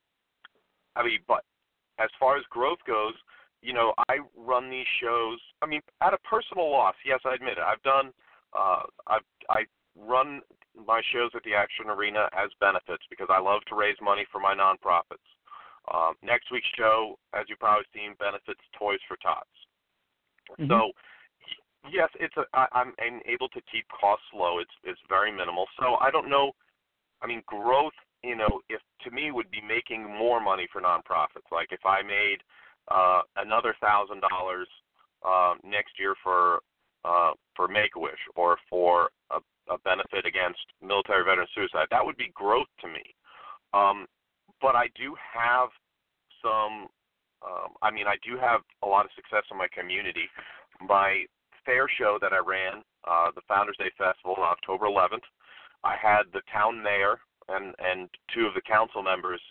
I 0.96 1.04
mean, 1.04 1.20
but 1.28 1.44
as 2.00 2.10
far 2.20 2.38
as 2.38 2.44
growth 2.50 2.80
goes, 2.86 3.14
you 3.62 3.74
know, 3.74 3.94
I 4.08 4.20
run 4.36 4.70
these 4.70 4.86
shows. 5.02 5.40
I 5.62 5.66
mean, 5.66 5.82
at 6.02 6.14
a 6.14 6.18
personal 6.20 6.70
loss, 6.70 6.96
yes, 7.04 7.20
I 7.26 7.34
admit 7.34 7.58
it. 7.58 7.64
I've 7.66 7.82
done, 7.82 8.14
uh, 8.58 8.84
I've 9.08 9.26
I 9.50 9.66
run 9.96 10.42
my 10.86 11.02
shows 11.12 11.32
at 11.34 11.44
the 11.44 11.56
Action 11.56 11.90
Arena 11.90 12.30
as 12.38 12.50
benefits 12.60 13.04
because 13.10 13.28
I 13.32 13.40
love 13.40 13.62
to 13.70 13.76
raise 13.76 13.98
money 14.02 14.26
for 14.32 14.40
my 14.40 14.54
nonprofits. 14.54 15.26
Um, 15.94 16.16
next 16.22 16.52
week's 16.52 16.68
show, 16.78 17.18
as 17.34 17.46
you've 17.48 17.60
probably 17.60 17.86
seen, 17.94 18.14
benefits 18.20 18.60
Toys 18.78 19.00
for 19.08 19.18
Tots. 19.18 19.48
Mhm. 20.60 20.68
So, 20.68 20.92
yes, 21.90 22.10
it's 22.20 22.36
a. 22.38 22.46
I, 22.54 22.68
I'm, 22.74 22.94
I'm 23.00 23.22
able 23.26 23.50
to 23.50 23.62
keep 23.72 23.88
costs 23.90 24.26
low. 24.34 24.60
It's 24.60 24.74
it's 24.84 25.00
very 25.08 25.32
minimal. 25.32 25.66
So 25.80 25.96
I 25.96 26.12
don't 26.12 26.30
know. 26.30 26.52
I 27.22 27.28
mean, 27.28 27.42
growth. 27.46 27.94
You 28.24 28.36
know, 28.36 28.62
if 28.70 28.82
to 29.04 29.12
me 29.12 29.32
would 29.32 29.50
be 29.52 29.62
making 29.62 30.04
more 30.04 30.42
money 30.42 30.68
for 30.72 30.82
nonprofits. 30.82 31.48
Like 31.52 31.72
if 31.72 31.86
I 31.86 32.02
made 32.02 32.40
uh, 32.90 33.22
another 33.36 33.76
thousand 33.80 34.22
dollars 34.22 34.68
uh, 35.26 35.56
next 35.64 36.00
year 36.00 36.16
for 36.24 36.60
uh, 37.06 37.32
for 37.56 37.68
Make 37.68 37.96
a 37.96 38.00
Wish 38.00 38.20
or 38.36 38.58
for 38.70 39.10
a, 39.32 39.40
a 39.72 39.78
benefit 39.80 40.26
against 40.26 40.60
military 40.82 41.24
veteran 41.24 41.48
suicide, 41.54 41.88
that 41.92 42.06
would 42.06 42.18
be 42.18 42.32
growth 42.34 42.68
to 42.82 42.88
me. 42.88 43.04
Um, 43.74 44.08
but 44.62 44.76
I 44.76 44.88
do 44.96 45.16
have 45.16 45.70
some. 46.42 46.88
Um, 47.46 47.78
I 47.82 47.92
mean, 47.92 48.08
I 48.08 48.16
do 48.26 48.38
have 48.38 48.62
a 48.84 48.88
lot 48.88 49.06
of 49.06 49.12
success 49.16 49.44
in 49.52 49.58
my 49.58 49.68
community. 49.70 50.26
My 50.82 51.26
fair 51.66 51.88
show 51.98 52.18
that 52.22 52.34
I 52.34 52.40
ran, 52.40 52.82
uh, 53.06 53.30
the 53.36 53.46
Founders 53.48 53.78
Day 53.78 53.92
Festival 53.98 54.36
on 54.38 54.44
October 54.44 54.86
11th, 54.86 55.26
I 55.84 55.96
had 56.02 56.24
the 56.34 56.42
town 56.52 56.82
mayor 56.82 57.20
and 57.50 57.76
and 57.80 58.10
two 58.34 58.46
of 58.46 58.54
the 58.54 58.62
council 58.62 59.04
members 59.04 59.42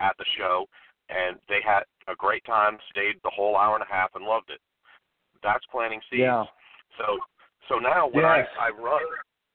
at 0.00 0.16
the 0.18 0.24
show, 0.36 0.66
and 1.08 1.36
they 1.48 1.60
had 1.64 1.82
a 2.08 2.14
great 2.16 2.44
time, 2.44 2.78
stayed 2.90 3.16
the 3.22 3.30
whole 3.30 3.56
hour 3.56 3.74
and 3.74 3.84
a 3.84 3.92
half, 3.92 4.10
and 4.14 4.24
loved 4.24 4.50
it. 4.50 4.60
That's 5.42 5.64
planting 5.70 6.00
seeds. 6.10 6.22
Yeah. 6.22 6.44
So 6.96 7.18
so 7.68 7.78
now 7.78 8.08
when 8.08 8.24
Yes. 8.24 8.48
I 8.58 8.66
I 8.66 8.70
run, 8.70 9.02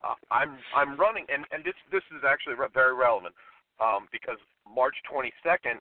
uh, 0.04 0.16
I'm 0.32 0.58
I'm 0.76 0.96
running, 0.96 1.26
and 1.30 1.46
and 1.52 1.64
this 1.64 1.76
this 1.92 2.04
is 2.16 2.24
actually 2.24 2.56
re- 2.56 2.72
very 2.74 2.94
relevant 2.94 3.36
um, 3.80 4.08
because 4.12 4.38
March 4.68 4.96
22nd, 5.12 5.78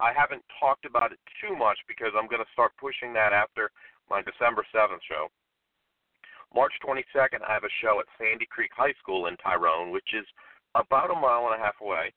I 0.00 0.12
haven't 0.12 0.42
talked 0.58 0.84
about 0.84 1.12
it 1.12 1.20
too 1.40 1.54
much 1.54 1.78
because 1.86 2.12
I'm 2.16 2.28
going 2.28 2.42
to 2.42 2.52
start 2.52 2.72
pushing 2.80 3.12
that 3.14 3.32
after 3.32 3.70
my 4.10 4.22
December 4.22 4.64
7th 4.74 5.02
show. 5.08 5.28
March 6.54 6.72
22nd, 6.84 7.40
I 7.48 7.52
have 7.52 7.64
a 7.64 7.78
show 7.80 8.00
at 8.00 8.06
Sandy 8.18 8.46
Creek 8.50 8.70
High 8.76 8.92
School 9.00 9.26
in 9.26 9.36
Tyrone, 9.38 9.90
which 9.90 10.12
is 10.12 10.26
about 10.74 11.10
a 11.10 11.14
mile 11.14 11.48
and 11.50 11.60
a 11.60 11.64
half 11.64 11.80
away. 11.80 12.12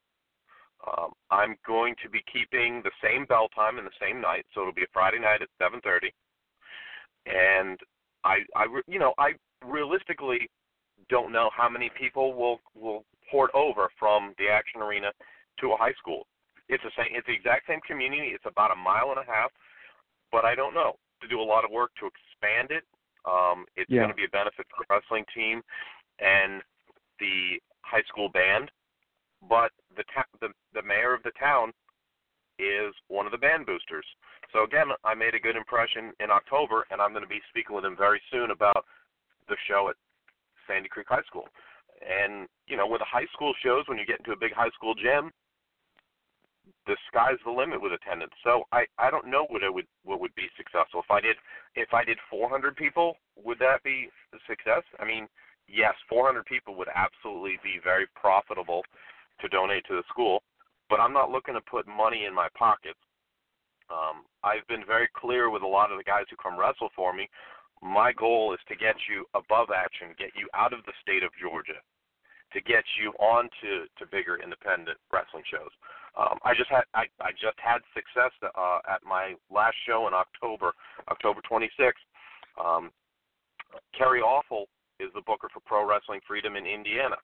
Um, 0.85 1.13
I'm 1.31 1.55
going 1.65 1.95
to 2.03 2.09
be 2.09 2.23
keeping 2.31 2.81
the 2.83 2.91
same 3.01 3.25
bell 3.25 3.47
time 3.55 3.77
and 3.77 3.87
the 3.87 3.99
same 4.01 4.19
night, 4.21 4.45
so 4.53 4.61
it'll 4.61 4.73
be 4.73 4.83
a 4.83 4.93
Friday 4.93 5.19
night 5.19 5.41
at 5.41 5.49
7:30. 5.59 6.11
And 7.25 7.79
I, 8.23 8.39
I, 8.55 8.65
you 8.87 8.99
know, 8.99 9.13
I 9.17 9.33
realistically 9.65 10.49
don't 11.09 11.31
know 11.31 11.49
how 11.55 11.69
many 11.69 11.89
people 11.97 12.33
will 12.33 12.59
will 12.75 13.05
port 13.31 13.51
over 13.53 13.89
from 13.97 14.33
the 14.37 14.49
Action 14.49 14.81
Arena 14.81 15.11
to 15.61 15.71
a 15.73 15.77
high 15.77 15.93
school. 15.93 16.27
It's 16.67 16.83
the 16.83 16.91
same. 16.97 17.13
It's 17.13 17.27
the 17.27 17.33
exact 17.33 17.67
same 17.67 17.79
community. 17.87 18.33
It's 18.33 18.45
about 18.45 18.71
a 18.71 18.75
mile 18.75 19.13
and 19.15 19.19
a 19.19 19.31
half, 19.31 19.51
but 20.31 20.45
I 20.45 20.55
don't 20.55 20.73
know. 20.73 20.97
To 21.21 21.27
do 21.27 21.39
a 21.39 21.43
lot 21.43 21.63
of 21.63 21.71
work 21.71 21.91
to 21.99 22.07
expand 22.07 22.71
it. 22.71 22.83
Um, 23.25 23.65
it's 23.75 23.89
Yeah. 23.89 24.01
going 24.01 24.09
to 24.09 24.15
be 24.15 24.25
a 24.25 24.29
benefit 24.29 24.67
for 24.69 24.83
the 24.83 24.93
wrestling 24.93 25.25
team 25.33 25.63
and 26.19 26.61
the 27.19 27.59
high 27.81 28.03
school 28.03 28.29
band. 28.29 28.71
But 29.47 29.71
the 29.95 30.03
ta- 30.13 30.25
the 30.41 30.49
the 30.73 30.81
mayor 30.81 31.13
of 31.13 31.23
the 31.23 31.31
town 31.39 31.73
is 32.57 32.93
one 33.07 33.25
of 33.25 33.31
the 33.31 33.37
band 33.37 33.65
boosters. 33.65 34.05
So 34.51 34.63
again, 34.63 34.87
I 35.03 35.13
made 35.13 35.35
a 35.35 35.39
good 35.39 35.55
impression 35.55 36.13
in 36.19 36.31
October, 36.31 36.85
and 36.89 37.01
I'm 37.01 37.11
going 37.11 37.23
to 37.23 37.29
be 37.29 37.41
speaking 37.49 37.75
with 37.75 37.85
him 37.85 37.95
very 37.97 38.21
soon 38.31 38.51
about 38.51 38.85
the 39.47 39.57
show 39.67 39.89
at 39.89 39.95
Sandy 40.67 40.89
Creek 40.89 41.07
High 41.09 41.23
School. 41.27 41.47
And 42.01 42.47
you 42.67 42.77
know, 42.77 42.87
with 42.87 42.99
the 42.99 43.05
high 43.05 43.27
school 43.33 43.53
shows, 43.63 43.87
when 43.87 43.97
you 43.97 44.05
get 44.05 44.19
into 44.19 44.31
a 44.31 44.37
big 44.37 44.53
high 44.53 44.71
school 44.71 44.95
gym, 44.95 45.31
the 46.87 46.97
sky's 47.07 47.37
the 47.45 47.51
limit 47.51 47.81
with 47.81 47.93
attendance. 47.93 48.33
So 48.43 48.63
I 48.71 48.85
I 48.97 49.09
don't 49.09 49.27
know 49.27 49.45
what 49.49 49.63
it 49.63 49.73
would 49.73 49.87
what 50.03 50.19
would 50.21 50.35
be 50.35 50.47
successful. 50.57 51.01
If 51.01 51.11
I 51.11 51.21
did 51.21 51.37
if 51.75 51.93
I 51.93 52.03
did 52.03 52.17
400 52.29 52.75
people, 52.75 53.17
would 53.35 53.59
that 53.59 53.83
be 53.83 54.09
a 54.33 54.37
success? 54.47 54.83
I 54.99 55.05
mean, 55.05 55.27
yes, 55.67 55.93
400 56.09 56.45
people 56.45 56.75
would 56.75 56.89
absolutely 56.93 57.57
be 57.63 57.79
very 57.83 58.07
profitable 58.15 58.83
to 59.41 59.47
donate 59.49 59.85
to 59.87 59.95
the 59.95 60.03
school, 60.09 60.43
but 60.89 60.99
I'm 60.99 61.13
not 61.13 61.31
looking 61.31 61.55
to 61.55 61.61
put 61.61 61.87
money 61.87 62.25
in 62.25 62.33
my 62.33 62.47
pockets. 62.57 62.99
Um, 63.89 64.25
I've 64.43 64.65
been 64.67 64.85
very 64.85 65.09
clear 65.13 65.49
with 65.49 65.61
a 65.61 65.67
lot 65.67 65.91
of 65.91 65.97
the 65.97 66.03
guys 66.03 66.25
who 66.29 66.37
come 66.37 66.57
wrestle 66.57 66.89
for 66.95 67.13
me. 67.13 67.29
My 67.81 68.13
goal 68.13 68.53
is 68.53 68.59
to 68.69 68.75
get 68.75 68.95
you 69.09 69.25
above 69.35 69.69
action, 69.69 70.15
get 70.17 70.31
you 70.33 70.47
out 70.55 70.73
of 70.73 70.81
the 70.85 70.93
state 71.01 71.21
of 71.21 71.29
Georgia, 71.37 71.77
to 72.53 72.61
get 72.61 72.83
you 72.97 73.11
on 73.19 73.49
to, 73.61 73.85
to 73.99 74.09
bigger 74.09 74.39
independent 74.41 74.97
wrestling 75.11 75.43
shows. 75.51 75.69
Um, 76.17 76.39
I 76.43 76.53
just 76.55 76.69
had 76.69 76.83
I, 76.93 77.05
I 77.19 77.31
just 77.31 77.59
had 77.59 77.79
success 77.93 78.31
uh, 78.43 78.79
at 78.89 79.03
my 79.07 79.35
last 79.51 79.75
show 79.85 80.07
in 80.07 80.13
October, 80.13 80.73
October 81.09 81.41
26th. 81.49 81.99
Um, 82.55 82.91
Kerry 83.97 84.21
Awful 84.21 84.67
is 84.99 85.11
the 85.13 85.21
booker 85.21 85.49
for 85.53 85.59
Pro 85.65 85.87
Wrestling 85.87 86.21
Freedom 86.25 86.55
in 86.55 86.65
Indiana. 86.65 87.17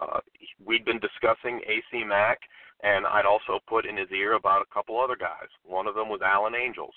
Uh, 0.00 0.20
we'd 0.64 0.84
been 0.84 1.00
discussing 1.00 1.60
AC 1.66 2.04
Mack, 2.04 2.38
and 2.82 3.04
I'd 3.06 3.26
also 3.26 3.60
put 3.68 3.84
in 3.84 3.96
his 3.96 4.08
ear 4.10 4.34
about 4.34 4.62
a 4.62 4.74
couple 4.74 5.00
other 5.00 5.16
guys. 5.16 5.50
One 5.64 5.86
of 5.86 5.94
them 5.94 6.08
was 6.08 6.20
Alan 6.24 6.54
Angels. 6.54 6.94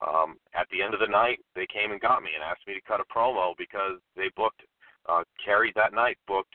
Um, 0.00 0.38
at 0.54 0.68
the 0.70 0.80
end 0.80 0.94
of 0.94 1.00
the 1.00 1.10
night, 1.10 1.40
they 1.56 1.66
came 1.66 1.90
and 1.90 2.00
got 2.00 2.22
me 2.22 2.30
and 2.34 2.44
asked 2.44 2.66
me 2.66 2.74
to 2.74 2.88
cut 2.88 3.00
a 3.00 3.12
promo 3.12 3.52
because 3.58 3.98
they 4.16 4.30
booked 4.36 4.62
uh, 5.08 5.24
Kerry 5.44 5.72
that 5.74 5.92
night 5.92 6.16
booked 6.28 6.54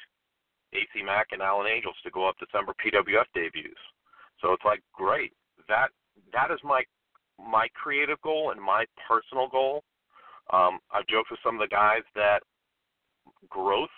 AC 0.71 1.03
Mack 1.03 1.27
and 1.31 1.41
Alan 1.41 1.67
Angels 1.67 1.95
to 2.03 2.11
go 2.11 2.27
up 2.27 2.35
December 2.39 2.73
PWF 2.79 3.27
debuts. 3.35 3.77
So 4.43 4.51
it's 4.51 4.65
like 4.65 4.83
great. 4.93 5.31
That 5.69 5.87
that 6.33 6.51
is 6.51 6.59
my 6.63 6.83
my 7.39 7.67
creative 7.73 8.21
goal 8.21 8.51
and 8.51 8.61
my 8.61 8.85
personal 9.07 9.47
goal. 9.47 9.83
Um, 10.51 10.79
I've 10.91 11.07
joked 11.07 11.31
with 11.31 11.39
some 11.43 11.55
of 11.55 11.61
the 11.61 11.73
guys 11.73 12.03
that 12.13 12.43
growth 13.49 13.89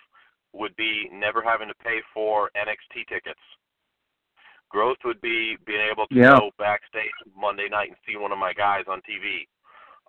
would 0.54 0.76
be 0.78 1.10
never 1.12 1.41
having 1.41 1.68
to 1.68 1.74
pay 1.84 2.00
for 2.14 2.50
NXT 2.56 3.08
tickets. 3.10 3.41
Growth 4.70 4.98
would 5.04 5.20
be 5.20 5.58
being 5.66 5.82
able 5.91 6.08
to 6.08 6.16
Yeah. 6.16 6.38
go 6.39 6.52
backstage 6.58 7.12
Monday 7.36 7.68
night 7.68 7.89
and 7.89 7.98
see 8.06 8.16
one 8.16 8.32
of 8.32 8.38
my 8.38 8.54
guys 8.54 8.86
on 8.88 9.02
TV, 9.02 9.48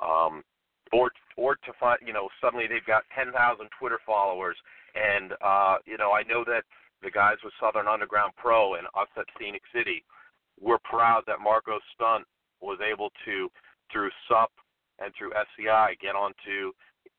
um, 0.00 0.44
or 0.92 1.10
or 1.36 1.56
to 1.56 1.72
find 1.80 1.98
you 2.06 2.12
know 2.12 2.28
suddenly 2.40 2.66
they've 2.66 2.84
got 2.84 3.04
ten 3.14 3.32
thousand 3.32 3.70
Twitter 3.78 3.98
followers, 4.04 4.56
and 4.94 5.32
uh, 5.40 5.78
you 5.86 5.96
know 5.96 6.12
I 6.12 6.22
know 6.24 6.44
that 6.44 6.64
the 7.02 7.10
guys 7.10 7.36
with 7.42 7.52
Southern 7.60 7.88
Underground 7.88 8.32
Pro 8.36 8.74
and 8.74 8.86
us 8.94 9.08
at 9.16 9.26
Scenic 9.38 9.62
City, 9.72 10.04
we're 10.60 10.78
proud 10.78 11.22
that 11.26 11.40
Marco 11.40 11.78
Stunt 11.94 12.24
was 12.60 12.78
able 12.80 13.10
to 13.24 13.48
through 13.92 14.10
SUP 14.28 14.50
and 14.98 15.12
through 15.16 15.32
SCI 15.32 15.94
get 16.00 16.14
onto 16.14 16.72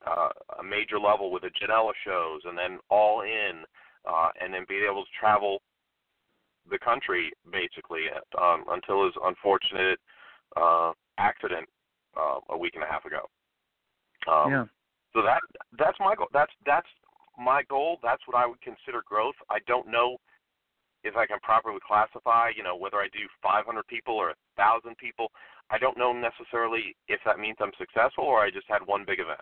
uh, 0.05 0.29
a 0.59 0.63
major 0.63 0.99
level 0.99 1.31
with 1.31 1.43
the 1.43 1.49
Janela 1.49 1.91
shows, 2.05 2.41
and 2.45 2.57
then 2.57 2.79
All 2.89 3.21
In, 3.21 3.63
uh, 4.05 4.29
and 4.41 4.53
then 4.53 4.65
being 4.67 4.85
able 4.89 5.03
to 5.03 5.11
travel 5.19 5.61
the 6.69 6.79
country 6.79 7.31
basically 7.51 8.05
um, 8.39 8.65
until 8.69 9.05
his 9.05 9.13
unfortunate 9.23 9.99
uh, 10.55 10.91
accident 11.17 11.67
uh, 12.17 12.39
a 12.49 12.57
week 12.57 12.73
and 12.75 12.83
a 12.83 12.87
half 12.87 13.05
ago. 13.05 13.29
Um, 14.31 14.51
yeah. 14.51 14.65
So 15.13 15.21
that 15.23 15.39
that's 15.79 15.97
my 15.99 16.15
goal. 16.15 16.27
That's 16.33 16.51
that's 16.65 16.87
my 17.39 17.63
goal. 17.69 17.97
That's 18.03 18.21
what 18.27 18.37
I 18.37 18.45
would 18.45 18.61
consider 18.61 19.01
growth. 19.05 19.35
I 19.49 19.59
don't 19.67 19.87
know 19.87 20.17
if 21.03 21.15
I 21.15 21.25
can 21.25 21.39
properly 21.39 21.79
classify, 21.85 22.49
you 22.55 22.63
know, 22.63 22.75
whether 22.75 22.97
I 22.97 23.07
do 23.13 23.27
500 23.41 23.85
people 23.87 24.15
or 24.15 24.31
a 24.31 24.35
thousand 24.55 24.97
people. 24.97 25.31
I 25.69 25.77
don't 25.77 25.97
know 25.97 26.13
necessarily 26.13 26.95
if 27.07 27.19
that 27.25 27.39
means 27.39 27.57
I'm 27.59 27.75
successful 27.77 28.23
or 28.23 28.41
I 28.41 28.49
just 28.49 28.67
had 28.67 28.85
one 28.85 29.03
big 29.05 29.19
event. 29.19 29.41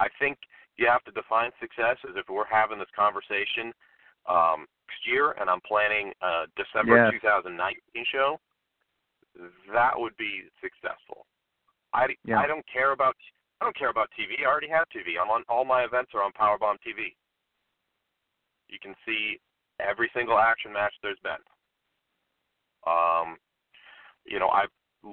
I 0.00 0.08
think 0.18 0.38
you 0.76 0.86
have 0.86 1.04
to 1.04 1.12
define 1.12 1.50
success 1.60 1.96
as 2.08 2.16
if 2.16 2.28
we're 2.28 2.48
having 2.48 2.78
this 2.78 2.92
conversation 2.96 3.72
um, 4.28 4.66
next 4.88 5.06
year 5.06 5.34
and 5.40 5.48
I'm 5.48 5.60
planning 5.66 6.12
a 6.22 6.44
December 6.56 6.96
Yes. 7.12 7.20
2019 7.22 8.04
show. 8.12 8.40
That 9.72 9.92
would 9.96 10.16
be 10.16 10.48
successful. 10.60 11.26
I 11.92 12.08
Yeah. 12.24 12.40
I 12.40 12.46
don't 12.46 12.66
care 12.66 12.92
about 12.92 13.16
I 13.60 13.64
don't 13.64 13.76
care 13.76 13.88
about 13.88 14.10
TV. 14.12 14.42
I 14.42 14.46
already 14.46 14.68
have 14.68 14.86
TV. 14.88 15.18
I'm 15.20 15.30
on 15.30 15.44
all 15.48 15.64
my 15.64 15.84
events 15.84 16.12
are 16.14 16.22
on 16.22 16.32
Powerbomb 16.32 16.76
TV. 16.84 17.16
You 18.68 18.78
can 18.80 18.94
see 19.06 19.40
every 19.80 20.10
single 20.14 20.38
action 20.38 20.72
match 20.72 20.92
there's 21.02 21.18
been. 21.22 21.42
Um, 22.86 23.36
you 24.24 24.38
know, 24.38 24.48
I've 24.48 24.70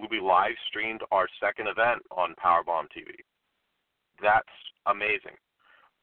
we 0.10 0.20
live 0.20 0.56
streamed 0.68 1.02
our 1.12 1.28
second 1.40 1.68
event 1.68 2.02
on 2.10 2.34
Powerbomb 2.44 2.90
TV. 2.90 3.14
That's 4.22 4.48
amazing. 4.88 5.38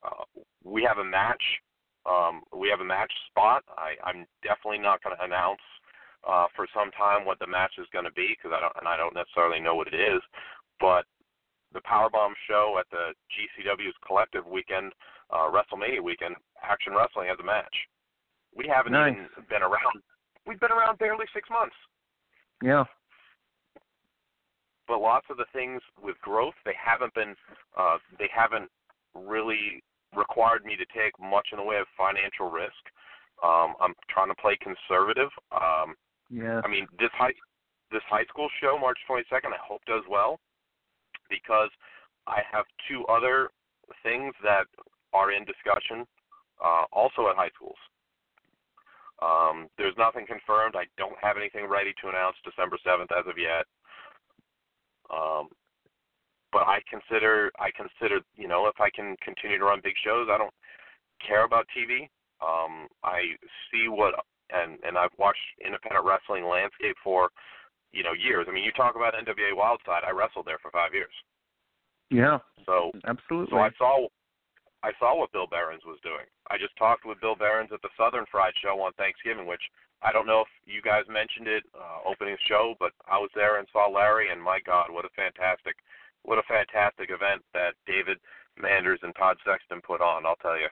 Uh, 0.05 0.25
we 0.65 0.83
have 0.85 0.99
a 0.99 1.05
match. 1.05 1.43
Um, 2.07 2.43
we 2.57 2.69
have 2.69 2.81
a 2.81 2.85
match 2.85 3.13
spot. 3.29 3.65
I, 3.77 3.99
I'm 4.05 4.27
definitely 4.43 4.79
not 4.79 5.03
going 5.03 5.17
to 5.17 5.25
announce 5.25 5.61
uh, 6.29 6.47
for 6.55 6.67
some 6.73 6.91
time 6.93 7.27
what 7.27 7.39
the 7.39 7.47
match 7.47 7.73
is 7.79 7.87
going 7.93 8.05
to 8.05 8.13
be 8.13 8.37
because 8.37 8.57
I 8.57 8.61
don't 8.61 8.77
and 8.79 8.89
I 8.89 8.97
don't 8.97 9.15
necessarily 9.15 9.61
know 9.61 9.75
what 9.75 9.89
it 9.89 9.99
is. 9.99 10.23
But 10.79 11.05
the 11.73 11.81
Powerbomb 11.81 12.33
show 12.49 12.77
at 12.81 12.87
the 12.91 13.13
GCW's 13.31 13.95
Collective 14.07 14.47
Weekend, 14.47 14.93
uh, 15.31 15.51
WrestleMania 15.51 16.03
Weekend, 16.03 16.37
Action 16.63 16.95
Wrestling 16.95 17.29
has 17.29 17.39
a 17.41 17.47
match. 17.47 17.75
We 18.57 18.66
haven't 18.68 18.92
Nice. 18.92 19.12
even 19.14 19.28
been 19.48 19.62
around. 19.62 20.03
We've 20.46 20.61
been 20.61 20.72
around 20.72 20.98
barely 20.98 21.26
six 21.32 21.48
months. 21.51 21.76
Yeah. 22.62 22.84
but 24.88 25.01
lots 25.01 25.26
of 25.30 25.36
the 25.36 25.46
things 25.53 25.80
with 26.03 26.16
growth 26.20 26.55
they 26.64 26.74
haven't 26.76 27.14
been 27.14 27.34
uh 27.78 27.96
they 28.18 28.28
haven't 28.34 28.68
really 29.14 29.82
required 30.16 30.64
me 30.64 30.74
to 30.76 30.84
take 30.86 31.12
much 31.20 31.48
in 31.53 31.59
the 31.59 31.64
way 31.64 31.76
of 31.78 31.86
financial 31.96 32.51
risk 32.51 32.82
um 33.42 33.74
i'm 33.80 33.94
trying 34.11 34.28
to 34.28 34.34
play 34.34 34.57
conservative 34.61 35.30
um 35.53 35.94
Yeah. 36.28 36.61
i 36.64 36.68
mean 36.68 36.86
this 36.98 37.11
high 37.14 37.32
this 37.92 38.03
high 38.11 38.24
school 38.24 38.48
show 38.61 38.76
march 38.78 38.98
22nd 39.09 39.55
i 39.55 39.62
hope 39.64 39.80
does 39.86 40.03
well 40.11 40.40
because 41.30 41.70
i 42.26 42.42
have 42.53 42.64
two 42.88 43.05
other 43.07 43.48
things 44.03 44.34
that 44.42 44.64
are 45.14 45.30
in 45.32 45.44
discussion 45.44 46.05
uh 46.62 46.84
also 46.92 47.28
at 47.30 47.36
high 47.36 47.51
schools 47.55 47.78
um 49.23 49.68
there's 49.77 49.97
nothing 49.99 50.27
confirmed 50.27 50.75
i 50.77 50.85
don't 50.97 51.16
have 51.21 51.37
anything 51.37 51.68
ready 51.68 51.93
to 52.01 52.09
announce 52.09 52.37
december 52.45 52.77
7th 52.87 53.11
as 53.12 53.27
of 53.27 53.37
yet 53.37 53.64
um, 55.11 55.49
but 56.53 56.66
I 56.66 56.81
consider 56.89 57.51
I 57.59 57.71
consider 57.75 58.21
you 58.37 58.49
know 58.49 58.66
if 58.66 58.81
I 58.81 58.91
can 58.91 59.16
continue 59.23 59.59
to 59.59 59.64
run 59.64 59.81
big 59.83 59.95
shows, 60.05 60.29
I 60.31 60.39
don't 60.39 60.55
care 61.27 61.45
about 61.45 61.66
TV. 61.77 62.09
Um, 62.43 62.89
I 63.05 63.35
see 63.71 63.89
what 63.89 64.14
and 64.51 64.79
and 64.83 64.97
I've 64.97 65.14
watched 65.18 65.39
independent 65.64 66.05
wrestling 66.05 66.47
landscape 66.47 66.97
for 67.03 67.31
you 67.93 68.03
know 68.03 68.12
years. 68.12 68.47
I 68.49 68.53
mean, 68.53 68.64
you 68.64 68.73
talk 68.73 68.97
about 68.97 69.14
NWA 69.14 69.55
Wildside. 69.55 70.07
I 70.07 70.11
wrestled 70.11 70.47
there 70.47 70.59
for 70.62 70.71
five 70.71 70.95
years. 70.95 71.12
Yeah, 72.11 72.39
So 72.66 72.91
absolutely. 73.07 73.51
so 73.53 73.59
I 73.59 73.71
saw 73.79 74.09
I 74.83 74.93
saw 74.99 75.18
what 75.18 75.33
Bill 75.33 75.47
Behrens 75.47 75.85
was 75.85 75.99
doing. 76.03 76.24
I 76.49 76.57
just 76.57 76.76
talked 76.76 77.05
with 77.05 77.20
Bill 77.20 77.37
Behrens 77.37 77.70
at 77.72 77.83
the 77.83 77.93
Southern 77.97 78.24
Fried 78.31 78.55
Show 78.62 78.81
on 78.81 78.93
Thanksgiving, 78.95 79.47
which 79.47 79.61
I 80.03 80.12
don't 80.12 80.26
know 80.26 80.41
if 80.41 80.49
you 80.64 80.81
guys 80.81 81.05
mentioned 81.09 81.49
it 81.49 81.64
uh, 81.76 82.09
opening 82.09 82.35
the 82.35 82.49
show, 82.49 82.74
but 82.81 82.93
I 83.11 83.18
was 83.18 83.31
there 83.35 83.59
and 83.59 83.68
saw 83.72 83.89
Larry, 83.89 84.31
and 84.31 84.43
my 84.43 84.59
God, 84.64 84.91
what 84.91 85.05
a 85.05 85.11
fantastic, 85.14 85.76
what 86.22 86.39
a 86.39 86.43
fantastic 86.49 87.11
event 87.11 87.43
that 87.53 87.74
David 87.87 88.16
Manders 88.61 89.01
and 89.03 89.14
Todd 89.16 89.37
Sexton 89.45 89.81
put 89.83 90.01
on. 90.01 90.24
I'll 90.24 90.37
tell 90.37 90.59
you. 90.59 90.68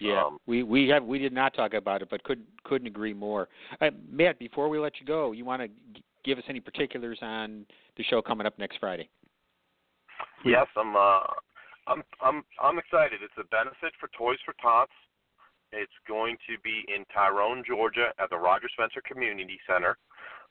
Yeah, 0.00 0.26
Um, 0.26 0.38
we 0.46 0.62
we 0.62 0.86
have 0.88 1.02
we 1.04 1.18
did 1.18 1.32
not 1.32 1.54
talk 1.54 1.74
about 1.74 2.02
it, 2.02 2.08
but 2.08 2.22
couldn't 2.22 2.46
couldn't 2.62 2.86
agree 2.86 3.14
more. 3.14 3.48
Uh, 3.80 3.90
Matt, 4.08 4.38
before 4.38 4.68
we 4.68 4.78
let 4.78 5.00
you 5.00 5.06
go, 5.06 5.32
you 5.32 5.44
want 5.44 5.62
to 5.62 5.68
g- 5.68 6.04
give 6.24 6.38
us 6.38 6.44
any 6.48 6.60
particulars 6.60 7.18
on 7.20 7.66
the 7.96 8.04
show 8.04 8.22
coming 8.22 8.46
up 8.46 8.56
next 8.60 8.78
Friday? 8.78 9.08
Yes, 10.44 10.66
I'm. 10.76 10.94
Uh, 10.94 11.20
I'm. 11.88 12.02
I'm. 12.20 12.44
I'm 12.60 12.78
excited. 12.78 13.20
It's 13.24 13.40
a 13.40 13.48
benefit 13.48 13.96
for 13.98 14.08
Toys 14.16 14.38
for 14.44 14.54
Tots. 14.60 14.92
It's 15.72 15.92
going 16.06 16.36
to 16.48 16.60
be 16.62 16.84
in 16.88 17.04
Tyrone, 17.12 17.62
Georgia, 17.66 18.12
at 18.18 18.30
the 18.30 18.36
Roger 18.36 18.68
Spencer 18.72 19.02
Community 19.04 19.58
Center. 19.66 19.96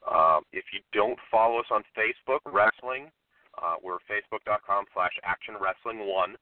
Uh, 0.05 0.39
if 0.53 0.65
you 0.73 0.81
don't 0.93 1.17
follow 1.29 1.59
us 1.59 1.65
on 1.71 1.81
Facebook, 1.97 2.41
wrestling, 2.45 3.09
uh, 3.57 3.75
we're 3.81 3.97
facebook.com 4.05 4.85
slash 4.93 5.13
Action 5.23 5.55
Wrestling 5.61 6.07
One. 6.07 6.35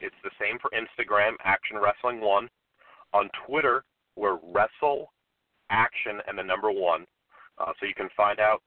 It's 0.00 0.18
the 0.24 0.34
same 0.40 0.58
for 0.58 0.70
Instagram, 0.74 1.34
Action 1.44 1.78
Wrestling 1.78 2.20
One. 2.20 2.48
On 3.12 3.28
Twitter, 3.46 3.84
we're 4.16 4.38
Wrestle 4.42 5.12
Action 5.70 6.18
and 6.26 6.38
the 6.38 6.42
number 6.42 6.70
one. 6.70 7.06
Uh, 7.58 7.72
so 7.78 7.86
you 7.86 7.94
can 7.94 8.08
find 8.16 8.40
out 8.40 8.62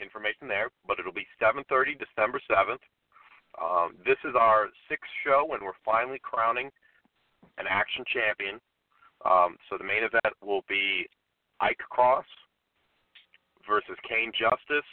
information 0.00 0.48
there. 0.48 0.70
But 0.86 0.98
it'll 0.98 1.12
be 1.12 1.26
7:30, 1.40 1.98
December 1.98 2.40
7th. 2.50 2.82
Um, 3.62 3.94
this 4.04 4.16
is 4.24 4.34
our 4.38 4.68
sixth 4.88 5.10
show, 5.24 5.48
and 5.52 5.62
we're 5.62 5.78
finally 5.84 6.18
crowning 6.22 6.70
an 7.58 7.66
action 7.68 8.04
champion. 8.12 8.60
Um, 9.24 9.56
so 9.68 9.78
the 9.78 9.84
main 9.84 10.02
event 10.04 10.34
will 10.44 10.64
be 10.68 11.06
Ike 11.60 11.78
Cross 11.90 12.26
versus 13.66 13.96
Kane 14.08 14.32
Justice 14.38 14.88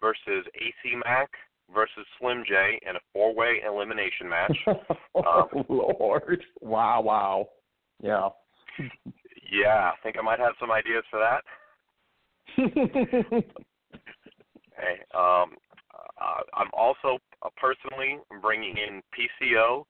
versus 0.00 0.46
AC 0.54 0.96
Mack 1.04 1.30
versus 1.74 2.06
Slim 2.18 2.44
J 2.48 2.80
in 2.88 2.96
a 2.96 3.00
four-way 3.12 3.60
elimination 3.66 4.28
match. 4.28 4.56
oh 5.14 5.48
Lord! 5.68 6.42
Wow! 6.60 7.02
Wow! 7.02 7.48
Yeah. 8.02 8.28
yeah, 9.52 9.90
I 9.90 9.94
think 10.02 10.16
I 10.18 10.22
might 10.22 10.38
have 10.38 10.54
some 10.60 10.70
ideas 10.70 11.04
for 11.10 11.20
that. 11.20 11.44
Hey, 14.78 15.02
um, 15.12 15.56
uh, 16.20 16.42
I'm 16.54 16.70
also 16.72 17.18
uh, 17.42 17.48
personally 17.56 18.18
bringing 18.40 18.76
in 18.76 19.02
PCO 19.14 19.84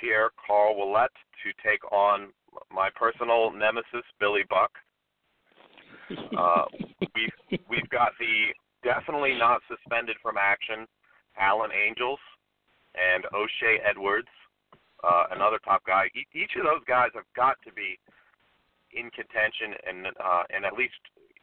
Pierre 0.00 0.30
Carl 0.46 0.76
Ouellet 0.76 1.10
to 1.42 1.68
take 1.68 1.80
on 1.92 2.28
my 2.70 2.88
personal 2.94 3.52
nemesis 3.52 4.04
Billy 4.20 4.44
Buck. 4.48 4.70
Uh, 6.36 6.64
we've 7.14 7.60
we've 7.70 7.88
got 7.88 8.12
the 8.20 8.52
definitely 8.84 9.34
not 9.38 9.62
suspended 9.66 10.16
from 10.22 10.36
action 10.36 10.86
Alan 11.38 11.70
Angels 11.72 12.18
and 12.94 13.24
O'Shea 13.32 13.80
Edwards, 13.88 14.28
uh, 15.02 15.24
another 15.32 15.58
top 15.64 15.82
guy. 15.86 16.06
E- 16.14 16.26
each 16.34 16.52
of 16.58 16.64
those 16.64 16.84
guys 16.86 17.08
have 17.14 17.24
got 17.34 17.56
to 17.64 17.72
be 17.72 17.98
in 18.92 19.10
contention 19.10 19.74
and 19.88 20.06
uh, 20.22 20.42
and 20.54 20.64
at 20.64 20.74
least 20.74 21.00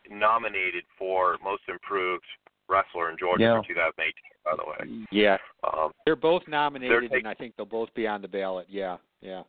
nominated 0.10 0.84
for 0.98 1.38
most 1.44 1.64
improved 1.68 2.26
wrestler 2.72 3.12
in 3.12 3.18
Georgia 3.18 3.44
Yeah. 3.44 3.62
for 3.62 3.68
2018. 3.68 4.14
By 4.44 4.56
the 4.56 4.66
way, 4.66 5.06
Yeah, 5.12 5.38
um, 5.64 5.92
they're 6.06 6.16
both 6.16 6.48
nominated, 6.48 7.02
taking- 7.04 7.18
and 7.20 7.28
I 7.28 7.34
think 7.36 7.56
they'll 7.56 7.66
both 7.66 7.94
be 7.94 8.08
on 8.08 8.22
the 8.22 8.28
ballot. 8.28 8.68
Yeah, 8.70 8.98
yeah. 9.20 9.44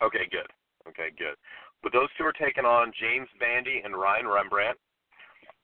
Okay, 0.00 0.26
good. 0.26 0.46
Okay, 0.86 1.10
good. 1.10 1.36
But 1.82 1.92
those 1.92 2.08
two 2.16 2.24
are 2.24 2.32
taking 2.32 2.64
on 2.64 2.92
James 2.92 3.28
Bandy 3.40 3.80
and 3.80 3.96
Ryan 3.96 4.28
Rembrandt. 4.28 4.78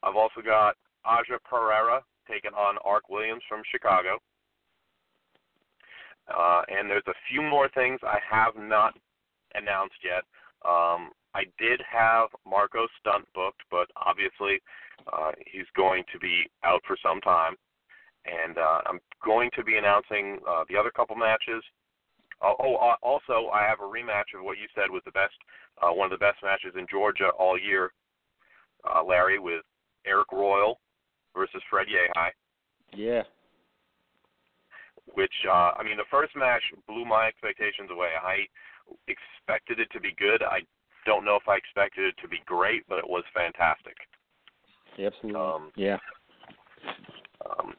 I've 0.03 0.17
also 0.17 0.41
got 0.43 0.77
Aja 1.05 1.39
Pereira 1.45 2.03
taking 2.27 2.55
on 2.55 2.79
Ark 2.79 3.09
Williams 3.09 3.45
from 3.45 3.63
Chicago. 3.65 4.21
Uh, 6.29 6.63
and 6.69 6.91
there's 6.91 7.07
a 7.07 7.15
few 7.29 7.43
more 7.43 7.69
things 7.69 8.01
I 8.03 8.19
have 8.29 8.57
not 8.57 8.99
announced 9.55 10.03
yet. 10.03 10.25
Um, 10.65 11.13
I 11.35 11.45
did 11.59 11.81
have 11.83 12.31
Marco 12.47 12.87
Stunt 12.99 13.27
booked, 13.35 13.63
but 13.71 13.91
obviously 13.97 14.61
uh, 15.13 15.33
he's 15.47 15.67
going 15.77 16.05
to 16.13 16.19
be 16.19 16.45
out 16.65 16.83
for 16.87 16.97
some 17.03 17.21
time. 17.21 17.55
And 18.27 18.57
uh, 18.57 18.81
I'm 18.87 19.01
going 19.25 19.51
to 19.57 19.65
be 19.65 19.77
announcing 19.77 20.39
uh, 20.49 20.65
the 20.69 20.77
other 20.79 20.91
couple 20.91 21.17
matches 21.17 21.63
Oh, 22.43 22.55
oh, 22.61 22.75
uh, 22.77 22.97
also, 23.03 23.49
I 23.53 23.63
have 23.63 23.81
a 23.81 23.89
rematch 23.89 24.37
of 24.37 24.45
what 24.45 24.59
you 24.59 24.67
said 24.75 24.91
was 24.91 25.03
the 25.05 25.13
best, 25.13 25.35
uh, 25.81 25.93
one 25.93 26.13
of 26.13 26.19
the 26.19 26.23
best 26.23 26.43
matches 26.43 26.75
in 26.77 26.87
Georgia 26.91 27.31
all 27.39 27.59
year, 27.59 27.93
uh, 28.85 29.03
Larry, 29.03 29.39
with 29.39 29.63
Eric 30.05 30.31
Royal 30.33 30.81
versus 31.35 31.63
Fred 31.71 31.87
Yehi, 31.89 32.31
Yeah. 32.93 33.25
which, 35.15 35.35
uh, 35.47 35.73
I 35.77 35.83
mean, 35.83 35.97
the 35.97 36.05
first 36.11 36.35
match 36.37 36.63
blew 36.87 37.05
my 37.05 37.27
expectations 37.27 37.91
away. 37.91 38.15
I 38.15 38.47
expected 39.07 39.81
it 39.81 39.91
to 39.93 40.01
be 40.01 40.13
good. 40.13 40.43
I 40.43 40.67
don't 41.07 41.25
know 41.25 41.37
if 41.37 41.49
I 41.49 41.57
expected 41.57 42.05
it 42.05 42.17
to 42.19 42.29
be 42.29 42.41
great, 42.47 42.87
but 42.89 42.99
it 42.99 43.09
was 43.09 43.25
fantastic. 43.33 43.97
Absolutely. 44.99 45.41
Um, 45.41 45.71
yeah. 45.77 45.99
Um, 47.45 47.75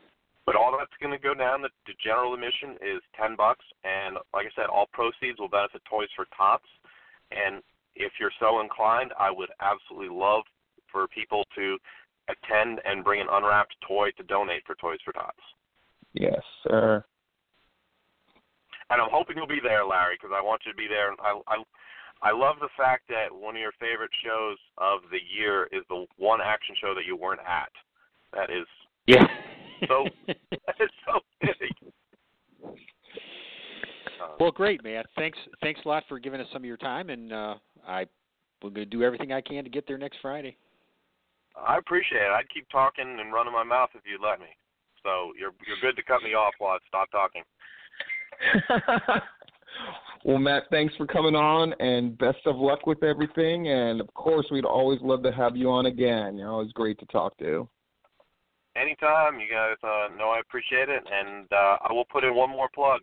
but 0.45 0.55
all 0.55 0.75
that's 0.77 0.91
going 1.01 1.11
to 1.11 1.21
go 1.21 1.33
down. 1.33 1.61
The, 1.61 1.69
the 1.87 1.93
general 2.03 2.33
admission 2.33 2.77
is 2.81 3.01
ten 3.19 3.35
bucks, 3.35 3.65
and 3.83 4.17
like 4.33 4.45
I 4.45 4.53
said, 4.55 4.69
all 4.69 4.87
proceeds 4.93 5.39
will 5.39 5.49
benefit 5.49 5.81
Toys 5.89 6.09
for 6.15 6.25
Tots. 6.37 6.65
And 7.31 7.63
if 7.95 8.13
you're 8.19 8.35
so 8.39 8.61
inclined, 8.61 9.11
I 9.19 9.31
would 9.31 9.49
absolutely 9.59 10.15
love 10.15 10.43
for 10.91 11.07
people 11.07 11.43
to 11.55 11.77
attend 12.29 12.79
and 12.85 13.03
bring 13.03 13.21
an 13.21 13.27
unwrapped 13.31 13.75
toy 13.87 14.09
to 14.17 14.23
donate 14.23 14.63
for 14.65 14.75
Toys 14.75 14.99
for 15.03 15.13
Tots. 15.13 15.37
yes, 16.13 16.41
sir. 16.63 17.03
And 18.89 19.01
I'm 19.01 19.09
hoping 19.11 19.37
you'll 19.37 19.47
be 19.47 19.59
there, 19.63 19.83
Larry, 19.83 20.15
because 20.15 20.35
I 20.35 20.41
want 20.41 20.61
you 20.65 20.71
to 20.71 20.77
be 20.77 20.87
there. 20.87 21.09
And 21.09 21.17
I, 21.19 21.33
I 21.47 21.63
I 22.21 22.31
love 22.31 22.55
the 22.59 22.69
fact 22.77 23.03
that 23.09 23.27
one 23.31 23.55
of 23.55 23.61
your 23.61 23.73
favorite 23.79 24.11
shows 24.23 24.57
of 24.77 25.01
the 25.11 25.19
year 25.35 25.67
is 25.71 25.83
the 25.89 26.05
one 26.17 26.39
action 26.43 26.75
show 26.81 26.93
that 26.95 27.05
you 27.05 27.15
weren't 27.15 27.41
at. 27.41 27.69
That 28.33 28.49
is 28.49 28.65
Yeah. 29.07 29.27
so 29.87 30.05
that 30.27 30.75
is 30.79 30.89
so 31.05 31.19
big. 31.41 32.73
Uh, 34.21 34.35
well, 34.39 34.51
great, 34.51 34.83
Matt. 34.83 35.07
Thanks. 35.17 35.37
Thanks 35.61 35.81
a 35.85 35.87
lot 35.87 36.03
for 36.07 36.19
giving 36.19 36.39
us 36.39 36.47
some 36.53 36.61
of 36.61 36.65
your 36.65 36.77
time, 36.77 37.09
and 37.09 37.33
uh, 37.33 37.55
I 37.85 38.05
will 38.61 38.71
do 38.71 39.03
everything 39.03 39.33
I 39.33 39.41
can 39.41 39.63
to 39.63 39.69
get 39.69 39.85
there 39.87 39.97
next 39.97 40.17
Friday. 40.21 40.57
I 41.55 41.77
appreciate 41.77 42.21
it. 42.21 42.31
I'd 42.31 42.49
keep 42.53 42.67
talking 42.69 43.17
and 43.19 43.33
running 43.33 43.53
my 43.53 43.63
mouth 43.63 43.89
if 43.93 44.01
you'd 44.05 44.25
let 44.25 44.39
me. 44.39 44.47
So 45.03 45.33
you're 45.39 45.53
you're 45.67 45.79
good 45.81 45.95
to 45.95 46.03
cut 46.03 46.23
me 46.23 46.33
off 46.33 46.53
while 46.57 46.73
I 46.73 46.77
stop 46.87 47.11
talking. 47.11 47.43
well, 50.23 50.37
Matt, 50.37 50.63
thanks 50.71 50.95
for 50.95 51.05
coming 51.05 51.35
on, 51.35 51.73
and 51.79 52.17
best 52.17 52.39
of 52.45 52.55
luck 52.57 52.87
with 52.87 53.03
everything. 53.03 53.69
And 53.69 54.01
of 54.01 54.11
course, 54.13 54.45
we'd 54.51 54.65
always 54.65 54.99
love 55.01 55.23
to 55.23 55.31
have 55.31 55.55
you 55.55 55.69
on 55.69 55.85
again. 55.85 56.37
You're 56.37 56.51
always 56.51 56.71
great 56.71 56.97
to 56.99 57.05
talk 57.07 57.37
to. 57.39 57.67
Anytime, 58.75 59.39
you 59.39 59.47
guys 59.49 59.77
uh, 59.83 60.13
know 60.17 60.29
I 60.35 60.39
appreciate 60.39 60.89
it, 60.89 61.03
and 61.05 61.47
uh, 61.51 61.77
I 61.87 61.93
will 61.93 62.05
put 62.11 62.23
in 62.23 62.35
one 62.35 62.49
more 62.49 62.69
plug. 62.73 63.01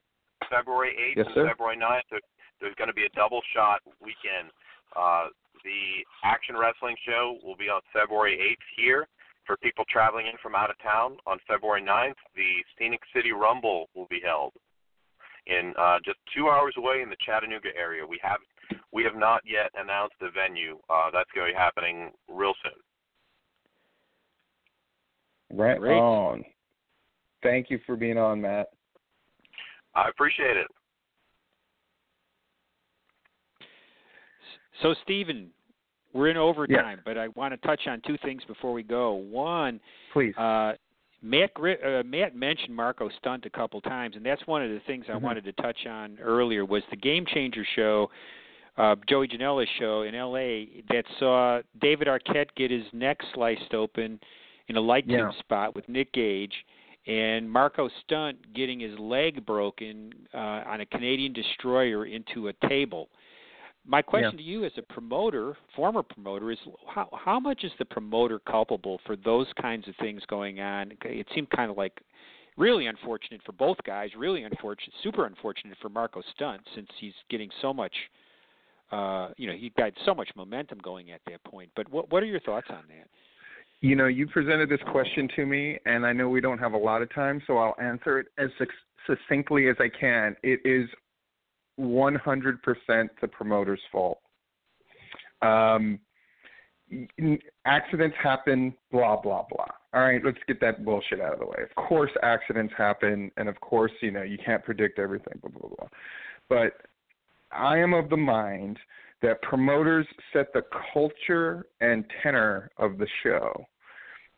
February 0.51 0.93
8th 1.15 1.17
Yes, 1.17 1.27
and 1.27 1.35
sir. 1.35 1.49
February 1.49 1.77
9th, 1.77 2.03
there, 2.11 2.21
there's 2.61 2.75
going 2.75 2.89
to 2.89 2.95
be 2.95 3.05
a 3.05 3.17
double 3.17 3.41
shot 3.55 3.81
weekend. 4.01 4.51
Uh, 4.95 5.29
the 5.65 6.05
Action 6.25 6.57
Wrestling 6.57 6.97
Show 7.07 7.39
will 7.43 7.57
be 7.57 7.71
on 7.71 7.81
February 7.93 8.37
8th 8.37 8.67
here. 8.77 9.09
For 9.47 9.57
people 9.57 9.85
traveling 9.89 10.27
in 10.27 10.35
from 10.43 10.55
out 10.55 10.71
of 10.71 10.77
town, 10.83 11.17
on 11.27 11.39
February 11.49 11.83
9th, 11.83 12.21
the 12.37 12.63
Scenic 12.79 13.01
City 13.15 13.33
Rumble 13.33 13.89
will 13.95 14.07
be 14.11 14.21
held 14.23 14.53
in 15.47 15.73
uh, 15.79 15.99
just 16.05 16.19
two 16.35 16.49
hours 16.49 16.75
away 16.77 17.03
in 17.03 17.11
the 17.11 17.17
Chattanooga 17.25 17.69
area. 17.77 18.07
We 18.07 18.19
have 18.23 18.39
we 18.93 19.03
have 19.05 19.17
not 19.17 19.43
yet 19.47 19.71
announced 19.75 20.15
the 20.21 20.29
venue. 20.31 20.79
Uh, 20.89 21.11
that's 21.13 21.31
going 21.35 21.49
to 21.49 21.53
be 21.53 21.59
happening 21.59 22.11
real 22.29 22.53
soon. 22.63 22.73
Right 25.59 25.79
Great. 25.79 25.99
on. 25.99 26.45
Thank 27.43 27.71
you 27.71 27.81
for 27.87 27.97
being 27.97 28.19
on, 28.19 28.41
Matt. 28.41 28.69
I 29.95 30.09
appreciate 30.09 30.57
it. 30.57 30.67
So, 34.81 34.95
Stephen, 35.03 35.51
we're 36.13 36.29
in 36.29 36.37
overtime, 36.37 37.01
but 37.05 37.19
I 37.19 37.29
want 37.29 37.53
to 37.53 37.67
touch 37.67 37.83
on 37.87 38.01
two 38.07 38.17
things 38.25 38.43
before 38.47 38.73
we 38.73 38.83
go. 38.83 39.13
One, 39.13 39.81
Please. 40.13 40.35
uh, 40.37 40.73
Matt 41.23 41.51
uh, 41.59 42.03
Matt 42.05 42.35
mentioned 42.35 42.75
Marco 42.75 43.09
Stunt 43.19 43.47
a 43.47 43.51
couple 43.51 43.81
times, 43.81 44.17
and 44.17 44.27
that's 44.27 44.45
one 44.47 44.63
of 44.63 44.71
the 44.71 44.81
things 44.81 45.07
I 45.09 45.13
Mhm. 45.13 45.21
wanted 45.23 45.45
to 45.45 45.53
touch 45.53 45.87
on 45.87 46.19
earlier 46.21 46.65
was 46.65 46.83
the 46.91 46.97
Game 46.97 47.25
Changer 47.27 47.65
show 47.65 48.11
uh, 48.79 48.97
Joey 49.07 49.29
Janela's 49.29 49.69
show 49.79 50.01
in 50.03 50.15
L.A. 50.15 50.83
that 50.89 51.05
saw 51.19 51.61
David 51.79 52.09
Arquette 52.09 52.55
get 52.57 52.71
his 52.71 52.91
neck 52.95 53.23
sliced 53.35 53.75
open 53.75 54.19
in 54.69 54.77
a 54.77 54.81
light 54.81 55.05
Yeah. 55.07 55.31
spot 55.33 55.75
with 55.75 55.87
Nick 55.91 56.11
Gage, 56.13 56.65
and 57.07 57.51
Marco 57.51 57.89
Stunt 58.01 58.55
getting 58.55 58.81
his 58.81 58.99
leg 58.99 59.45
broken 59.45 60.27
uh, 60.33 60.63
on 60.67 60.81
a 60.81 60.87
Canadian 60.87 61.35
destroyer 61.35 62.07
into 62.07 62.49
a 62.49 62.53
table. 62.67 63.11
My 63.85 64.01
question 64.01 64.37
to 64.37 64.43
you, 64.43 64.65
as 64.65 64.73
a 64.77 64.83
promoter, 64.83 65.57
former 65.75 66.03
promoter, 66.03 66.53
is 66.53 66.59
how 66.87 67.09
how 67.13 67.41
much 67.41 67.65
is 67.65 67.73
the 67.79 67.85
promoter 67.85 68.39
culpable 68.39 69.01
for 69.05 69.17
those 69.17 69.47
kinds 69.61 69.89
of 69.89 69.95
things 69.97 70.23
going 70.29 70.61
on? 70.61 70.93
It 71.05 71.27
seemed 71.35 71.51
kind 71.51 71.71
of 71.71 71.77
like 71.77 72.01
really 72.57 72.87
unfortunate 72.87 73.41
for 73.45 73.53
both 73.53 73.77
guys. 73.85 74.11
Really 74.17 74.45
unfortunate, 74.45 74.95
super 75.03 75.27
unfortunate 75.27 75.77
for 75.83 75.89
Marco 75.89 76.23
Stunt 76.35 76.61
since 76.75 76.89
he's 77.01 77.15
getting 77.29 77.51
so 77.61 77.75
much. 77.75 77.93
Uh, 78.93 79.31
you 79.37 79.49
know, 79.49 79.55
he 79.55 79.73
got 79.77 79.93
so 80.05 80.15
much 80.15 80.29
momentum 80.37 80.79
going 80.79 81.11
at 81.11 81.21
that 81.27 81.43
point. 81.43 81.71
But 81.75 81.91
what 81.91 82.11
what 82.13 82.23
are 82.23 82.27
your 82.27 82.41
thoughts 82.41 82.69
on 82.71 82.85
that? 82.89 83.09
You 83.81 83.97
know, 83.97 84.07
you 84.07 84.29
presented 84.29 84.69
this 84.69 84.81
question 84.93 85.29
to 85.35 85.45
me, 85.45 85.77
and 85.87 86.07
I 86.07 86.13
know 86.13 86.29
we 86.29 86.41
don't 86.41 86.59
have 86.59 86.75
a 86.75 86.79
lot 86.79 87.03
of 87.03 87.13
time, 87.13 87.43
so 87.49 87.59
I'll 87.59 87.75
answer 87.83 88.21
it 88.21 88.29
as 88.39 88.49
succinctly 89.09 89.69
as 89.69 89.77
I 89.81 89.89
can. 89.89 90.37
It 90.45 90.61
is 90.65 90.89
100% 91.81 93.09
the 93.21 93.29
promoter's 93.29 93.81
fault. 93.91 94.19
Um, 95.41 95.99
accidents 97.65 98.17
happen, 98.23 98.75
blah, 98.91 99.21
blah, 99.21 99.45
blah. 99.51 99.67
All 99.95 100.03
right, 100.03 100.21
let's 100.25 100.39
get 100.47 100.61
that 100.61 100.85
bullshit 100.85 101.21
out 101.21 101.35
of 101.35 101.41
the 101.41 101.47
way. 101.47 101.63
Of 101.63 101.75
course, 101.75 102.11
accidents 102.23 102.73
happen, 102.77 103.31
and 103.37 103.49
of 103.49 103.61
course, 103.61 103.93
you 104.01 104.11
know, 104.11 104.23
you 104.23 104.39
can't 104.45 104.65
predict 104.65 104.99
everything, 104.99 105.41
blah, 105.43 105.51
blah, 105.51 105.71
blah. 105.77 105.89
But 106.49 106.73
I 107.51 107.79
am 107.79 107.93
of 107.93 108.09
the 108.09 108.17
mind 108.17 108.79
that 109.23 109.41
promoters 109.43 110.07
set 110.33 110.53
the 110.53 110.63
culture 110.93 111.67
and 111.81 112.05
tenor 112.23 112.71
of 112.79 112.99
the 112.99 113.07
show. 113.23 113.65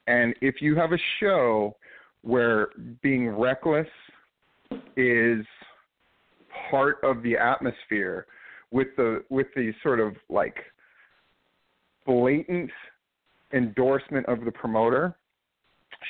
And 0.06 0.34
if 0.40 0.60
you 0.60 0.76
have 0.76 0.92
a 0.92 0.98
show 1.20 1.76
where 2.22 2.68
being 3.02 3.28
reckless 3.28 3.88
is 4.96 5.44
part 6.70 6.98
of 7.02 7.22
the 7.22 7.36
atmosphere 7.36 8.26
with 8.70 8.88
the 8.96 9.24
with 9.30 9.46
the 9.54 9.72
sort 9.82 10.00
of 10.00 10.14
like 10.28 10.56
blatant 12.06 12.70
endorsement 13.52 14.26
of 14.26 14.44
the 14.44 14.52
promoter, 14.52 15.14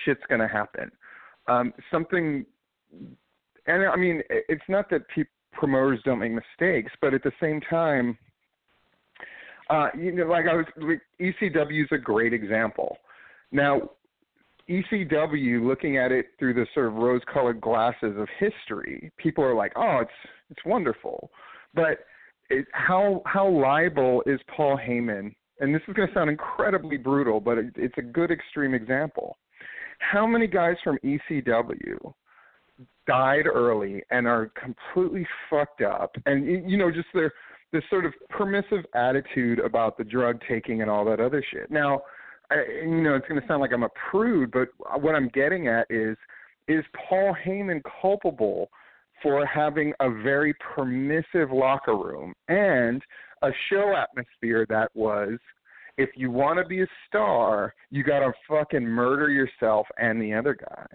shit's 0.05 0.23
going 0.29 0.41
to 0.41 0.49
happen. 0.49 0.91
Um, 1.47 1.73
something, 1.91 2.45
and 3.67 3.87
I 3.87 3.97
mean, 3.97 4.23
it's 4.31 4.63
not 4.69 4.89
that 4.91 5.03
pe- 5.15 5.25
promoters 5.53 6.01
don't 6.05 6.19
make 6.19 6.33
mistakes, 6.33 6.91
but 7.01 7.13
at 7.15 7.23
the 7.23 7.33
same 7.41 7.61
time, 7.69 8.17
uh, 9.71 9.89
you 9.99 10.13
know, 10.13 10.27
like 10.27 10.47
I 10.51 10.55
was, 10.55 10.67
like, 10.77 11.01
ECW 11.21 11.85
is 11.85 11.89
a 11.93 11.99
great 11.99 12.33
example. 12.33 12.99
Now, 13.53 13.91
ECW, 14.69 15.67
looking 15.67 15.99
at 15.99 16.13
it 16.13 16.27
through 16.39 16.55
the 16.55 16.67
sort 16.75 16.87
of 16.87 16.95
rose-colored 16.95 17.61
glasses 17.61 18.15
of 18.17 18.29
history, 18.39 19.13
people 19.19 19.45
are 19.45 19.55
like, 19.55 19.73
"Oh, 19.77 19.99
it's 20.01 20.31
it's 20.51 20.65
wonderful," 20.65 21.31
but 21.75 22.07
it, 22.51 22.67
how 22.73 23.23
how 23.27 23.49
liable 23.49 24.23
is 24.27 24.41
Paul 24.57 24.79
Heyman? 24.79 25.35
And 25.61 25.75
this 25.75 25.83
is 25.87 25.95
going 25.95 26.09
to 26.09 26.15
sound 26.15 26.31
incredibly 26.31 26.97
brutal, 26.97 27.41
but 27.41 27.59
it, 27.59 27.73
it's 27.77 27.95
a 27.99 28.03
good 28.03 28.31
extreme 28.31 28.75
example. 28.75 29.37
How 30.01 30.27
many 30.27 30.47
guys 30.47 30.77
from 30.83 30.99
ECW 31.05 32.13
died 33.07 33.47
early 33.47 34.03
and 34.11 34.27
are 34.27 34.51
completely 34.61 35.27
fucked 35.51 35.83
up, 35.83 36.17
and 36.27 36.71
you 36.71 36.77
know, 36.77 36.91
just 36.91 37.09
their 37.13 37.33
this 37.73 37.83
sort 37.91 38.07
of 38.07 38.15
permissive 38.31 38.85
attitude 38.95 39.59
about 39.59 39.99
the 39.99 40.05
drug 40.05 40.41
taking 40.49 40.81
and 40.81 40.91
all 40.91 41.05
that 41.05 41.21
other 41.21 41.45
shit. 41.53 41.71
Now, 41.71 42.03
I, 42.51 42.57
you 42.83 43.03
know, 43.03 43.15
it's 43.15 43.27
going 43.29 43.41
to 43.41 43.47
sound 43.47 43.61
like 43.61 43.73
I'm 43.73 43.83
a 43.83 43.91
prude, 44.11 44.51
but 44.51 44.69
what 45.01 45.15
I'm 45.15 45.29
getting 45.29 45.69
at 45.69 45.87
is, 45.91 46.17
is 46.69 46.85
Paul 47.09 47.35
Heyman 47.45 47.83
culpable 48.01 48.69
for 49.23 49.45
having 49.47 49.93
a 50.01 50.11
very 50.11 50.55
permissive 50.75 51.51
locker 51.51 51.97
room 51.97 52.35
and 52.49 53.03
a 53.43 53.51
show 53.69 53.95
atmosphere 53.97 54.67
that 54.69 54.91
was, 54.95 55.39
if 55.97 56.11
you 56.17 56.31
want 56.31 56.59
to 56.59 56.65
be 56.65 56.83
a 56.83 56.87
star, 57.07 57.75
you 57.91 58.03
got 58.03 58.21
to 58.21 58.33
fucking 58.49 58.85
murder 58.85 59.31
yourself 59.31 59.87
and 59.99 60.21
the 60.21 60.35
other 60.35 60.55
guy. 60.55 60.87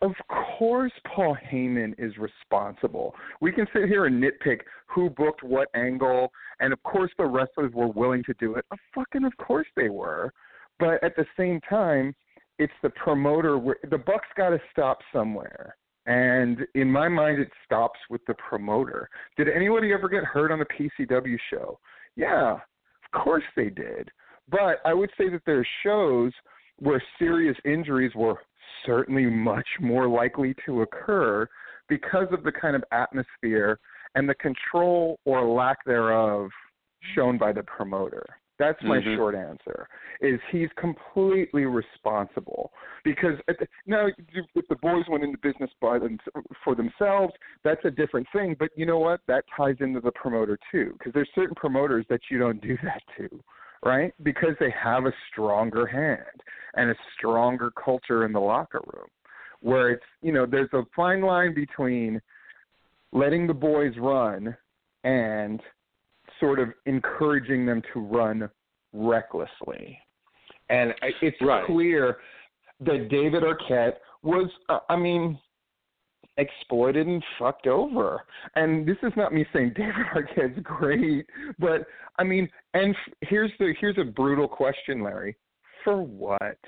Of 0.00 0.12
course, 0.58 0.92
Paul 1.12 1.36
Heyman 1.50 1.94
is 1.98 2.12
responsible. 2.18 3.16
We 3.40 3.50
can 3.50 3.66
sit 3.72 3.88
here 3.88 4.06
and 4.06 4.22
nitpick 4.22 4.60
who 4.86 5.10
booked 5.10 5.42
what 5.42 5.68
angle, 5.74 6.30
and 6.60 6.72
of 6.72 6.80
course 6.84 7.10
the 7.18 7.24
wrestlers 7.24 7.72
were 7.74 7.88
willing 7.88 8.22
to 8.24 8.34
do 8.38 8.54
it. 8.54 8.64
Uh, 8.70 8.76
fucking, 8.94 9.24
of 9.24 9.36
course 9.38 9.66
they 9.74 9.88
were. 9.88 10.32
But 10.78 11.02
at 11.02 11.16
the 11.16 11.26
same 11.36 11.60
time, 11.68 12.14
it's 12.58 12.72
the 12.82 12.90
promoter. 12.90 13.58
Where, 13.58 13.76
the 13.90 13.98
buck's 13.98 14.28
got 14.36 14.50
to 14.50 14.60
stop 14.70 14.98
somewhere, 15.12 15.76
and 16.06 16.60
in 16.74 16.90
my 16.90 17.08
mind, 17.08 17.40
it 17.40 17.50
stops 17.64 17.98
with 18.10 18.20
the 18.26 18.34
promoter. 18.34 19.08
Did 19.36 19.48
anybody 19.48 19.92
ever 19.92 20.08
get 20.08 20.24
hurt 20.24 20.50
on 20.50 20.58
the 20.58 20.66
PCW 20.66 21.36
show? 21.50 21.78
Yeah, 22.16 22.54
of 22.54 23.20
course 23.22 23.44
they 23.56 23.70
did. 23.70 24.10
But 24.50 24.80
I 24.84 24.94
would 24.94 25.10
say 25.18 25.28
that 25.28 25.42
there 25.46 25.60
are 25.60 25.68
shows 25.82 26.32
where 26.78 27.02
serious 27.18 27.56
injuries 27.64 28.12
were 28.14 28.38
certainly 28.86 29.26
much 29.26 29.66
more 29.80 30.08
likely 30.08 30.54
to 30.66 30.82
occur 30.82 31.48
because 31.88 32.26
of 32.32 32.42
the 32.42 32.52
kind 32.52 32.76
of 32.76 32.84
atmosphere 32.92 33.78
and 34.14 34.28
the 34.28 34.34
control 34.34 35.18
or 35.24 35.44
lack 35.44 35.84
thereof 35.84 36.50
shown 37.14 37.38
by 37.38 37.52
the 37.52 37.62
promoter. 37.62 38.24
That's 38.58 38.82
my 38.82 38.98
Mhm. 38.98 39.16
short 39.16 39.34
answer. 39.34 39.88
Is 40.20 40.40
he's 40.50 40.72
completely 40.72 41.64
responsible 41.64 42.72
because 43.04 43.38
the, 43.46 43.68
now 43.86 44.06
if 44.06 44.68
the 44.68 44.76
boys 44.76 45.06
went 45.08 45.22
into 45.22 45.38
business 45.38 45.70
by 45.80 45.98
them 45.98 46.18
for 46.64 46.74
themselves, 46.74 47.32
that's 47.62 47.84
a 47.84 47.90
different 47.90 48.28
thing. 48.30 48.54
But 48.54 48.70
you 48.76 48.84
know 48.84 48.98
what? 48.98 49.20
That 49.26 49.44
ties 49.56 49.76
into 49.80 50.00
the 50.00 50.12
promoter 50.12 50.58
too, 50.72 50.94
because 50.98 51.12
there's 51.12 51.30
certain 51.34 51.54
promoters 51.54 52.04
that 52.08 52.20
you 52.30 52.38
don't 52.38 52.60
do 52.60 52.76
that 52.82 53.02
to, 53.16 53.42
right? 53.84 54.12
Because 54.24 54.56
they 54.58 54.70
have 54.70 55.06
a 55.06 55.12
stronger 55.30 55.86
hand 55.86 56.42
and 56.74 56.90
a 56.90 56.96
stronger 57.16 57.70
culture 57.70 58.24
in 58.24 58.32
the 58.32 58.40
locker 58.40 58.80
room, 58.92 59.08
where 59.60 59.90
it's 59.90 60.04
you 60.20 60.32
know 60.32 60.46
there's 60.46 60.72
a 60.72 60.84
fine 60.96 61.20
line 61.22 61.54
between 61.54 62.20
letting 63.12 63.46
the 63.46 63.54
boys 63.54 63.96
run 63.98 64.56
and 65.04 65.62
sort 66.40 66.58
of 66.58 66.74
encouraging 66.86 67.64
them 67.64 67.82
to 67.92 68.00
run 68.00 68.50
recklessly. 68.92 70.00
And 70.70 70.94
I- 71.02 71.14
it's 71.22 71.40
Right. 71.40 71.64
clear 71.64 72.20
that 72.80 73.08
David 73.08 73.42
Arquette 73.42 73.98
was, 74.22 74.50
uh, 74.68 74.80
I 74.88 74.96
mean, 74.96 75.38
exploited 76.36 77.06
and 77.06 77.24
fucked 77.38 77.66
over. 77.66 78.24
And 78.54 78.86
this 78.86 78.96
is 79.02 79.12
not 79.16 79.32
me 79.32 79.44
saying 79.52 79.70
David 79.76 80.06
Arquette's 80.14 80.60
great, 80.62 81.26
but 81.58 81.86
I 82.18 82.24
mean, 82.24 82.48
and 82.74 82.94
f- 82.94 83.14
here's 83.22 83.50
the 83.58 83.74
here's 83.80 83.98
a 83.98 84.04
brutal 84.04 84.46
question, 84.48 85.02
Larry. 85.02 85.36
For 85.84 86.02
what? 86.02 86.58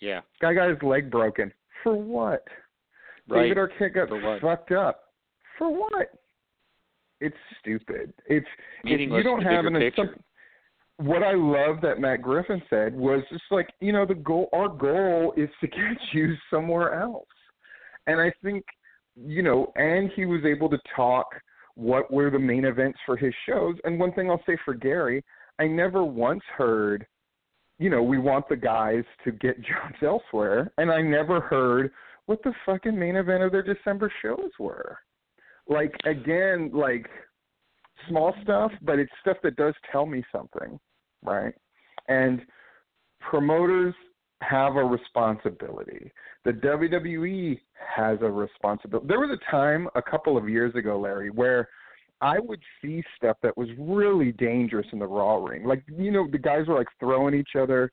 Yeah. 0.00 0.22
Guy 0.40 0.54
got 0.54 0.70
his 0.70 0.82
leg 0.82 1.10
broken. 1.10 1.52
For 1.82 1.94
what? 1.94 2.46
Right. 3.28 3.42
David 3.54 3.58
Arquette 3.58 3.94
got 3.94 4.40
fucked 4.40 4.72
up. 4.72 5.12
For 5.58 5.68
what? 5.68 6.08
It's 7.20 7.36
stupid. 7.60 8.14
It's 8.26 8.46
Meaningless 8.82 9.18
you 9.18 9.22
don't 9.24 9.42
have 9.42 9.66
an 9.66 9.74
picture. 9.74 10.06
some- 10.06 10.24
what 11.00 11.22
I 11.22 11.32
love 11.32 11.80
that 11.82 11.98
Matt 11.98 12.22
Griffin 12.22 12.62
said 12.68 12.94
was 12.94 13.22
just 13.30 13.44
like, 13.50 13.68
you 13.80 13.92
know, 13.92 14.04
the 14.04 14.14
goal 14.14 14.48
our 14.52 14.68
goal 14.68 15.32
is 15.36 15.48
to 15.60 15.66
get 15.68 15.98
you 16.12 16.34
somewhere 16.50 17.00
else. 17.00 17.26
And 18.06 18.20
I 18.20 18.32
think, 18.42 18.64
you 19.16 19.42
know, 19.42 19.72
and 19.76 20.10
he 20.14 20.26
was 20.26 20.44
able 20.44 20.68
to 20.70 20.78
talk 20.94 21.26
what 21.74 22.12
were 22.12 22.30
the 22.30 22.38
main 22.38 22.64
events 22.64 22.98
for 23.06 23.16
his 23.16 23.32
shows. 23.48 23.76
And 23.84 23.98
one 23.98 24.12
thing 24.12 24.30
I'll 24.30 24.42
say 24.46 24.56
for 24.64 24.74
Gary, 24.74 25.24
I 25.58 25.66
never 25.66 26.04
once 26.04 26.42
heard, 26.56 27.06
you 27.78 27.88
know, 27.88 28.02
we 28.02 28.18
want 28.18 28.48
the 28.48 28.56
guys 28.56 29.04
to 29.24 29.32
get 29.32 29.56
jobs 29.60 29.96
elsewhere. 30.02 30.72
And 30.78 30.90
I 30.90 31.00
never 31.00 31.40
heard 31.40 31.90
what 32.26 32.42
the 32.42 32.52
fucking 32.66 32.98
main 32.98 33.16
event 33.16 33.42
of 33.42 33.52
their 33.52 33.62
December 33.62 34.12
shows 34.22 34.50
were. 34.58 34.98
Like 35.68 35.94
again, 36.04 36.70
like 36.74 37.06
small 38.08 38.34
stuff, 38.42 38.72
but 38.82 38.98
it's 38.98 39.12
stuff 39.20 39.36
that 39.42 39.56
does 39.56 39.74
tell 39.90 40.06
me 40.06 40.24
something, 40.32 40.78
right? 41.22 41.54
And 42.08 42.42
promoters 43.20 43.94
have 44.42 44.76
a 44.76 44.84
responsibility. 44.84 46.10
The 46.44 46.52
WWE 46.52 47.60
has 47.94 48.18
a 48.22 48.30
responsibility. 48.30 49.06
There 49.08 49.20
was 49.20 49.36
a 49.36 49.50
time 49.50 49.88
a 49.94 50.02
couple 50.02 50.36
of 50.36 50.48
years 50.48 50.74
ago, 50.74 50.98
Larry, 50.98 51.30
where 51.30 51.68
I 52.20 52.38
would 52.38 52.60
see 52.82 53.02
stuff 53.16 53.36
that 53.42 53.56
was 53.56 53.68
really 53.78 54.32
dangerous 54.32 54.86
in 54.92 54.98
the 54.98 55.06
Raw 55.06 55.36
ring. 55.36 55.64
Like, 55.64 55.82
you 55.88 56.10
know, 56.10 56.28
the 56.30 56.38
guys 56.38 56.66
were 56.66 56.76
like 56.76 56.88
throwing 56.98 57.34
each 57.34 57.56
other 57.58 57.92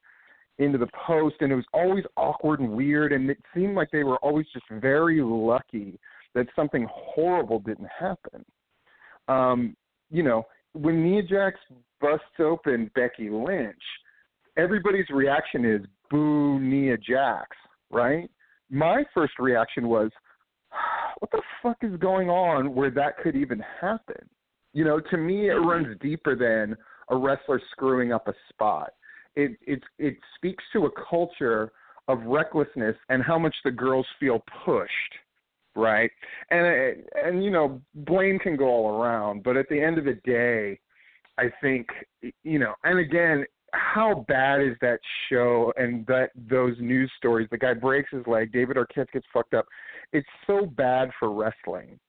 into 0.58 0.78
the 0.78 0.88
post, 1.06 1.36
and 1.42 1.52
it 1.52 1.56
was 1.56 1.66
always 1.74 2.04
awkward 2.16 2.60
and 2.60 2.72
weird, 2.72 3.14
and 3.14 3.30
it 3.30 3.38
seemed 3.54 3.76
like 3.76 3.90
they 3.92 4.04
were 4.04 4.18
always 4.18 4.46
just 4.54 4.66
very 4.72 5.22
lucky 5.22 6.00
that 6.34 6.48
something 6.56 6.88
horrible 6.92 7.60
didn't 7.60 7.90
happen. 8.00 8.44
Um, 9.28 9.76
you 10.10 10.24
know, 10.24 10.44
when 10.74 11.04
Nia 11.04 11.24
Jax 11.24 11.58
busts 12.02 12.26
open 12.40 12.92
Becky 12.96 13.30
Lynch, 13.30 13.76
everybody's 14.58 15.10
reaction 15.10 15.66
is 15.66 15.82
boo 16.10 16.60
Nia 16.60 16.98
Jax, 16.98 17.50
right? 17.90 18.30
My 18.70 19.04
first 19.14 19.34
reaction 19.40 19.88
was, 19.88 20.12
what 21.20 21.32
the 21.32 21.42
fuck 21.64 21.78
is 21.82 21.98
going 22.00 22.30
on 22.30 22.74
where 22.76 22.92
that 22.92 23.18
could 23.18 23.36
even 23.36 23.64
happen? 23.82 24.30
You 24.74 24.86
know, 24.86 25.00
to 25.00 25.18
me, 25.18 25.50
it 25.50 25.54
runs 25.54 25.98
deeper 26.02 26.36
than 26.36 26.76
a 27.10 27.16
wrestler 27.16 27.62
screwing 27.72 28.14
up 28.14 28.28
a 28.28 28.34
spot. 28.50 28.92
It 29.36 29.58
it 29.66 29.82
it 29.98 30.18
speaks 30.36 30.64
to 30.74 30.86
a 30.86 30.90
culture 31.10 31.72
of 32.08 32.24
recklessness 32.24 32.96
and 33.10 33.24
how 33.24 33.40
much 33.40 33.56
the 33.64 33.72
girls 33.72 34.06
feel 34.20 34.44
pushed, 34.66 34.92
right? 35.78 36.12
And 36.50 36.98
and 37.24 37.44
you 37.44 37.52
know, 37.52 37.82
blame 37.96 38.40
can 38.40 38.58
go 38.58 38.66
all 38.66 39.02
around, 39.02 39.44
but 39.44 39.56
at 39.56 39.70
the 39.70 39.80
end 39.80 39.98
of 39.98 40.06
the 40.06 40.20
day, 40.26 40.80
I 41.38 41.52
think 41.62 41.88
you 42.44 42.60
know, 42.60 42.74
and 42.84 43.00
again, 43.00 43.46
how 43.74 44.26
bad 44.28 44.62
is 44.62 44.76
that 44.82 45.00
show 45.30 45.72
and 45.78 46.06
that 46.08 46.32
those 46.50 46.76
news 46.80 47.12
stories? 47.18 47.48
The 47.52 47.58
guy 47.58 47.74
breaks 47.74 48.10
his 48.12 48.26
leg, 48.28 48.52
David 48.52 48.78
Arquette 48.78 49.12
gets 49.12 49.26
fucked 49.32 49.54
up. 49.54 49.66
It's 50.12 50.28
so 50.46 50.66
bad 50.66 51.12
for 51.20 51.32
wrestling, 51.32 52.00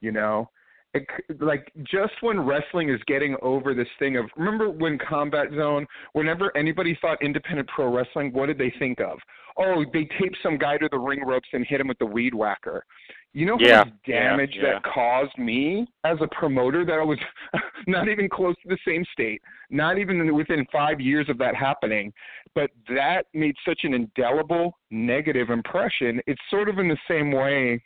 you 0.00 0.12
know 0.12 0.48
it, 0.94 1.06
like 1.40 1.72
just 1.82 2.14
when 2.20 2.40
wrestling 2.40 2.88
is 2.88 3.00
getting 3.06 3.36
over 3.42 3.74
this 3.74 3.88
thing 3.98 4.16
of 4.16 4.26
remember 4.36 4.70
when 4.70 4.98
Combat 4.98 5.48
Zone, 5.56 5.86
whenever 6.12 6.56
anybody 6.56 6.96
thought 7.00 7.22
independent 7.22 7.68
pro 7.68 7.92
wrestling, 7.92 8.32
what 8.32 8.46
did 8.46 8.58
they 8.58 8.72
think 8.78 9.00
of? 9.00 9.18
Oh, 9.56 9.84
they 9.92 10.08
taped 10.20 10.36
some 10.42 10.58
guy 10.58 10.78
to 10.78 10.88
the 10.90 10.98
ring 10.98 11.24
ropes 11.24 11.48
and 11.52 11.64
hit 11.66 11.80
him 11.80 11.88
with 11.88 11.98
the 11.98 12.06
weed 12.06 12.34
whacker. 12.34 12.84
You 13.32 13.46
know 13.46 13.58
how 13.60 13.84
much 13.84 13.92
damage 14.06 14.54
yeah, 14.54 14.62
yeah. 14.62 14.72
that 14.74 14.82
caused 14.84 15.36
me 15.38 15.86
as 16.04 16.16
a 16.20 16.28
promoter 16.28 16.84
that 16.84 16.94
I 16.94 17.04
was 17.04 17.18
not 17.86 18.08
even 18.08 18.28
close 18.28 18.54
to 18.62 18.68
the 18.68 18.78
same 18.86 19.04
state, 19.12 19.42
not 19.70 19.98
even 19.98 20.32
within 20.34 20.66
five 20.72 21.00
years 21.00 21.28
of 21.28 21.38
that 21.38 21.56
happening, 21.56 22.12
but 22.54 22.70
that 22.88 23.26
made 23.34 23.56
such 23.66 23.80
an 23.82 23.94
indelible 23.94 24.78
negative 24.90 25.50
impression. 25.50 26.20
It's 26.28 26.40
sort 26.48 26.68
of 26.68 26.78
in 26.78 26.86
the 26.86 26.98
same 27.08 27.32
way 27.32 27.82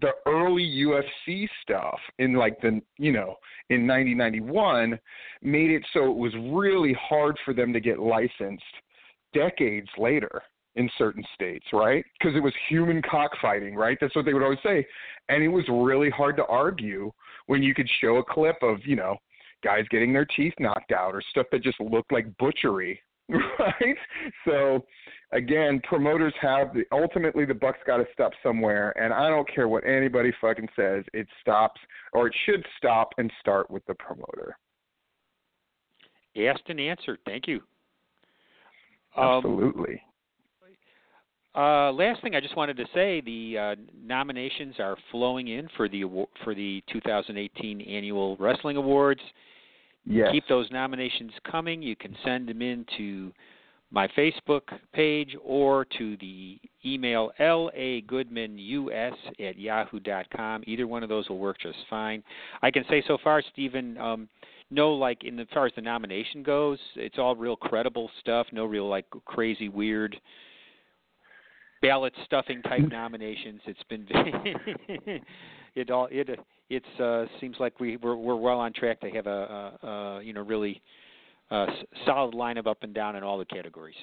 the 0.00 0.10
early 0.26 0.64
UFC 0.64 1.48
stuff 1.62 1.98
in 2.18 2.34
like 2.34 2.60
the 2.60 2.80
you 2.98 3.12
know 3.12 3.36
in 3.70 3.86
1991 3.86 4.98
made 5.42 5.70
it 5.70 5.82
so 5.92 6.10
it 6.10 6.16
was 6.16 6.32
really 6.52 6.94
hard 7.00 7.36
for 7.44 7.54
them 7.54 7.72
to 7.72 7.80
get 7.80 7.98
licensed 7.98 8.62
decades 9.34 9.88
later 9.98 10.42
in 10.76 10.88
certain 10.96 11.24
states, 11.34 11.66
right? 11.72 12.04
Because 12.18 12.36
it 12.36 12.42
was 12.42 12.52
human 12.68 13.02
cockfighting, 13.02 13.74
right? 13.74 13.98
That's 14.00 14.14
what 14.14 14.24
they 14.24 14.32
would 14.32 14.44
always 14.44 14.60
say, 14.62 14.86
and 15.28 15.42
it 15.42 15.48
was 15.48 15.64
really 15.68 16.10
hard 16.10 16.36
to 16.36 16.46
argue 16.46 17.10
when 17.46 17.62
you 17.62 17.74
could 17.74 17.88
show 18.00 18.16
a 18.16 18.24
clip 18.24 18.56
of 18.62 18.78
you 18.84 18.96
know 18.96 19.16
guys 19.64 19.84
getting 19.90 20.12
their 20.12 20.26
teeth 20.26 20.54
knocked 20.60 20.92
out 20.92 21.14
or 21.14 21.22
stuff 21.30 21.46
that 21.50 21.62
just 21.62 21.80
looked 21.80 22.12
like 22.12 22.26
butchery, 22.38 23.00
right? 23.58 23.96
So 24.46 24.84
again, 25.32 25.80
promoters 25.84 26.32
have 26.40 26.72
the 26.72 26.84
ultimately 26.92 27.44
the 27.44 27.54
buck's 27.54 27.80
got 27.86 27.98
to 27.98 28.06
stop 28.12 28.32
somewhere, 28.42 28.96
and 29.02 29.12
I 29.12 29.28
don't 29.28 29.48
care 29.52 29.68
what 29.68 29.86
anybody 29.86 30.32
fucking 30.40 30.68
says. 30.74 31.04
It 31.12 31.26
stops, 31.40 31.80
or 32.12 32.28
it 32.28 32.34
should 32.46 32.64
stop 32.78 33.10
and 33.18 33.30
start 33.40 33.70
with 33.70 33.84
the 33.86 33.94
promoter. 33.94 34.56
Asked 36.36 36.68
and 36.68 36.80
answered. 36.80 37.18
Thank 37.26 37.46
you. 37.48 37.60
Absolutely. 39.16 40.02
Um, 41.54 41.62
uh, 41.62 41.92
last 41.92 42.22
thing 42.22 42.34
I 42.34 42.40
just 42.40 42.56
wanted 42.56 42.76
to 42.76 42.84
say: 42.94 43.20
the 43.20 43.58
uh, 43.58 43.74
nominations 44.00 44.76
are 44.78 44.96
flowing 45.10 45.48
in 45.48 45.68
for 45.76 45.88
the 45.88 46.04
for 46.44 46.54
the 46.54 46.82
2018 46.92 47.80
annual 47.82 48.36
wrestling 48.38 48.76
awards. 48.76 49.20
Yes. 50.08 50.28
Keep 50.32 50.48
those 50.48 50.70
nominations 50.70 51.32
coming. 51.50 51.82
You 51.82 51.94
can 51.94 52.16
send 52.24 52.48
them 52.48 52.62
in 52.62 52.86
to 52.96 53.30
my 53.90 54.08
Facebook 54.08 54.62
page 54.92 55.36
or 55.44 55.86
to 55.98 56.16
the 56.16 56.58
email 56.84 57.30
lagoodmanus 57.38 59.12
at 59.38 59.58
yahoo.com. 59.58 60.64
Either 60.66 60.86
one 60.86 61.02
of 61.02 61.08
those 61.08 61.28
will 61.28 61.38
work 61.38 61.58
just 61.60 61.78
fine. 61.88 62.22
I 62.62 62.70
can 62.70 62.84
say 62.88 63.02
so 63.06 63.18
far, 63.22 63.42
Stephen, 63.52 63.98
um, 63.98 64.28
no, 64.70 64.92
like 64.92 65.24
in 65.24 65.36
the, 65.36 65.42
as 65.42 65.48
far 65.52 65.66
as 65.66 65.72
the 65.76 65.82
nomination 65.82 66.42
goes, 66.42 66.78
it's 66.96 67.18
all 67.18 67.34
real 67.36 67.56
credible 67.56 68.10
stuff. 68.20 68.46
No 68.52 68.64
real 68.64 68.88
like 68.88 69.06
crazy 69.24 69.68
weird 69.68 70.18
ballot 71.80 72.12
stuffing 72.24 72.62
type 72.62 72.82
nominations. 72.90 73.60
It's 73.66 73.82
been 73.88 74.06
it 75.74 75.90
all 75.90 76.08
it 76.10 76.38
it's 76.70 77.00
uh, 77.00 77.26
seems 77.40 77.56
like 77.58 77.80
we 77.80 77.96
we're, 77.96 78.16
we're 78.16 78.36
well 78.36 78.58
on 78.60 78.72
track 78.72 79.00
to 79.00 79.10
have 79.10 79.26
a, 79.26 79.30
a, 79.82 79.86
a 79.86 80.22
you 80.22 80.32
know 80.32 80.42
really 80.42 80.80
uh, 81.50 81.66
solid 82.04 82.34
lineup 82.34 82.66
up 82.66 82.78
and 82.82 82.94
down 82.94 83.16
in 83.16 83.22
all 83.22 83.38
the 83.38 83.44
categories. 83.44 83.96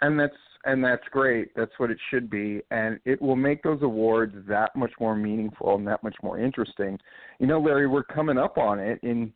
And 0.00 0.18
that's 0.18 0.34
and 0.64 0.82
that's 0.82 1.04
great. 1.10 1.54
That's 1.54 1.72
what 1.78 1.90
it 1.90 1.98
should 2.10 2.30
be, 2.30 2.60
and 2.70 2.98
it 3.04 3.20
will 3.20 3.36
make 3.36 3.62
those 3.62 3.82
awards 3.82 4.34
that 4.48 4.74
much 4.74 4.92
more 4.98 5.14
meaningful 5.14 5.74
and 5.76 5.86
that 5.86 6.02
much 6.02 6.16
more 6.22 6.38
interesting. 6.38 6.98
You 7.38 7.46
know, 7.46 7.60
Larry, 7.60 7.86
we're 7.86 8.04
coming 8.04 8.38
up 8.38 8.58
on 8.58 8.78
it. 8.78 8.98
In 9.02 9.32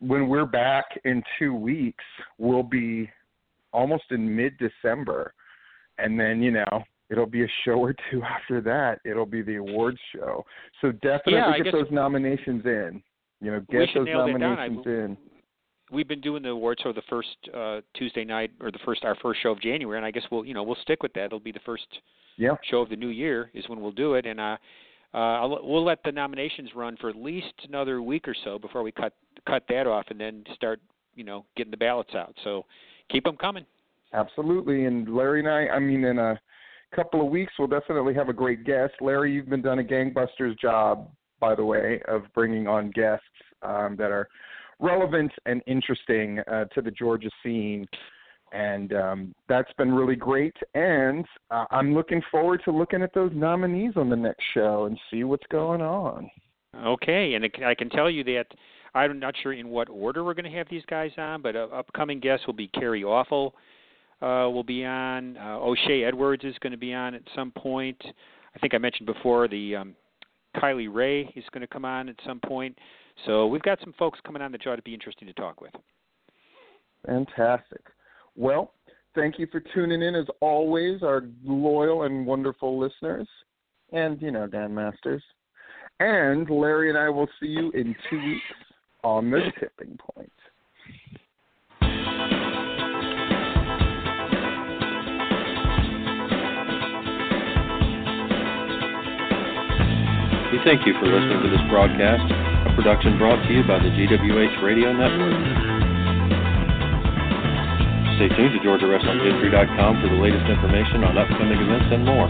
when 0.00 0.28
we're 0.28 0.46
back 0.46 0.86
in 1.04 1.22
two 1.38 1.54
weeks, 1.54 2.04
we'll 2.38 2.64
be 2.64 3.08
almost 3.72 4.04
in 4.10 4.34
mid-December, 4.34 5.34
and 5.98 6.18
then 6.18 6.42
you 6.42 6.50
know 6.50 6.84
it'll 7.12 7.26
be 7.26 7.44
a 7.44 7.48
show 7.64 7.74
or 7.74 7.94
two 8.10 8.22
after 8.40 8.60
that. 8.62 8.98
It'll 9.04 9.26
be 9.26 9.42
the 9.42 9.56
awards 9.56 9.98
show. 10.12 10.44
So 10.80 10.90
definitely 10.90 11.34
yeah, 11.34 11.58
get 11.62 11.72
those 11.72 11.90
nominations 11.92 12.64
in. 12.64 13.02
You 13.40 13.52
know, 13.52 13.60
get 13.70 13.88
those 13.94 14.08
nominations 14.08 14.86
in 14.86 15.16
we've 15.92 16.08
been 16.08 16.20
doing 16.20 16.42
the 16.42 16.48
awards 16.48 16.80
show 16.82 16.92
the 16.92 17.02
first 17.08 17.36
uh, 17.54 17.80
Tuesday 17.94 18.24
night 18.24 18.50
or 18.60 18.70
the 18.72 18.78
first 18.84 19.04
our 19.04 19.14
first 19.16 19.42
show 19.42 19.50
of 19.50 19.60
January, 19.60 19.98
and 19.98 20.06
I 20.06 20.10
guess 20.10 20.24
we'll 20.32 20.44
you 20.44 20.54
know 20.54 20.62
we'll 20.62 20.76
stick 20.82 21.02
with 21.02 21.12
that. 21.12 21.26
It'll 21.26 21.38
be 21.38 21.52
the 21.52 21.60
first 21.64 21.86
yeah. 22.36 22.56
show 22.68 22.78
of 22.78 22.88
the 22.88 22.96
new 22.96 23.08
year 23.08 23.50
is 23.54 23.68
when 23.68 23.80
we'll 23.80 23.92
do 23.92 24.14
it, 24.14 24.26
and 24.26 24.40
uh, 24.40 24.56
uh, 25.14 25.16
I'll, 25.16 25.58
we'll 25.62 25.84
let 25.84 26.02
the 26.04 26.10
nominations 26.10 26.70
run 26.74 26.96
for 26.96 27.10
at 27.10 27.16
least 27.16 27.52
another 27.68 28.02
week 28.02 28.26
or 28.26 28.34
so 28.44 28.58
before 28.58 28.82
we 28.82 28.90
cut 28.90 29.12
cut 29.46 29.64
that 29.68 29.86
off, 29.86 30.06
and 30.08 30.18
then 30.18 30.42
start 30.54 30.80
you 31.14 31.24
know 31.24 31.44
getting 31.56 31.70
the 31.70 31.76
ballots 31.76 32.14
out. 32.14 32.34
So 32.42 32.64
keep 33.10 33.24
them 33.24 33.36
coming. 33.36 33.66
Absolutely, 34.14 34.86
and 34.86 35.14
Larry 35.14 35.40
and 35.40 35.48
I, 35.48 35.74
I 35.74 35.78
mean, 35.78 36.04
in 36.04 36.18
a 36.18 36.40
couple 36.94 37.20
of 37.20 37.30
weeks, 37.30 37.52
we'll 37.58 37.68
definitely 37.68 38.14
have 38.14 38.28
a 38.28 38.32
great 38.32 38.64
guest. 38.64 38.94
Larry, 39.00 39.32
you've 39.32 39.48
been 39.48 39.62
done 39.62 39.78
a 39.78 39.84
gangbusters 39.84 40.58
job, 40.58 41.08
by 41.40 41.54
the 41.54 41.64
way, 41.64 42.00
of 42.08 42.22
bringing 42.34 42.66
on 42.66 42.90
guests 42.90 43.24
um, 43.62 43.96
that 43.96 44.10
are 44.10 44.28
relevant 44.78 45.32
and 45.46 45.62
interesting 45.66 46.40
uh, 46.40 46.64
to 46.66 46.82
the 46.82 46.90
Georgia 46.90 47.30
scene. 47.42 47.86
And 48.52 48.92
um, 48.92 49.34
that's 49.48 49.72
been 49.78 49.94
really 49.94 50.16
great. 50.16 50.54
And 50.74 51.24
uh, 51.50 51.64
I'm 51.70 51.94
looking 51.94 52.20
forward 52.30 52.60
to 52.66 52.70
looking 52.70 53.02
at 53.02 53.14
those 53.14 53.32
nominees 53.34 53.92
on 53.96 54.10
the 54.10 54.16
next 54.16 54.44
show 54.52 54.84
and 54.84 54.98
see 55.10 55.24
what's 55.24 55.46
going 55.50 55.80
on. 55.80 56.30
Okay, 56.84 57.34
and 57.34 57.44
I 57.64 57.74
can 57.74 57.90
tell 57.90 58.10
you 58.10 58.24
that 58.24 58.46
I'm 58.94 59.18
not 59.18 59.34
sure 59.42 59.52
in 59.52 59.68
what 59.68 59.88
order 59.88 60.24
we're 60.24 60.34
going 60.34 60.50
to 60.50 60.58
have 60.58 60.68
these 60.70 60.84
guys 60.88 61.10
on, 61.18 61.42
but 61.42 61.56
uh, 61.56 61.68
upcoming 61.72 62.20
guests 62.20 62.46
will 62.46 62.54
be 62.54 62.68
Kerry 62.68 63.04
Awful, 63.04 63.54
uh, 64.22 64.48
will 64.48 64.64
be 64.64 64.84
on. 64.84 65.36
Uh, 65.36 65.58
O'Shea 65.58 66.04
Edwards 66.04 66.44
is 66.44 66.54
going 66.60 66.70
to 66.70 66.78
be 66.78 66.94
on 66.94 67.14
at 67.14 67.22
some 67.34 67.50
point. 67.50 68.00
I 68.54 68.58
think 68.58 68.74
I 68.74 68.78
mentioned 68.78 69.06
before 69.06 69.48
the 69.48 69.76
um, 69.76 69.94
Kylie 70.56 70.92
Rae 70.92 71.32
is 71.34 71.44
going 71.52 71.62
to 71.62 71.66
come 71.66 71.84
on 71.84 72.08
at 72.08 72.16
some 72.26 72.40
point. 72.40 72.78
So 73.26 73.46
we've 73.46 73.62
got 73.62 73.80
some 73.80 73.94
folks 73.98 74.20
coming 74.24 74.42
on 74.42 74.52
that 74.52 74.66
ought 74.66 74.76
to 74.76 74.82
be 74.82 74.94
interesting 74.94 75.26
to 75.28 75.34
talk 75.34 75.60
with. 75.60 75.72
Fantastic. 77.06 77.82
Well, 78.36 78.72
thank 79.14 79.38
you 79.38 79.46
for 79.50 79.60
tuning 79.74 80.02
in 80.02 80.14
as 80.14 80.26
always, 80.40 81.02
our 81.02 81.24
loyal 81.44 82.04
and 82.04 82.26
wonderful 82.26 82.78
listeners. 82.78 83.28
And, 83.92 84.20
you 84.22 84.30
know, 84.30 84.46
Dan 84.46 84.74
Masters. 84.74 85.22
And 86.00 86.48
Larry 86.48 86.88
and 86.88 86.98
I 86.98 87.08
will 87.10 87.28
see 87.40 87.48
you 87.48 87.70
in 87.72 87.94
two 88.08 88.18
weeks 88.18 88.42
on 89.04 89.30
the 89.30 89.40
tipping 89.60 89.98
point. 90.14 90.32
We 100.52 100.60
thank 100.68 100.84
you 100.84 100.92
for 101.00 101.08
listening 101.08 101.40
to 101.40 101.48
this 101.48 101.64
broadcast 101.72 102.28
a 102.28 102.76
production 102.76 103.16
brought 103.16 103.40
to 103.40 103.50
you 103.56 103.64
by 103.64 103.80
the 103.80 103.88
GWH 103.88 104.60
Radio 104.60 104.92
Network. 104.92 105.32
Stay 108.20 108.28
tuned 108.36 108.52
to 108.52 108.60
GeorgiaWrestlingHistory.com 108.60 109.92
for 110.04 110.08
the 110.12 110.20
latest 110.20 110.44
information 110.44 111.08
on 111.08 111.16
upcoming 111.16 111.56
events 111.56 111.88
and 111.88 112.04
more. 112.04 112.28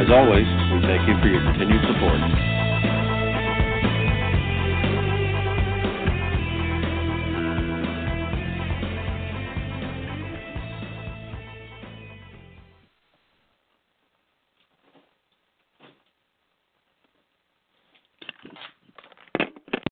As 0.00 0.08
always, 0.08 0.48
we 0.72 0.80
thank 0.88 1.04
you 1.04 1.12
for 1.20 1.28
your 1.28 1.44
continued 1.44 1.84
support. 1.92 2.73